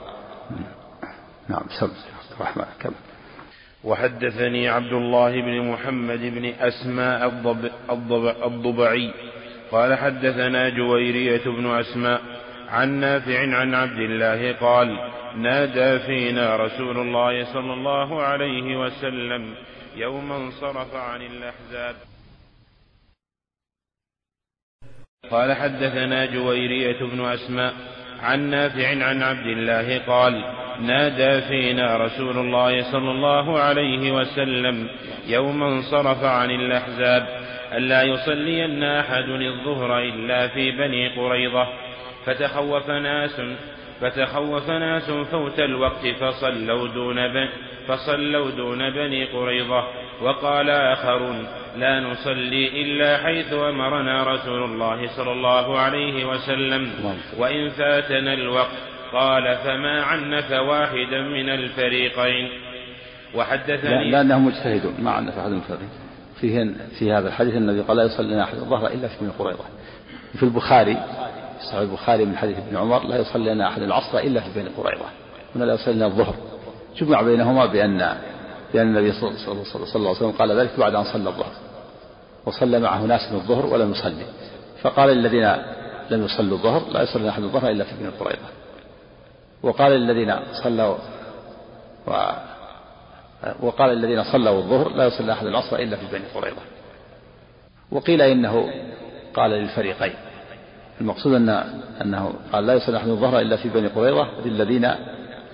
نعم 1.48 1.62
سم. 1.80 1.90
الرحمن 2.36 2.64
كم 2.80 2.92
وحدثني 3.84 4.68
عبد 4.68 4.92
الله 4.92 5.30
بن 5.30 5.72
محمد 5.72 6.20
بن 6.20 6.44
أسماء 6.44 7.26
الضب 7.26 7.70
الضب 7.90 8.26
الضبعي. 8.44 9.14
قال 9.70 9.98
حدثنا 9.98 10.68
جويرية 10.68 11.44
بن 11.44 11.66
أسماء 11.66 12.20
عن 12.68 12.88
نافع 12.88 13.56
عن 13.56 13.74
عبد 13.74 13.98
الله 13.98 14.52
قال 14.52 14.98
نادى 15.36 15.98
فينا 15.98 16.56
رسول 16.56 16.98
الله 16.98 17.52
صلى 17.52 17.72
الله 17.72 18.22
عليه 18.22 18.76
وسلم 18.76 19.54
يوم 19.96 20.32
انصرف 20.32 20.94
عن 20.94 21.22
الأحزاب. 21.22 21.96
قال 25.30 25.52
حدثنا 25.52 26.26
جويرية 26.26 26.98
بن 27.00 27.24
أسماء 27.24 27.74
عن 28.20 28.50
نافع 28.50 29.04
عن 29.04 29.22
عبد 29.22 29.46
الله 29.46 29.98
قال 29.98 30.44
نادى 30.80 31.40
فينا 31.40 31.96
رسول 31.96 32.38
الله 32.38 32.92
صلى 32.92 33.10
الله 33.10 33.58
عليه 33.58 34.12
وسلم 34.12 34.88
يوم 35.26 35.62
انصرف 35.62 36.24
عن 36.24 36.50
الأحزاب 36.50 37.26
ألا 37.72 38.02
يصلين 38.02 38.82
أحد 38.82 39.28
الظهر 39.28 39.98
إلا 39.98 40.48
في 40.48 40.70
بني 40.70 41.08
قريظة. 41.08 41.66
فتخوف 42.26 42.90
ناس 42.90 43.40
فتخوف 44.00 44.70
ناس 44.70 45.10
فوت 45.10 45.60
الوقت 45.60 46.06
فصلوا 46.20 46.88
دون 46.88 47.16
فصلوا 47.88 48.50
دون 48.50 48.90
بني 48.90 49.24
قريظة. 49.24 49.84
وقال 50.22 50.70
آخرون 50.70 51.46
لا 51.76 52.00
نصلي 52.00 52.82
إلا 52.82 53.18
حيث 53.18 53.52
أمرنا 53.52 54.24
رسول 54.34 54.64
الله 54.64 55.16
صلى 55.16 55.32
الله 55.32 55.78
عليه 55.78 56.24
وسلم. 56.24 56.90
وإن 57.38 57.70
فاتنا 57.70 58.32
الوقت 58.32 58.76
قال 59.12 59.56
فما 59.56 60.02
عنف 60.02 60.50
واحدا 60.50 61.20
من 61.20 61.48
الفريقين. 61.48 62.48
وحدثني 63.34 64.10
لأنهم 64.10 64.46
مجتهدون 64.46 64.94
ما 64.98 65.10
عنف 65.10 65.38
أحد 65.38 65.50
من 65.50 65.56
الفريقين. 65.56 65.88
فيه 66.40 66.74
في 66.98 67.12
هذا 67.12 67.28
الحديث 67.28 67.54
النبي 67.54 67.80
قال 67.80 67.96
لا 67.96 68.04
يصلي 68.04 68.42
أحد 68.42 68.54
الظهر 68.54 68.86
إلا 68.86 69.08
في 69.08 69.14
بني 69.20 69.30
قريظة. 69.38 69.64
في 70.36 70.42
البخاري 70.42 70.96
صحيح 71.70 71.80
البخاري 71.80 72.24
من 72.24 72.36
حديث 72.36 72.58
ابن 72.58 72.76
عمر 72.76 73.04
لا 73.04 73.16
يصلي 73.20 73.54
لنا 73.54 73.68
أحد 73.68 73.82
العصر 73.82 74.18
إلا 74.18 74.40
في 74.40 74.60
بني 74.60 74.68
قريظة. 74.68 75.04
هنا 75.56 75.64
لا 75.64 75.74
يصلي 75.74 75.94
لنا 75.94 76.06
الظهر. 76.06 76.34
جمع 76.96 77.22
بينهما 77.22 77.66
بأن 77.66 78.16
لأن 78.74 78.96
النبي 78.96 79.12
صلى 79.12 79.30
الله 79.30 79.64
عليه 79.94 80.10
وسلم 80.10 80.30
قال 80.30 80.52
ذلك 80.52 80.70
بعد 80.78 80.94
أن 80.94 81.04
صلى 81.04 81.28
الظهر 81.28 81.52
وصلى 82.46 82.78
معه 82.78 83.00
ناس 83.00 83.32
من 83.32 83.38
الظهر 83.38 83.66
ولم 83.66 83.90
يصلي. 83.90 84.26
فقال 84.82 85.10
الذين 85.10 85.52
لم 86.10 86.24
يصلوا 86.24 86.58
الظهر 86.58 86.90
لا 86.90 87.02
يصلي 87.02 87.28
أحد 87.28 87.42
الظهر 87.42 87.70
إلا 87.70 87.84
في 87.84 87.94
بني 88.00 88.08
قريظة. 88.08 88.48
وقال 89.62 89.92
الذين 89.92 90.34
صلوا 90.62 90.96
و 92.06 92.12
وقال 93.60 93.90
الذين 93.92 94.24
صلوا 94.24 94.58
الظهر 94.58 94.88
لا 94.88 95.06
يصلي 95.06 95.32
أحد 95.32 95.46
العصر 95.46 95.76
إلا 95.76 95.96
في 95.96 96.06
بني 96.12 96.24
قريظة. 96.34 96.62
وقيل 97.90 98.22
إنه 98.22 98.70
قال 99.34 99.50
للفريقين. 99.50 100.14
المقصود 101.00 101.32
أن 101.32 101.48
أنه 102.02 102.32
قال 102.52 102.66
لا 102.66 102.74
يصلي 102.74 102.96
أحد 102.96 103.08
الظهر 103.08 103.40
إلا 103.40 103.56
في 103.56 103.68
بني 103.68 103.86
قريظة 103.86 104.28
للذين 104.44 104.90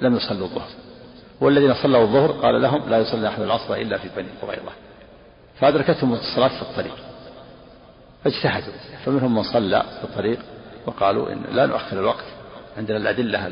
لم 0.01 0.17
يصلوا 0.17 0.47
الظهر. 0.47 0.69
والذين 1.43 1.74
صلوا 1.74 2.03
الظهر 2.03 2.32
قال 2.32 2.62
لهم 2.62 2.90
لا 2.90 2.99
يصلي 2.99 3.28
أحد 3.28 3.43
العصر 3.43 3.74
إلا 3.74 3.99
في 3.99 4.09
بني 4.16 4.28
قريظة 4.43 4.72
فأدركتهم 5.61 6.12
الصلاة 6.12 6.49
في 6.49 6.62
الطريق. 6.62 6.97
فاجتهدوا. 8.24 8.72
فمنهم 9.05 9.34
من 9.34 9.43
صلى 9.43 9.82
في 9.99 10.05
الطريق 10.05 10.38
وقالوا 10.86 11.32
إن 11.32 11.45
لا 11.53 11.66
نؤخر 11.66 11.99
الوقت 11.99 12.24
عندنا 12.76 12.97
الأدلة 12.97 13.51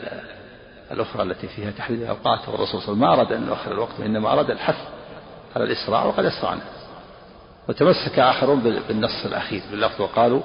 الأخرى 0.91 1.23
التي 1.23 1.49
فيها 1.49 1.71
تحديد 1.71 2.03
الأوقات 2.03 2.49
والرسول 2.49 2.83
صلى 2.83 2.95
الله 2.95 3.09
عليه 3.09 3.23
وسلم 3.23 3.31
ما 3.31 3.33
أراد 3.33 3.33
أن 3.33 3.49
يؤخر 3.49 3.73
الوقت 3.73 4.01
وإنما 4.01 4.33
أراد 4.33 4.51
الحث 4.51 4.77
على 5.57 5.65
الإسراع 5.65 6.05
وقد 6.05 6.25
أسرعنا. 6.25 6.63
وتمسك 7.69 8.19
آخرون 8.19 8.61
بالنص 8.89 9.25
الأخير 9.25 9.63
باللفظ 9.71 10.01
وقالوا 10.01 10.41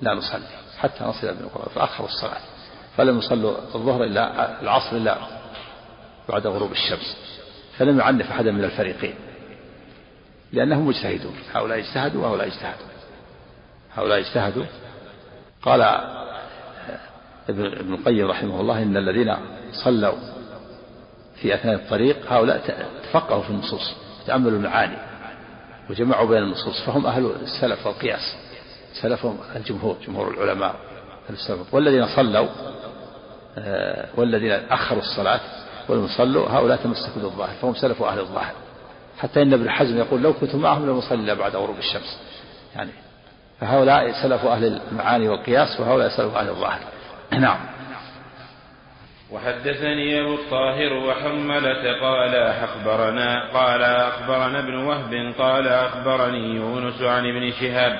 لا 0.00 0.14
نصلي 0.14 0.42
حتى 0.78 1.04
نصل 1.04 1.26
إلى 1.26 1.40
القرآن 1.40 1.68
فأخروا 1.74 2.08
الصلاة. 2.08 2.40
فلم 2.96 3.18
يصلوا 3.18 3.54
الظهر 3.74 4.04
إلا 4.04 4.62
العصر 4.62 4.96
إلا 4.96 5.16
بعد 6.28 6.46
غروب 6.46 6.72
الشمس. 6.72 7.16
فلم 7.78 7.98
يعنف 7.98 8.30
أحدا 8.30 8.52
من 8.52 8.64
الفريقين. 8.64 9.14
لأنهم 10.52 10.86
مجتهدون. 10.86 11.34
هؤلاء 11.54 11.78
اجتهدوا 11.78 12.22
وهؤلاء 12.22 12.46
اجتهدوا. 12.46 12.86
هؤلاء 13.94 14.18
اجتهدوا. 14.18 14.64
قال 15.62 15.82
ابن 17.48 17.94
القيم 17.94 18.26
رحمه 18.26 18.60
الله 18.60 18.82
إن 18.82 18.96
الذين 18.96 19.36
صلوا 19.84 20.14
في 21.40 21.54
أثناء 21.54 21.74
الطريق 21.74 22.32
هؤلاء 22.32 22.58
تفقهوا 23.02 23.42
في 23.42 23.50
النصوص 23.50 23.94
تأملوا 24.26 24.58
المعاني 24.58 24.96
وجمعوا 25.90 26.28
بين 26.28 26.42
النصوص 26.42 26.82
فهم 26.86 27.06
أهل 27.06 27.32
السلف 27.42 27.86
والقياس 27.86 28.36
سلفهم 29.02 29.38
الجمهور 29.56 29.96
جمهور 30.06 30.34
العلماء 30.34 30.74
السلف. 31.30 31.74
والذين 31.74 32.06
صلوا 32.16 32.48
آه، 33.58 34.08
والذين 34.16 34.52
أخروا 34.52 35.02
الصلاة 35.02 35.40
ولم 35.88 36.04
يصلوا 36.04 36.48
هؤلاء 36.48 36.76
تمسكوا 36.76 37.22
بالظاهر 37.22 37.54
فهم 37.62 37.74
سلف 37.74 38.02
أهل 38.02 38.18
الظاهر. 38.18 38.54
حتى 39.18 39.42
إن 39.42 39.52
ابن 39.52 39.70
حزم 39.70 39.98
يقول 39.98 40.22
لو 40.22 40.32
كنت 40.32 40.54
معهم 40.54 40.90
لم 40.90 40.98
أصلي 40.98 41.34
بعد 41.34 41.56
غروب 41.56 41.78
الشمس. 41.78 42.20
يعني 42.76 42.90
فهؤلاء 43.60 44.12
سلف 44.22 44.44
أهل 44.44 44.80
المعاني 44.90 45.28
والقياس 45.28 45.80
وهؤلاء 45.80 46.08
سلف 46.08 46.34
أهل 46.34 46.48
الظاهر. 46.48 46.80
نعم. 47.32 47.58
وحدثني 49.30 50.20
أبو 50.20 50.34
الطاهر 50.34 50.92
وحملة 50.92 52.00
قال 52.00 52.34
أخبرنا 52.34 53.52
قال 53.52 53.82
أخبرنا 53.82 54.58
ابن 54.58 54.74
وهب 54.74 55.34
قال 55.38 55.68
أخبرني 55.68 56.54
يونس 56.56 57.02
عن 57.02 57.26
ابن 57.26 57.52
شهاب 57.60 57.98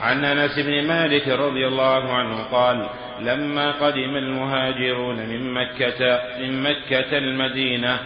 عن 0.00 0.24
أنس 0.24 0.58
بن 0.58 0.86
مالك 0.86 1.28
رضي 1.28 1.66
الله 1.66 2.12
عنه 2.12 2.42
قال 2.42 2.88
لما 3.20 3.72
قدم 3.72 4.16
المهاجرون 4.16 5.16
من 5.16 5.54
مكة 5.54 6.20
من 6.40 6.62
مكة 6.62 7.18
المدينة 7.18 7.98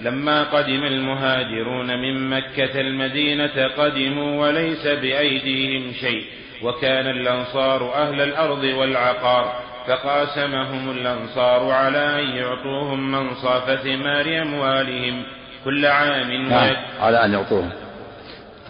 لما 0.00 0.42
قدم 0.42 0.84
المهاجرون 0.84 1.98
من 1.98 2.30
مكة 2.30 2.80
المدينة 2.80 3.68
قدموا 3.78 4.46
وليس 4.46 4.86
بأيديهم 4.86 5.92
شيء 5.92 6.24
وكان 6.62 7.06
الأنصار 7.06 7.94
أهل 7.94 8.20
الأرض 8.20 8.64
والعقار 8.64 9.62
فقاسمهم 9.86 10.90
الأنصار 10.90 11.70
على 11.70 12.20
أن 12.22 12.36
يعطوهم 12.36 13.12
منصاف 13.12 13.80
ثمار 13.80 14.42
أموالهم 14.42 15.22
كل 15.64 15.86
عام 15.86 16.32
نعم 16.32 16.76
على 17.00 17.24
أن 17.24 17.32
يعطوهم. 17.32 17.70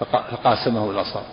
فقاسمهم 0.01 0.91
الأنصار. 0.91 1.25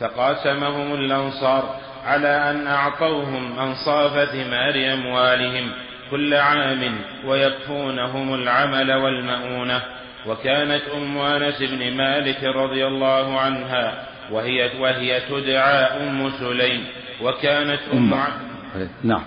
فقاسمهم 0.00 0.94
الأنصار 0.94 1.76
على 2.04 2.50
أن 2.50 2.66
أعطوهم 2.66 3.58
أنصاف 3.58 4.28
ثمار 4.28 4.92
أموالهم 4.92 5.70
كل 6.10 6.34
عام 6.34 6.94
ويكفونهم 7.24 8.34
العمل 8.34 8.92
والمؤونة. 8.92 9.82
وكانت 10.26 10.82
أم 10.96 11.18
أنس 11.18 11.62
بن 11.62 11.96
مالك 11.96 12.44
رضي 12.44 12.86
الله 12.86 13.40
عنها 13.40 14.06
وهي 14.30 14.70
وهي 14.80 15.20
تدعى 15.20 15.84
أم 15.84 16.30
سليم. 16.30 16.84
وكانت 17.22 17.80
أم, 17.92 18.14
أم. 18.14 18.88
نعم. 19.02 19.22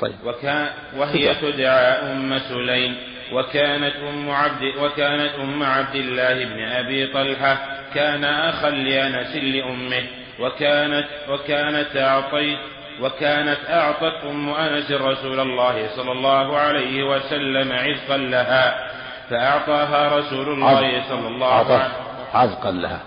طيب. 0.00 0.14
وكان 0.24 0.66
وهي 0.96 1.34
تدعى 1.34 2.12
أم 2.12 2.38
سليم. 2.38 2.96
وكانت 3.32 3.96
أم 3.96 4.30
عبد 4.30 4.62
وكانت 4.78 5.34
أم 5.34 5.62
عبد 5.62 5.94
الله 5.94 6.44
بن 6.44 6.62
أبي 6.62 7.06
طلحة 7.06 7.58
كان 7.94 8.24
أخا 8.24 8.70
لأنس 8.70 9.36
لأمه 9.36 10.02
وكانت 10.40 11.06
وكانت 11.28 11.96
أعطيت 11.96 12.58
وكانت 13.00 13.58
أعطت 13.70 14.24
أم 14.24 14.48
أنس 14.50 14.90
رسول 14.90 15.40
الله 15.40 15.96
صلى 15.96 16.12
الله 16.12 16.58
عليه 16.58 17.02
وسلم 17.02 17.72
عزقا 17.72 18.16
لها 18.16 18.90
فأعطاها 19.30 20.18
رسول 20.18 20.48
الله 20.48 21.08
صلى 21.08 21.28
الله 21.28 21.46
عليه 21.46 21.74
وسلم. 21.74 21.92
عزقا 22.34 22.70
لها. 22.70 23.00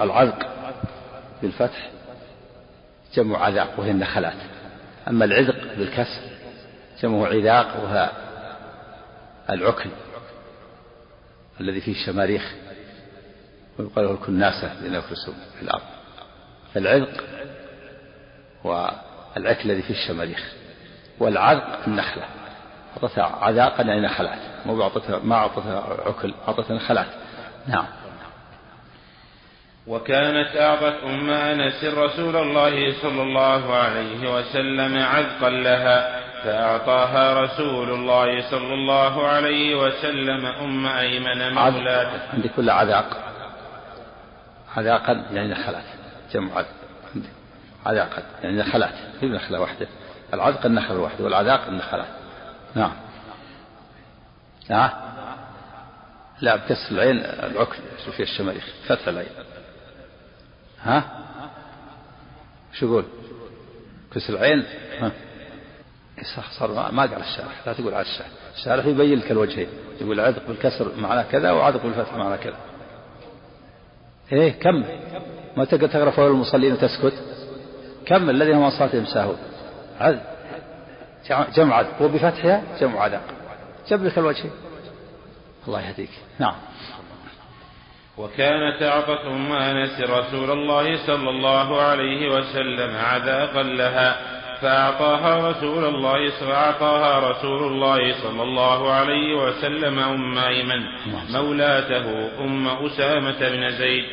العزق 0.00 0.46
بالفتح 1.42 1.88
جمع 3.14 3.44
عذاق 3.44 3.68
وهي 3.76 3.90
النخلات 3.90 4.36
أما 5.08 5.24
العذق 5.24 5.56
بالكسر 5.76 6.20
جمع 7.02 7.28
عذاق 7.28 7.66
وهو 7.82 8.08
العكل 9.50 9.90
الذي 11.60 11.80
فيه 11.80 11.92
الشماريخ 11.92 12.54
ويقال 13.78 14.04
له 14.04 14.12
الكناسة 14.12 14.82
لنفسه 14.82 15.32
في 15.56 15.62
الأرض. 15.62 15.82
فالعذق 16.74 17.24
والعكل 18.64 19.70
الذي 19.70 19.82
فيه 19.82 19.94
الشماريخ. 19.94 20.52
والعذق 21.18 21.84
النخلة. 21.86 22.24
أعطتها 22.96 23.24
عذاقا 23.24 23.82
يعني 23.82 24.00
نخلات. 24.00 24.38
مو 24.66 24.82
أعطتها 24.82 25.18
ما 25.18 25.34
أعطتها 25.34 25.96
عكل 26.06 26.34
أعطتها 26.48 26.76
نخلات. 26.76 27.08
نعم. 27.66 27.86
وكانت 29.86 30.56
أعطت 30.56 31.04
أم 31.04 31.30
أنس 31.30 31.84
رسول 31.84 32.36
الله 32.36 33.02
صلى 33.02 33.22
الله 33.22 33.74
عليه 33.74 34.34
وسلم 34.34 34.98
عذقا 34.98 35.50
لها. 35.50 36.17
فأعطاها 36.44 37.42
رسول 37.42 37.90
الله 37.90 38.50
صلى 38.50 38.74
الله 38.74 39.26
عليه 39.26 39.74
وسلم 39.76 40.46
أم 40.46 40.86
أيمن 40.86 41.54
مولاته 41.54 42.20
عندي 42.32 42.48
كل 42.48 42.70
عذاق 42.70 43.34
عذاقا 44.76 45.12
يعني 45.32 45.48
نخلات 45.48 45.84
جمع 46.32 46.64
عذاقا 47.86 48.22
يعني 48.42 48.56
نخلات 48.56 48.94
في 49.20 49.26
نخلة 49.26 49.60
واحدة. 49.60 49.88
العذق 50.34 50.66
النخلة 50.66 50.92
الواحدة 50.92 51.24
والعذاق 51.24 51.66
النخلات 51.68 52.08
نعم. 52.74 52.92
نعم 54.68 54.90
لا 56.40 56.56
بكسر 56.56 56.90
العين 56.90 57.18
العكل 57.18 57.76
فيها 58.16 58.26
الشماريخ 58.26 58.64
فتح 58.86 59.08
العين. 59.08 59.28
ها؟ 60.82 61.04
شو 62.72 62.86
يقول؟ 62.86 63.04
كسر 64.14 64.32
العين؟ 64.32 64.64
ها؟ 65.00 65.12
صار 66.58 66.90
ما 66.92 67.02
قال 67.02 67.20
الشارح 67.20 67.66
لا 67.66 67.72
تقول 67.72 67.94
على 67.94 68.02
الشارح. 68.02 68.28
الشارح 68.56 68.86
يبين 68.86 69.18
لك 69.18 69.30
الوجهين 69.30 69.68
يقول 70.00 70.20
عذق 70.20 70.46
بالكسر 70.48 70.92
معناه 70.98 71.22
كذا 71.22 71.50
وعذق 71.50 71.82
بالفتح 71.82 72.14
معناه 72.14 72.36
كذا. 72.36 72.56
إيه 74.32 74.52
كم 74.52 74.84
ما 75.56 75.64
تقرأ 75.64 76.10
فوق 76.10 76.26
المصلين 76.26 76.72
وتسكت؟ 76.72 77.12
كم 78.06 78.30
الذين 78.30 78.54
هم 78.54 78.70
صلاتهم 78.70 79.04
ساهون. 79.04 79.38
عذب 80.00 80.20
جمع 81.54 81.76
عذب 81.76 82.00
وبفتحها 82.00 82.62
جمع 82.80 83.00
عذاب 83.00 83.20
جب 83.88 84.04
لك 84.04 84.18
الوجهين 84.18 84.50
الله 85.68 85.88
يهديك. 85.88 86.10
نعم. 86.38 86.54
وكانت 88.18 88.82
أعطت 88.82 89.24
أم 89.26 89.52
أنس 89.52 90.00
رسول 90.00 90.50
الله 90.50 91.06
صلى 91.06 91.30
الله 91.30 91.82
عليه 91.82 92.28
وسلم 92.28 92.96
عذاقا 92.96 93.62
لها. 93.62 94.37
فأعطاها 94.60 95.50
رسول 95.50 95.84
الله 95.84 96.30
فأعطاها 96.30 97.30
رسول 97.30 97.72
الله 97.72 98.12
صلى 98.22 98.42
الله 98.42 98.92
عليه 98.92 99.34
وسلم 99.34 99.98
أم 99.98 100.38
أيمن 100.38 100.82
مولاته 101.32 102.30
أم 102.44 102.68
أسامة 102.68 103.48
بن 103.48 103.70
زيد. 103.70 104.04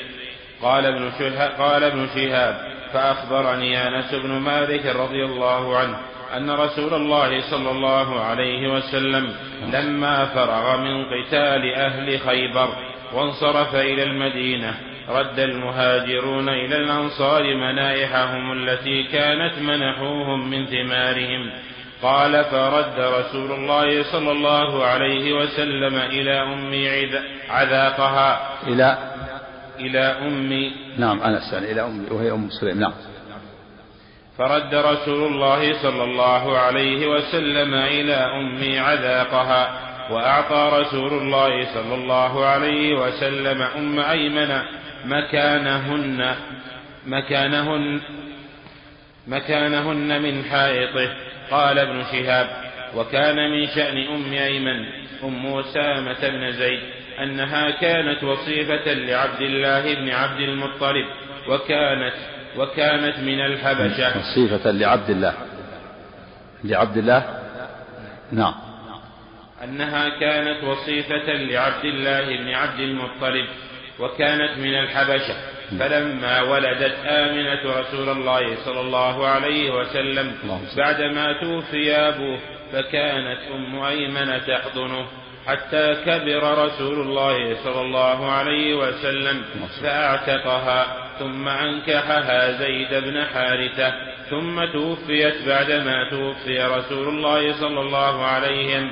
قال 0.62 0.86
ابن 0.86 1.12
شهاب 1.20 1.52
قال 1.62 1.84
ابن 1.84 2.08
شهاب 2.16 2.56
فأخبرني 2.94 3.88
أنس 3.88 4.16
بن 4.16 4.30
مالك 4.32 4.86
رضي 4.86 5.26
الله 5.26 5.78
عنه 5.78 5.98
أن 6.38 6.52
رسول 6.52 6.94
الله 6.94 7.42
صلى 7.52 7.72
الله 7.72 8.20
عليه 8.20 8.74
وسلم 8.74 9.36
لما 9.74 10.26
فرغ 10.26 10.78
من 10.78 11.06
قتال 11.06 11.74
أهل 11.74 12.20
خيبر 12.20 12.70
وانصرف 13.14 13.76
إلى 13.76 14.04
المدينة 14.04 14.95
رد 15.10 15.40
المهاجرون 15.40 16.50
إلى 16.50 16.78
الأنصار 16.78 17.56
منائحهم 17.56 18.52
التي 18.54 19.04
كانت 19.04 19.60
منحوهم 19.60 20.50
من 20.50 20.66
ثمارهم. 20.66 21.52
قال 22.02 22.44
فرد 22.44 23.00
رسول 23.00 23.52
الله 23.52 24.04
صلى 24.04 24.32
الله 24.32 24.86
عليه 24.86 25.34
وسلم 25.34 25.96
إلى 25.96 26.42
أمي 26.42 27.10
عذاقها. 27.50 28.50
إلى 28.68 28.98
إلى 29.80 30.00
أمي 30.00 30.72
نعم 30.98 31.22
أنس 31.22 31.54
يعني 31.54 31.72
إلى 31.72 31.82
أمي 31.82 32.06
وهي 32.12 32.32
أم 32.32 32.50
سليم 32.50 32.80
نعم. 32.80 32.94
فرد 34.38 34.76
رسول 34.76 35.32
الله 35.32 35.82
صلى 35.82 36.04
الله 36.04 36.58
عليه 36.58 37.08
وسلم 37.08 37.74
إلى 37.74 38.16
أمي 38.16 38.80
عذاقها 38.80 39.82
وأعطى 40.12 40.82
رسول 40.82 41.14
الله 41.14 41.74
صلى 41.74 41.96
الله 41.96 42.46
عليه 42.46 42.94
وسلم 42.94 43.62
أم 43.62 44.00
أيمن 44.00 44.62
مكانهن 45.06 46.36
مكانهن 47.06 48.02
مكانهن 49.28 50.22
من 50.22 50.44
حائطه. 50.44 51.10
قال 51.52 51.80
ابن 51.80 52.04
شهاب 52.04 52.48
وكان 52.96 53.36
من 53.52 53.68
شأن 53.68 53.98
أم 53.98 54.34
أيمن 54.34 54.86
أم 55.24 55.46
أسامة 55.46 56.30
بن 56.30 56.52
زيد 56.52 56.80
أنها 57.20 57.70
كانت 57.70 58.24
وصيفة 58.24 58.94
لعبد 58.94 59.42
الله 59.42 59.94
بن 59.94 60.10
عبد 60.10 60.40
المطلب 60.40 61.06
وكانت 61.50 62.14
وكانت 62.58 63.20
من 63.20 63.40
الحبشة. 63.40 64.18
وصيفة 64.18 64.72
لعبد 64.72 65.10
الله. 65.10 65.34
لعبد 66.64 66.98
الله؟ 66.98 67.40
نعم. 68.32 68.54
أنها 69.64 70.10
كانت 70.10 70.64
وصيفة 70.64 71.34
لعبد 71.34 71.86
الله 71.86 72.38
بن 72.38 72.50
عبد 72.50 72.80
المطلب. 72.80 73.46
وكانت 74.00 74.58
من 74.58 74.76
الحبشة. 74.76 75.36
فلما 75.80 76.42
ولدت 76.42 76.96
آمنة 77.06 77.80
رسول 77.80 78.10
الله 78.10 78.56
صلى 78.66 78.82
الله 78.82 79.28
عليه 79.28 79.72
وسلم 79.72 80.36
بعدما 80.78 81.34
توفي 81.42 81.92
أبوه 81.92 82.40
فكانت 82.72 83.40
أم 83.56 83.84
أيمن 83.84 84.42
تحضنه. 84.48 85.06
حتى 85.48 85.96
كبر 86.06 86.66
رسول 86.66 87.00
الله 87.00 87.56
صلى 87.64 87.82
الله 87.82 88.32
عليه 88.32 88.76
وسلم 88.76 89.42
فأعتقها. 89.82 90.86
ثم 91.20 91.48
أنكحها 91.48 92.52
زيد 92.52 92.94
بن 93.04 93.26
حارثة. 93.26 93.94
ثم 94.30 94.66
توفيت 94.66 95.48
بعدما 95.48 96.10
توفي 96.10 96.64
رسول 96.64 97.08
الله 97.08 97.54
صلى 97.54 97.82
الله 97.82 98.26
عليه 98.26 98.92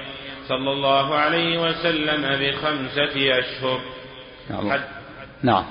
صلى 0.49 0.71
الله 0.71 1.15
عليه 1.15 1.57
وسلم 1.57 2.21
بخمسة 2.21 3.39
أشهر. 3.39 3.79
نعم, 4.49 4.81
نعم. 5.43 5.65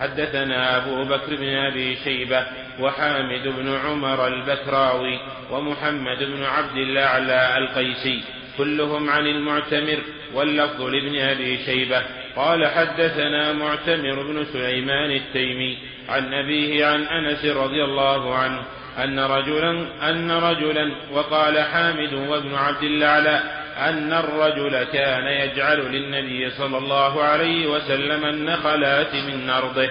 حدثنا 0.00 0.76
أبو 0.76 1.04
بكر 1.04 1.36
بن 1.36 1.48
أبي 1.48 1.96
شيبة 1.96 2.46
وحامد 2.80 3.48
بن 3.48 3.74
عمر 3.74 4.26
البكراوي 4.26 5.18
ومحمد 5.50 6.18
بن 6.18 6.42
عبد 6.42 6.76
الأعلى 6.76 7.58
القيسي 7.58 8.22
كلهم 8.58 9.10
عن 9.10 9.26
المعتمر 9.26 9.98
واللفظ 10.34 10.82
لابن 10.82 11.20
أبي 11.20 11.58
شيبة 11.64 12.02
قال 12.36 12.66
حدثنا 12.66 13.52
معتمر 13.52 14.22
بن 14.22 14.44
سليمان 14.44 15.10
التيمي 15.10 15.78
عن 16.08 16.34
أبيه 16.34 16.86
عن 16.86 17.02
أنس 17.02 17.44
رضي 17.44 17.84
الله 17.84 18.34
عنه 18.34 18.62
أن 18.98 19.18
رجلا 19.18 19.70
أن 20.10 20.30
رجلا 20.30 20.94
وقال 21.12 21.58
حامد 21.58 22.12
وابن 22.12 22.54
عبد 22.54 22.82
الأعلى 22.82 23.63
أن 23.78 24.12
الرجل 24.12 24.84
كان 24.84 25.26
يجعل 25.26 25.78
للنبي 25.78 26.50
صلى 26.50 26.78
الله 26.78 27.22
عليه 27.22 27.66
وسلم 27.66 28.24
النخلات 28.24 29.14
من 29.14 29.46
نرضه 29.46 29.90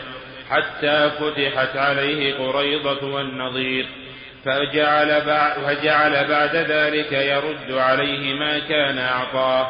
حتى 0.50 1.10
فتحت 1.10 1.78
عليه 1.78 2.36
قريضة 2.36 3.14
والنظير 3.14 3.86
فجعل 4.46 5.26
بعد, 5.26 5.60
فجعل 5.60 6.28
بعد 6.28 6.56
ذلك 6.56 7.12
يرد 7.12 7.72
عليه 7.72 8.34
ما 8.34 8.60
كان 8.60 8.98
أعطاه. 8.98 9.68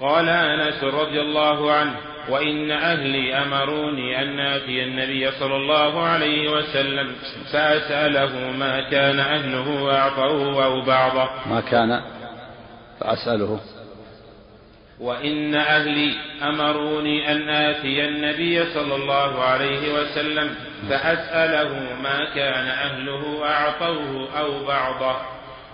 قال 0.00 0.28
أنس 0.28 0.84
رضي 0.84 1.20
الله 1.20 1.72
عنه 1.72 1.96
وإن 2.28 2.70
أهلي 2.70 3.34
أمروني 3.34 4.22
أن 4.22 4.40
آتي 4.40 4.84
النبي 4.84 5.30
صلى 5.30 5.56
الله 5.56 6.02
عليه 6.02 6.50
وسلم 6.50 7.12
فأسأله 7.52 8.50
ما 8.58 8.90
كان 8.90 9.18
أهله 9.18 9.82
وأعطوه 9.82 10.64
أو 10.64 10.80
بعضه. 10.80 11.28
ما 11.46 11.60
كان 11.60 12.15
فأسأله. 13.00 13.60
وإن 15.00 15.54
أهلي 15.54 16.14
أمروني 16.42 17.32
أن 17.32 17.48
آتي 17.48 18.08
النبي 18.08 18.64
صلى 18.64 18.94
الله 18.94 19.42
عليه 19.42 19.94
وسلم 19.94 20.54
فأسأله 20.88 21.96
ما 22.02 22.34
كان 22.34 22.66
أهله 22.66 23.44
أعطوه 23.44 24.28
أو 24.38 24.66
بعضه. 24.66 25.16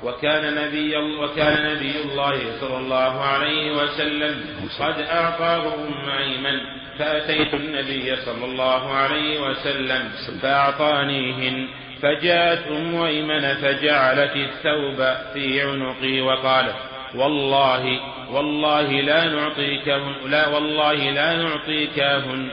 وكان 0.03 0.55
نبي 0.55 0.97
وكان 0.97 1.77
نبي 1.77 1.93
الله 2.05 2.39
صلى 2.61 2.77
الله 2.77 3.21
عليه 3.21 3.73
وسلم 3.73 4.45
قد 4.81 5.01
أعطاه 5.01 5.75
أم 5.75 6.09
أيمن 6.11 6.61
فأتيت 6.99 7.55
النبي 7.55 8.17
صلى 8.17 8.45
الله 8.45 8.91
عليه 8.91 9.41
وسلم 9.41 10.09
فأعطانيهن 10.43 11.69
فجاءت 12.03 12.67
أم 12.67 13.03
أيمن 13.03 13.55
فجعلت 13.55 14.37
الثوب 14.37 15.15
في 15.35 15.63
عنقي 15.63 16.21
وقالت 16.21 16.77
والله 17.15 18.01
والله 18.33 18.91
لا 18.91 19.25
نعطيكهن 19.25 20.15
لا 20.27 20.49
والله 20.49 20.95
لا 20.95 21.37
نعطيكهن 21.37 22.49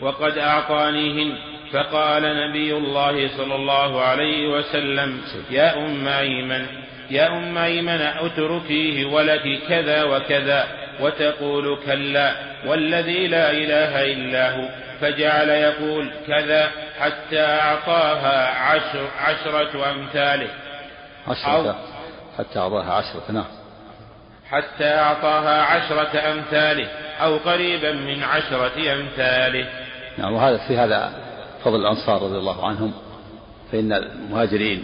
وقد 0.00 0.38
أعطانيهن 0.38 1.34
فقال 1.72 2.22
نبي 2.22 2.76
الله 2.76 3.28
صلى 3.36 3.54
الله 3.54 4.00
عليه 4.00 4.48
وسلم 4.48 5.20
يا 5.50 5.86
أم 5.86 6.08
أيمن 6.08 6.66
يا 7.10 7.26
أم 7.38 7.58
أيمن 7.58 8.00
أتركيه 8.00 9.04
ولك 9.06 9.58
كذا 9.68 10.02
وكذا. 10.04 10.66
وتقول 11.00 11.78
كلا 11.86 12.34
والذي 12.66 13.26
لا 13.26 13.50
إله 13.50 14.12
إلا 14.12 14.56
هو. 14.56 14.68
فجعل 15.00 15.48
يقول 15.48 16.10
كذا 16.26 16.70
حتى 17.00 17.40
أعطاها 17.40 18.48
عشر 18.48 19.06
عشرة 19.18 19.90
أمثاله. 19.90 20.48
عشرة 21.28 21.76
حتى 22.38 22.58
أعطاها 22.58 22.92
عشرة 22.92 23.32
نعم. 23.32 23.61
حتى 24.52 24.84
أعطاها 24.84 25.62
عشرة 25.62 26.32
أمثاله 26.32 26.86
أو 27.20 27.36
قريبا 27.36 27.92
من 27.92 28.22
عشرة 28.22 28.92
أمثاله. 28.92 29.68
نعم 30.18 30.32
وهذا 30.32 30.58
في 30.68 30.78
هذا 30.78 31.12
فضل 31.64 31.80
الأنصار 31.80 32.22
رضي 32.22 32.38
الله 32.38 32.66
عنهم 32.66 32.92
فإن 33.72 33.92
المهاجرين 33.92 34.82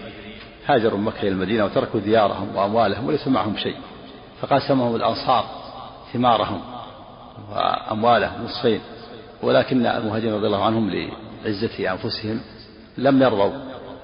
هاجروا 0.67 0.99
من 0.99 1.05
مكة 1.05 1.21
إلى 1.21 1.29
المدينة 1.29 1.65
وتركوا 1.65 2.01
ديارهم 2.01 2.57
وأموالهم 2.57 3.07
وليس 3.07 3.29
معهم 3.29 3.57
شيء 3.57 3.77
فقاسمهم 4.41 4.97
الأنصار 4.97 5.45
ثمارهم 6.13 6.61
وأموالهم 7.51 8.45
نصفين 8.45 8.81
ولكن 9.43 9.87
المهاجرين 9.87 10.35
رضي 10.35 10.47
الله 10.47 10.65
عنهم 10.65 10.91
لعزة 11.45 11.93
أنفسهم 11.93 12.41
لم 12.99 13.23
يرضوا 13.23 13.53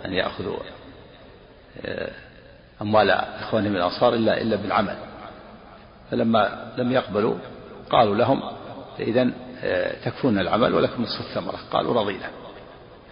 أن 0.05 0.13
يأخذوا 0.13 0.57
آه، 1.87 2.11
أموال 2.83 3.11
إخوانهم 3.11 3.77
الأنصار 3.77 4.15
إلا 4.15 4.41
إلا 4.41 4.57
بالعمل. 4.57 4.97
فلما 6.15 6.73
لم 6.79 6.93
يقبلوا 6.93 7.35
قالوا 7.91 8.15
لهم 8.15 8.43
إذا 9.01 9.31
آه، 9.63 10.05
تكفون 10.05 10.39
العمل 10.39 10.75
ولكم 10.75 11.03
نصف 11.03 11.21
الثمرة. 11.21 11.59
قالوا 11.73 11.95
رضينا. 11.95 12.31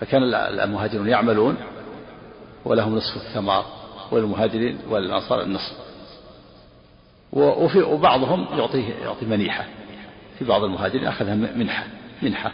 فكان 0.01 0.23
المهاجرون 0.35 1.09
يعملون 1.09 1.57
ولهم 2.65 2.97
نصف 2.97 3.17
الثمار 3.17 3.65
وللمهاجرين 4.11 4.79
وللأنصار 4.91 5.43
النصف. 5.43 5.73
وفي 7.33 7.83
وبعضهم 7.83 8.47
يعطيه 8.59 8.95
يعطي 8.95 9.27
منيحة. 9.27 9.65
في 10.39 10.45
بعض 10.45 10.65
المهاجرين 10.65 11.07
أخذها 11.07 11.35
منحة 11.35 11.85
منحة. 12.23 12.53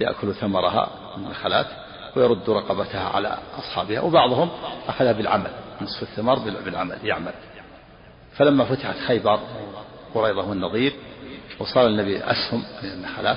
يأكل 0.00 0.34
ثمرها 0.34 0.90
من 1.16 1.26
الخلات 1.26 1.66
ويرد 2.16 2.50
رقبتها 2.50 3.08
على 3.08 3.38
أصحابها. 3.58 4.00
وبعضهم 4.00 4.50
أخذها 4.88 5.12
بالعمل. 5.12 5.50
نصف 5.82 6.02
الثمار 6.02 6.38
بالعمل 6.38 6.98
يعمل. 7.04 7.32
فلما 8.36 8.64
فتحت 8.64 8.98
خيبر 8.98 9.40
قريضة 10.14 10.48
والنظير 10.48 10.92
وصار 11.60 11.86
النبي 11.86 12.24
أسهم 12.24 12.64
من 12.82 12.90
النخلات 12.90 13.36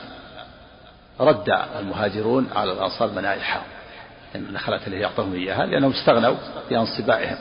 رد 1.19 1.49
المهاجرون 1.79 2.49
على 2.55 2.71
الأنصار 2.71 3.11
منائحهم 3.11 3.63
النخلات 4.35 4.87
التي 4.87 4.99
يعطوهم 4.99 5.33
إياها 5.33 5.65
لأنهم 5.65 5.91
استغنوا 5.91 6.35
بأن 6.69 6.85
صباعهم. 6.85 7.37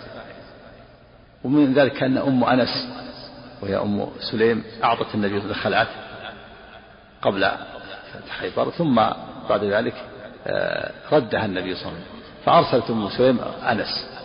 ومن 1.45 1.75
ذلك 1.75 2.03
أن 2.03 2.19
أم 2.19 2.45
أنس 2.45 2.89
وهي 3.63 3.77
أم 3.77 4.09
سليم 4.31 4.65
أعطت 4.85 5.15
النبي 5.15 5.39
النخلات 5.39 5.89
قبل 7.23 7.51
فتح 8.13 8.39
خيبر 8.41 8.71
ثم 8.71 8.95
بعد 9.49 9.65
ذلك 9.65 9.95
آه، 10.47 10.91
ردها 11.13 11.45
النبي 11.45 11.75
صلى 11.75 11.83
الله 11.89 11.95
عليه 11.95 12.07
وسلم. 12.07 12.23
فأرسلت 12.45 12.91
أم 12.91 13.09
سليم 13.09 13.41
أنس. 13.69 14.16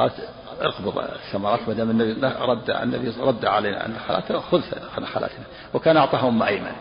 قالت 0.00 0.14
اقبض 0.60 0.98
الثمرات 0.98 1.68
ما 1.68 1.74
دام 1.74 1.90
النبي 1.90 2.26
رد 2.40 2.70
النبي 2.70 3.12
رد 3.20 3.44
علينا 3.44 3.86
النخلات 3.86 4.32
خذ 4.32 4.62
نخلاتنا 4.98 5.44
وكان 5.74 5.96
اعطاها 5.96 6.28
ام 6.28 6.42
ايمن 6.42 6.72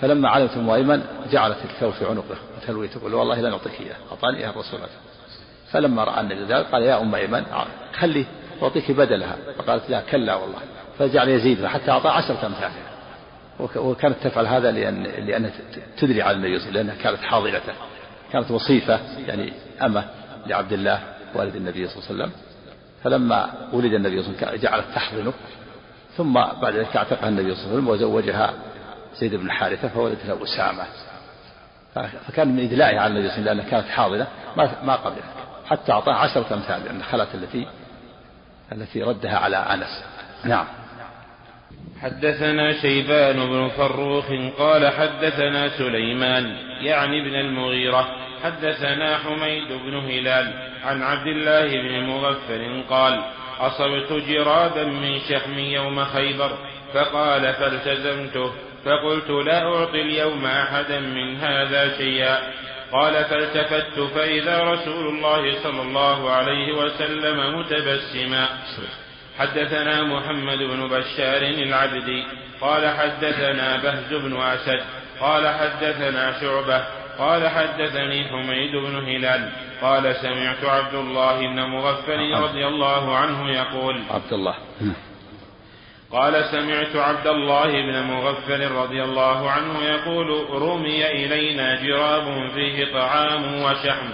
فلما 0.00 0.28
علمت 0.28 0.56
ام 0.56 0.70
ايمن 0.70 1.02
جعلت 1.30 1.56
الثوب 1.64 1.92
في 1.92 2.06
عنقه 2.06 2.36
وتلوي 2.56 2.88
تقول 2.88 3.14
والله 3.14 3.40
لا 3.40 3.50
نعطيك 3.50 3.80
إياه 3.80 3.96
أعطاني 4.12 4.38
إياه 4.38 4.50
الرسول 4.50 4.80
فلما 5.70 6.04
رأى 6.04 6.20
النبي 6.20 6.44
ذلك 6.44 6.66
قال 6.66 6.82
يا 6.82 7.00
أم 7.00 7.14
ايمن 7.14 7.44
خلي 7.92 8.26
أعطيك 8.62 8.90
بدلها. 8.90 9.36
فقالت 9.58 9.90
لا 9.90 10.00
كلا 10.00 10.34
والله. 10.34 10.58
فجعل 10.98 11.28
يزيد 11.28 11.66
حتى 11.66 11.90
أعطى 11.90 12.08
عشرة 12.08 12.46
امثالها 12.46 12.96
وكانت 13.76 14.16
تفعل 14.22 14.46
هذا 14.46 14.70
لأن 14.70 15.02
لأن 15.02 15.50
تدري 15.98 16.22
على 16.22 16.36
النبي 16.36 16.58
لأنها 16.70 16.94
كانت 16.94 17.18
حاضنته 17.18 17.72
كانت 18.32 18.50
وصيفة 18.50 19.00
يعني 19.26 19.52
أمة 19.82 20.04
لعبد 20.46 20.72
الله. 20.72 21.15
والد 21.36 21.56
النبي 21.56 21.88
صلى 21.88 21.96
الله 21.96 22.08
عليه 22.08 22.24
وسلم 22.24 22.32
فلما 23.04 23.68
ولد 23.72 23.92
النبي 23.92 24.22
صلى 24.22 24.30
الله 24.30 24.46
عليه 24.46 24.58
وسلم 24.58 24.70
جعلت 24.70 24.86
تحضنه 24.94 25.32
ثم 26.16 26.32
بعد 26.32 26.76
ذلك 26.76 26.96
اعتقها 26.96 27.28
النبي 27.28 27.54
صلى 27.54 27.64
الله 27.64 27.72
عليه 27.72 27.78
وسلم 27.78 27.88
وزوجها 27.88 28.54
زيد 29.20 29.34
بن 29.34 29.50
حارثة 29.50 29.88
فولدت 29.88 30.26
له 30.26 30.42
أسامة. 30.42 30.84
فكان 32.28 32.48
من 32.48 32.64
إدلائه 32.64 32.98
على 32.98 33.06
النبي 33.06 33.28
صلى 33.28 33.38
الله 33.38 33.50
عليه 33.50 33.60
وسلم 33.60 33.70
لأنها 33.70 33.70
كانت 33.70 33.88
حاضنة 33.88 34.26
ما 34.56 34.84
ما 34.84 34.96
قبلت 34.96 35.24
حتى 35.66 35.92
أعطاها 35.92 36.14
عشرة 36.14 36.54
أمثال 36.54 36.84
لأن 36.84 36.96
الخلة 36.96 37.26
التي 37.34 37.66
التي 38.72 39.02
ردها 39.02 39.38
على 39.38 39.56
أنس. 39.56 40.04
نعم. 40.44 40.66
حدثنا 42.02 42.82
شيبان 42.82 43.36
بن 43.36 43.68
فروخ 43.68 44.26
قال 44.58 44.88
حدثنا 44.88 45.78
سليمان 45.78 46.44
يعني 46.80 47.22
ابن 47.22 47.34
المغيرة. 47.34 48.08
حدثنا 48.42 49.18
حميد 49.18 49.68
بن 49.68 49.94
هلال. 49.94 50.75
عن 50.86 51.02
عبد 51.02 51.26
الله 51.26 51.66
بن 51.66 52.06
مغفر 52.06 52.82
قال 52.90 53.24
أصبت 53.60 54.12
جرابا 54.12 54.84
من 54.84 55.18
شحم 55.18 55.58
يوم 55.58 56.04
خيبر 56.04 56.50
فقال 56.94 57.52
فالتزمته 57.52 58.52
فقلت 58.84 59.30
لا 59.30 59.62
أعطي 59.62 60.02
اليوم 60.02 60.46
أحدا 60.46 61.00
من 61.00 61.36
هذا 61.36 61.96
شيئا. 61.98 62.38
قال 62.92 63.24
فالتفت 63.24 64.00
فإذا 64.00 64.62
رسول 64.62 65.08
الله 65.08 65.62
صلى 65.62 65.82
الله 65.82 66.30
عليه 66.30 66.72
وسلم 66.72 67.58
متبسما. 67.58 68.48
حدثنا 69.38 70.02
محمد 70.02 70.58
بن 70.58 70.88
بشار 70.88 71.42
العبدي 71.42 72.24
قال 72.60 72.88
حدثنا 72.88 73.76
بهز 73.76 74.14
بن 74.14 74.36
أسد 74.40 74.80
قال 75.20 75.48
حدثنا 75.48 76.40
شعبة 76.40 76.86
قال 77.18 77.48
حدثني 77.48 78.28
حميد 78.28 78.72
بن 78.72 78.96
هلال 78.96 79.52
قال 79.82 80.16
سمعت 80.16 80.64
عبد 80.64 80.94
الله 80.94 81.38
بن 81.40 81.60
مغفل 81.60 82.32
رضي 82.34 82.66
الله 82.66 83.16
عنه 83.16 83.50
يقول 83.50 84.02
عبد 84.10 84.32
الله. 84.32 84.54
قال 86.12 86.44
سمعت 86.44 86.96
عبد 86.96 87.26
الله 87.26 87.70
بن 87.72 88.02
مغفل 88.02 88.70
رضي 88.70 89.02
الله 89.02 89.50
عنه 89.50 89.82
يقول 89.82 90.50
رمي 90.62 91.06
إلينا 91.06 91.82
جراب 91.82 92.50
فيه 92.54 92.92
طعام 92.92 93.62
وشحم 93.62 94.08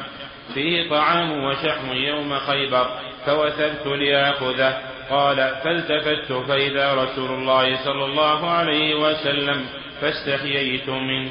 فيه 0.54 0.90
طعام 0.90 1.44
وشحم 1.44 1.92
يوم 1.92 2.38
خيبر 2.38 2.86
فوثبت 3.26 3.86
لآخذه 3.86 4.78
قال 5.10 5.36
فالتفت 5.36 6.32
فإذا 6.32 6.94
رسول 6.94 7.30
الله 7.30 7.84
صلى 7.84 8.04
الله 8.04 8.50
عليه 8.50 8.94
وسلم 8.94 9.66
فاستحييت 10.00 10.88
منه. 10.88 11.30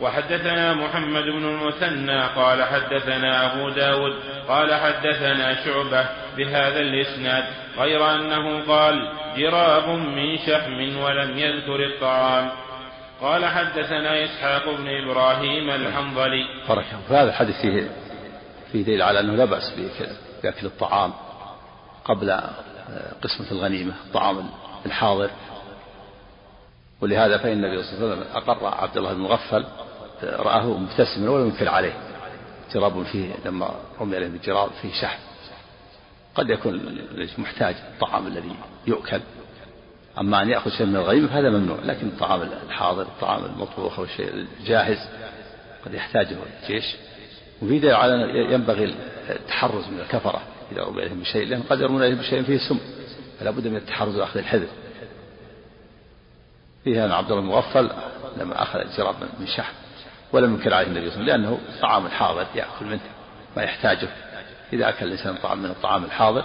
وحدثنا 0.00 0.74
محمد 0.74 1.22
بن 1.22 1.44
المثنى 1.44 2.20
قال 2.26 2.64
حدثنا 2.64 3.52
أبو 3.52 3.68
داود 3.68 4.12
قال 4.48 4.74
حدثنا 4.74 5.64
شعبة 5.64 6.08
بهذا 6.36 6.80
الإسناد 6.80 7.44
غير 7.78 8.14
أنه 8.14 8.66
قال 8.66 9.12
جراب 9.36 9.88
من 9.88 10.38
شحم 10.38 10.96
ولم 10.96 11.38
يذكر 11.38 11.86
الطعام. 11.86 12.50
قال 13.20 13.46
حدثنا 13.46 14.24
إسحاق 14.24 14.76
بن 14.76 14.88
إبراهيم 14.88 15.70
الحنظلي. 15.70 16.44
بركة 16.68 16.98
هذا 17.08 17.28
الحديث 17.28 17.56
فيه 17.60 17.90
فيه 18.72 18.82
دليل 18.82 19.02
على 19.02 19.20
أنه 19.20 19.34
لا 19.34 19.44
بأس 19.44 19.74
بأكل 20.42 20.66
الطعام 20.66 21.12
قبل 22.04 22.40
قسمة 23.22 23.50
الغنيمة 23.50 23.94
الطعام 24.06 24.50
الحاضر. 24.86 25.30
ولهذا 27.00 27.38
فإن 27.38 27.64
النبي 27.64 27.82
صلى 27.82 27.92
الله 27.92 28.10
عليه 28.10 28.20
وسلم 28.20 28.36
أقر 28.36 28.66
عبد 28.82 28.96
الله 28.96 29.12
بن 29.12 29.20
مغفل 29.20 29.66
رآه 30.22 30.66
مبتسما 30.66 31.30
ولم 31.30 31.46
ينكر 31.46 31.68
عليه. 31.68 31.92
جراب 32.74 33.02
فيه 33.02 33.34
لما 33.44 33.74
رمي 34.00 34.16
عليه 34.16 34.28
بالجراب 34.28 34.70
فيه 34.82 34.92
شحم. 35.00 35.18
قد 36.34 36.50
يكون 36.50 36.98
محتاج 37.38 37.74
الطعام 37.74 38.26
الذي 38.26 38.54
يؤكل. 38.86 39.20
أما 40.20 40.42
أن 40.42 40.48
يأخذ 40.48 40.70
شيء 40.70 40.86
من 40.86 40.96
الغنيمة 40.96 41.28
فهذا 41.28 41.50
ممنوع. 41.50 41.78
لكن 41.84 42.06
الطعام 42.06 42.42
الحاضر 42.42 43.02
الطعام 43.02 43.44
المطبوخ 43.44 43.98
أو 43.98 44.04
الشيء 44.04 44.46
الجاهز 44.60 45.08
قد 45.84 45.94
يحتاجه 45.94 46.36
الجيش. 46.62 46.96
وفي 47.62 47.78
دليل 47.78 47.94
على 47.94 48.14
ينبغي 48.52 48.94
التحرز 49.30 49.88
من 49.88 50.00
الكفرة. 50.00 50.42
إذا 50.72 50.82
رمي 50.82 51.00
عليهم 51.02 51.20
بشيء 51.20 51.46
لأن 51.46 51.62
قد 51.62 51.80
يرمون 51.80 52.02
عليهم 52.02 52.18
بشيء 52.18 52.42
فيه 52.42 52.58
سم. 52.58 52.78
فلا 53.40 53.50
بد 53.50 53.66
من 53.66 53.76
التحرز 53.76 54.16
وأخذ 54.16 54.38
الحذر 54.38 54.68
فيها 56.84 57.14
عبد 57.14 57.30
الله 57.30 57.42
المغفل 57.42 57.90
لما 58.36 58.62
أخذ 58.62 58.78
الجراب 58.78 59.14
من 59.40 59.46
شحم. 59.46 59.74
ولم 60.32 60.54
ينكر 60.54 60.74
عليه 60.74 60.86
النبي 60.86 61.10
صلى 61.10 61.20
الله 61.20 61.32
عليه 61.32 61.42
وسلم 61.42 61.58
لأنه 61.58 61.80
طعام 61.80 62.08
حاضر 62.08 62.46
يأكل 62.54 62.86
منه 62.86 63.00
ما 63.56 63.62
يحتاجه. 63.62 64.08
إذا 64.72 64.88
أكل 64.88 65.06
الإنسان 65.06 65.34
طعام 65.34 65.58
من 65.58 65.70
الطعام 65.70 66.04
الحاضر 66.04 66.44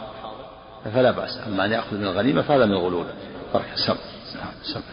فلا 0.94 1.12
بأس. 1.12 1.38
أما 1.48 1.66
أن 1.66 1.72
يأخذ 1.72 1.98
من 1.98 2.04
الغنيمة 2.04 2.42
فهذا 2.42 2.66
من 2.66 2.72
الغلول 2.72 3.06
بركة 3.54 3.76
سم 3.88 3.98
نعم 4.36 4.84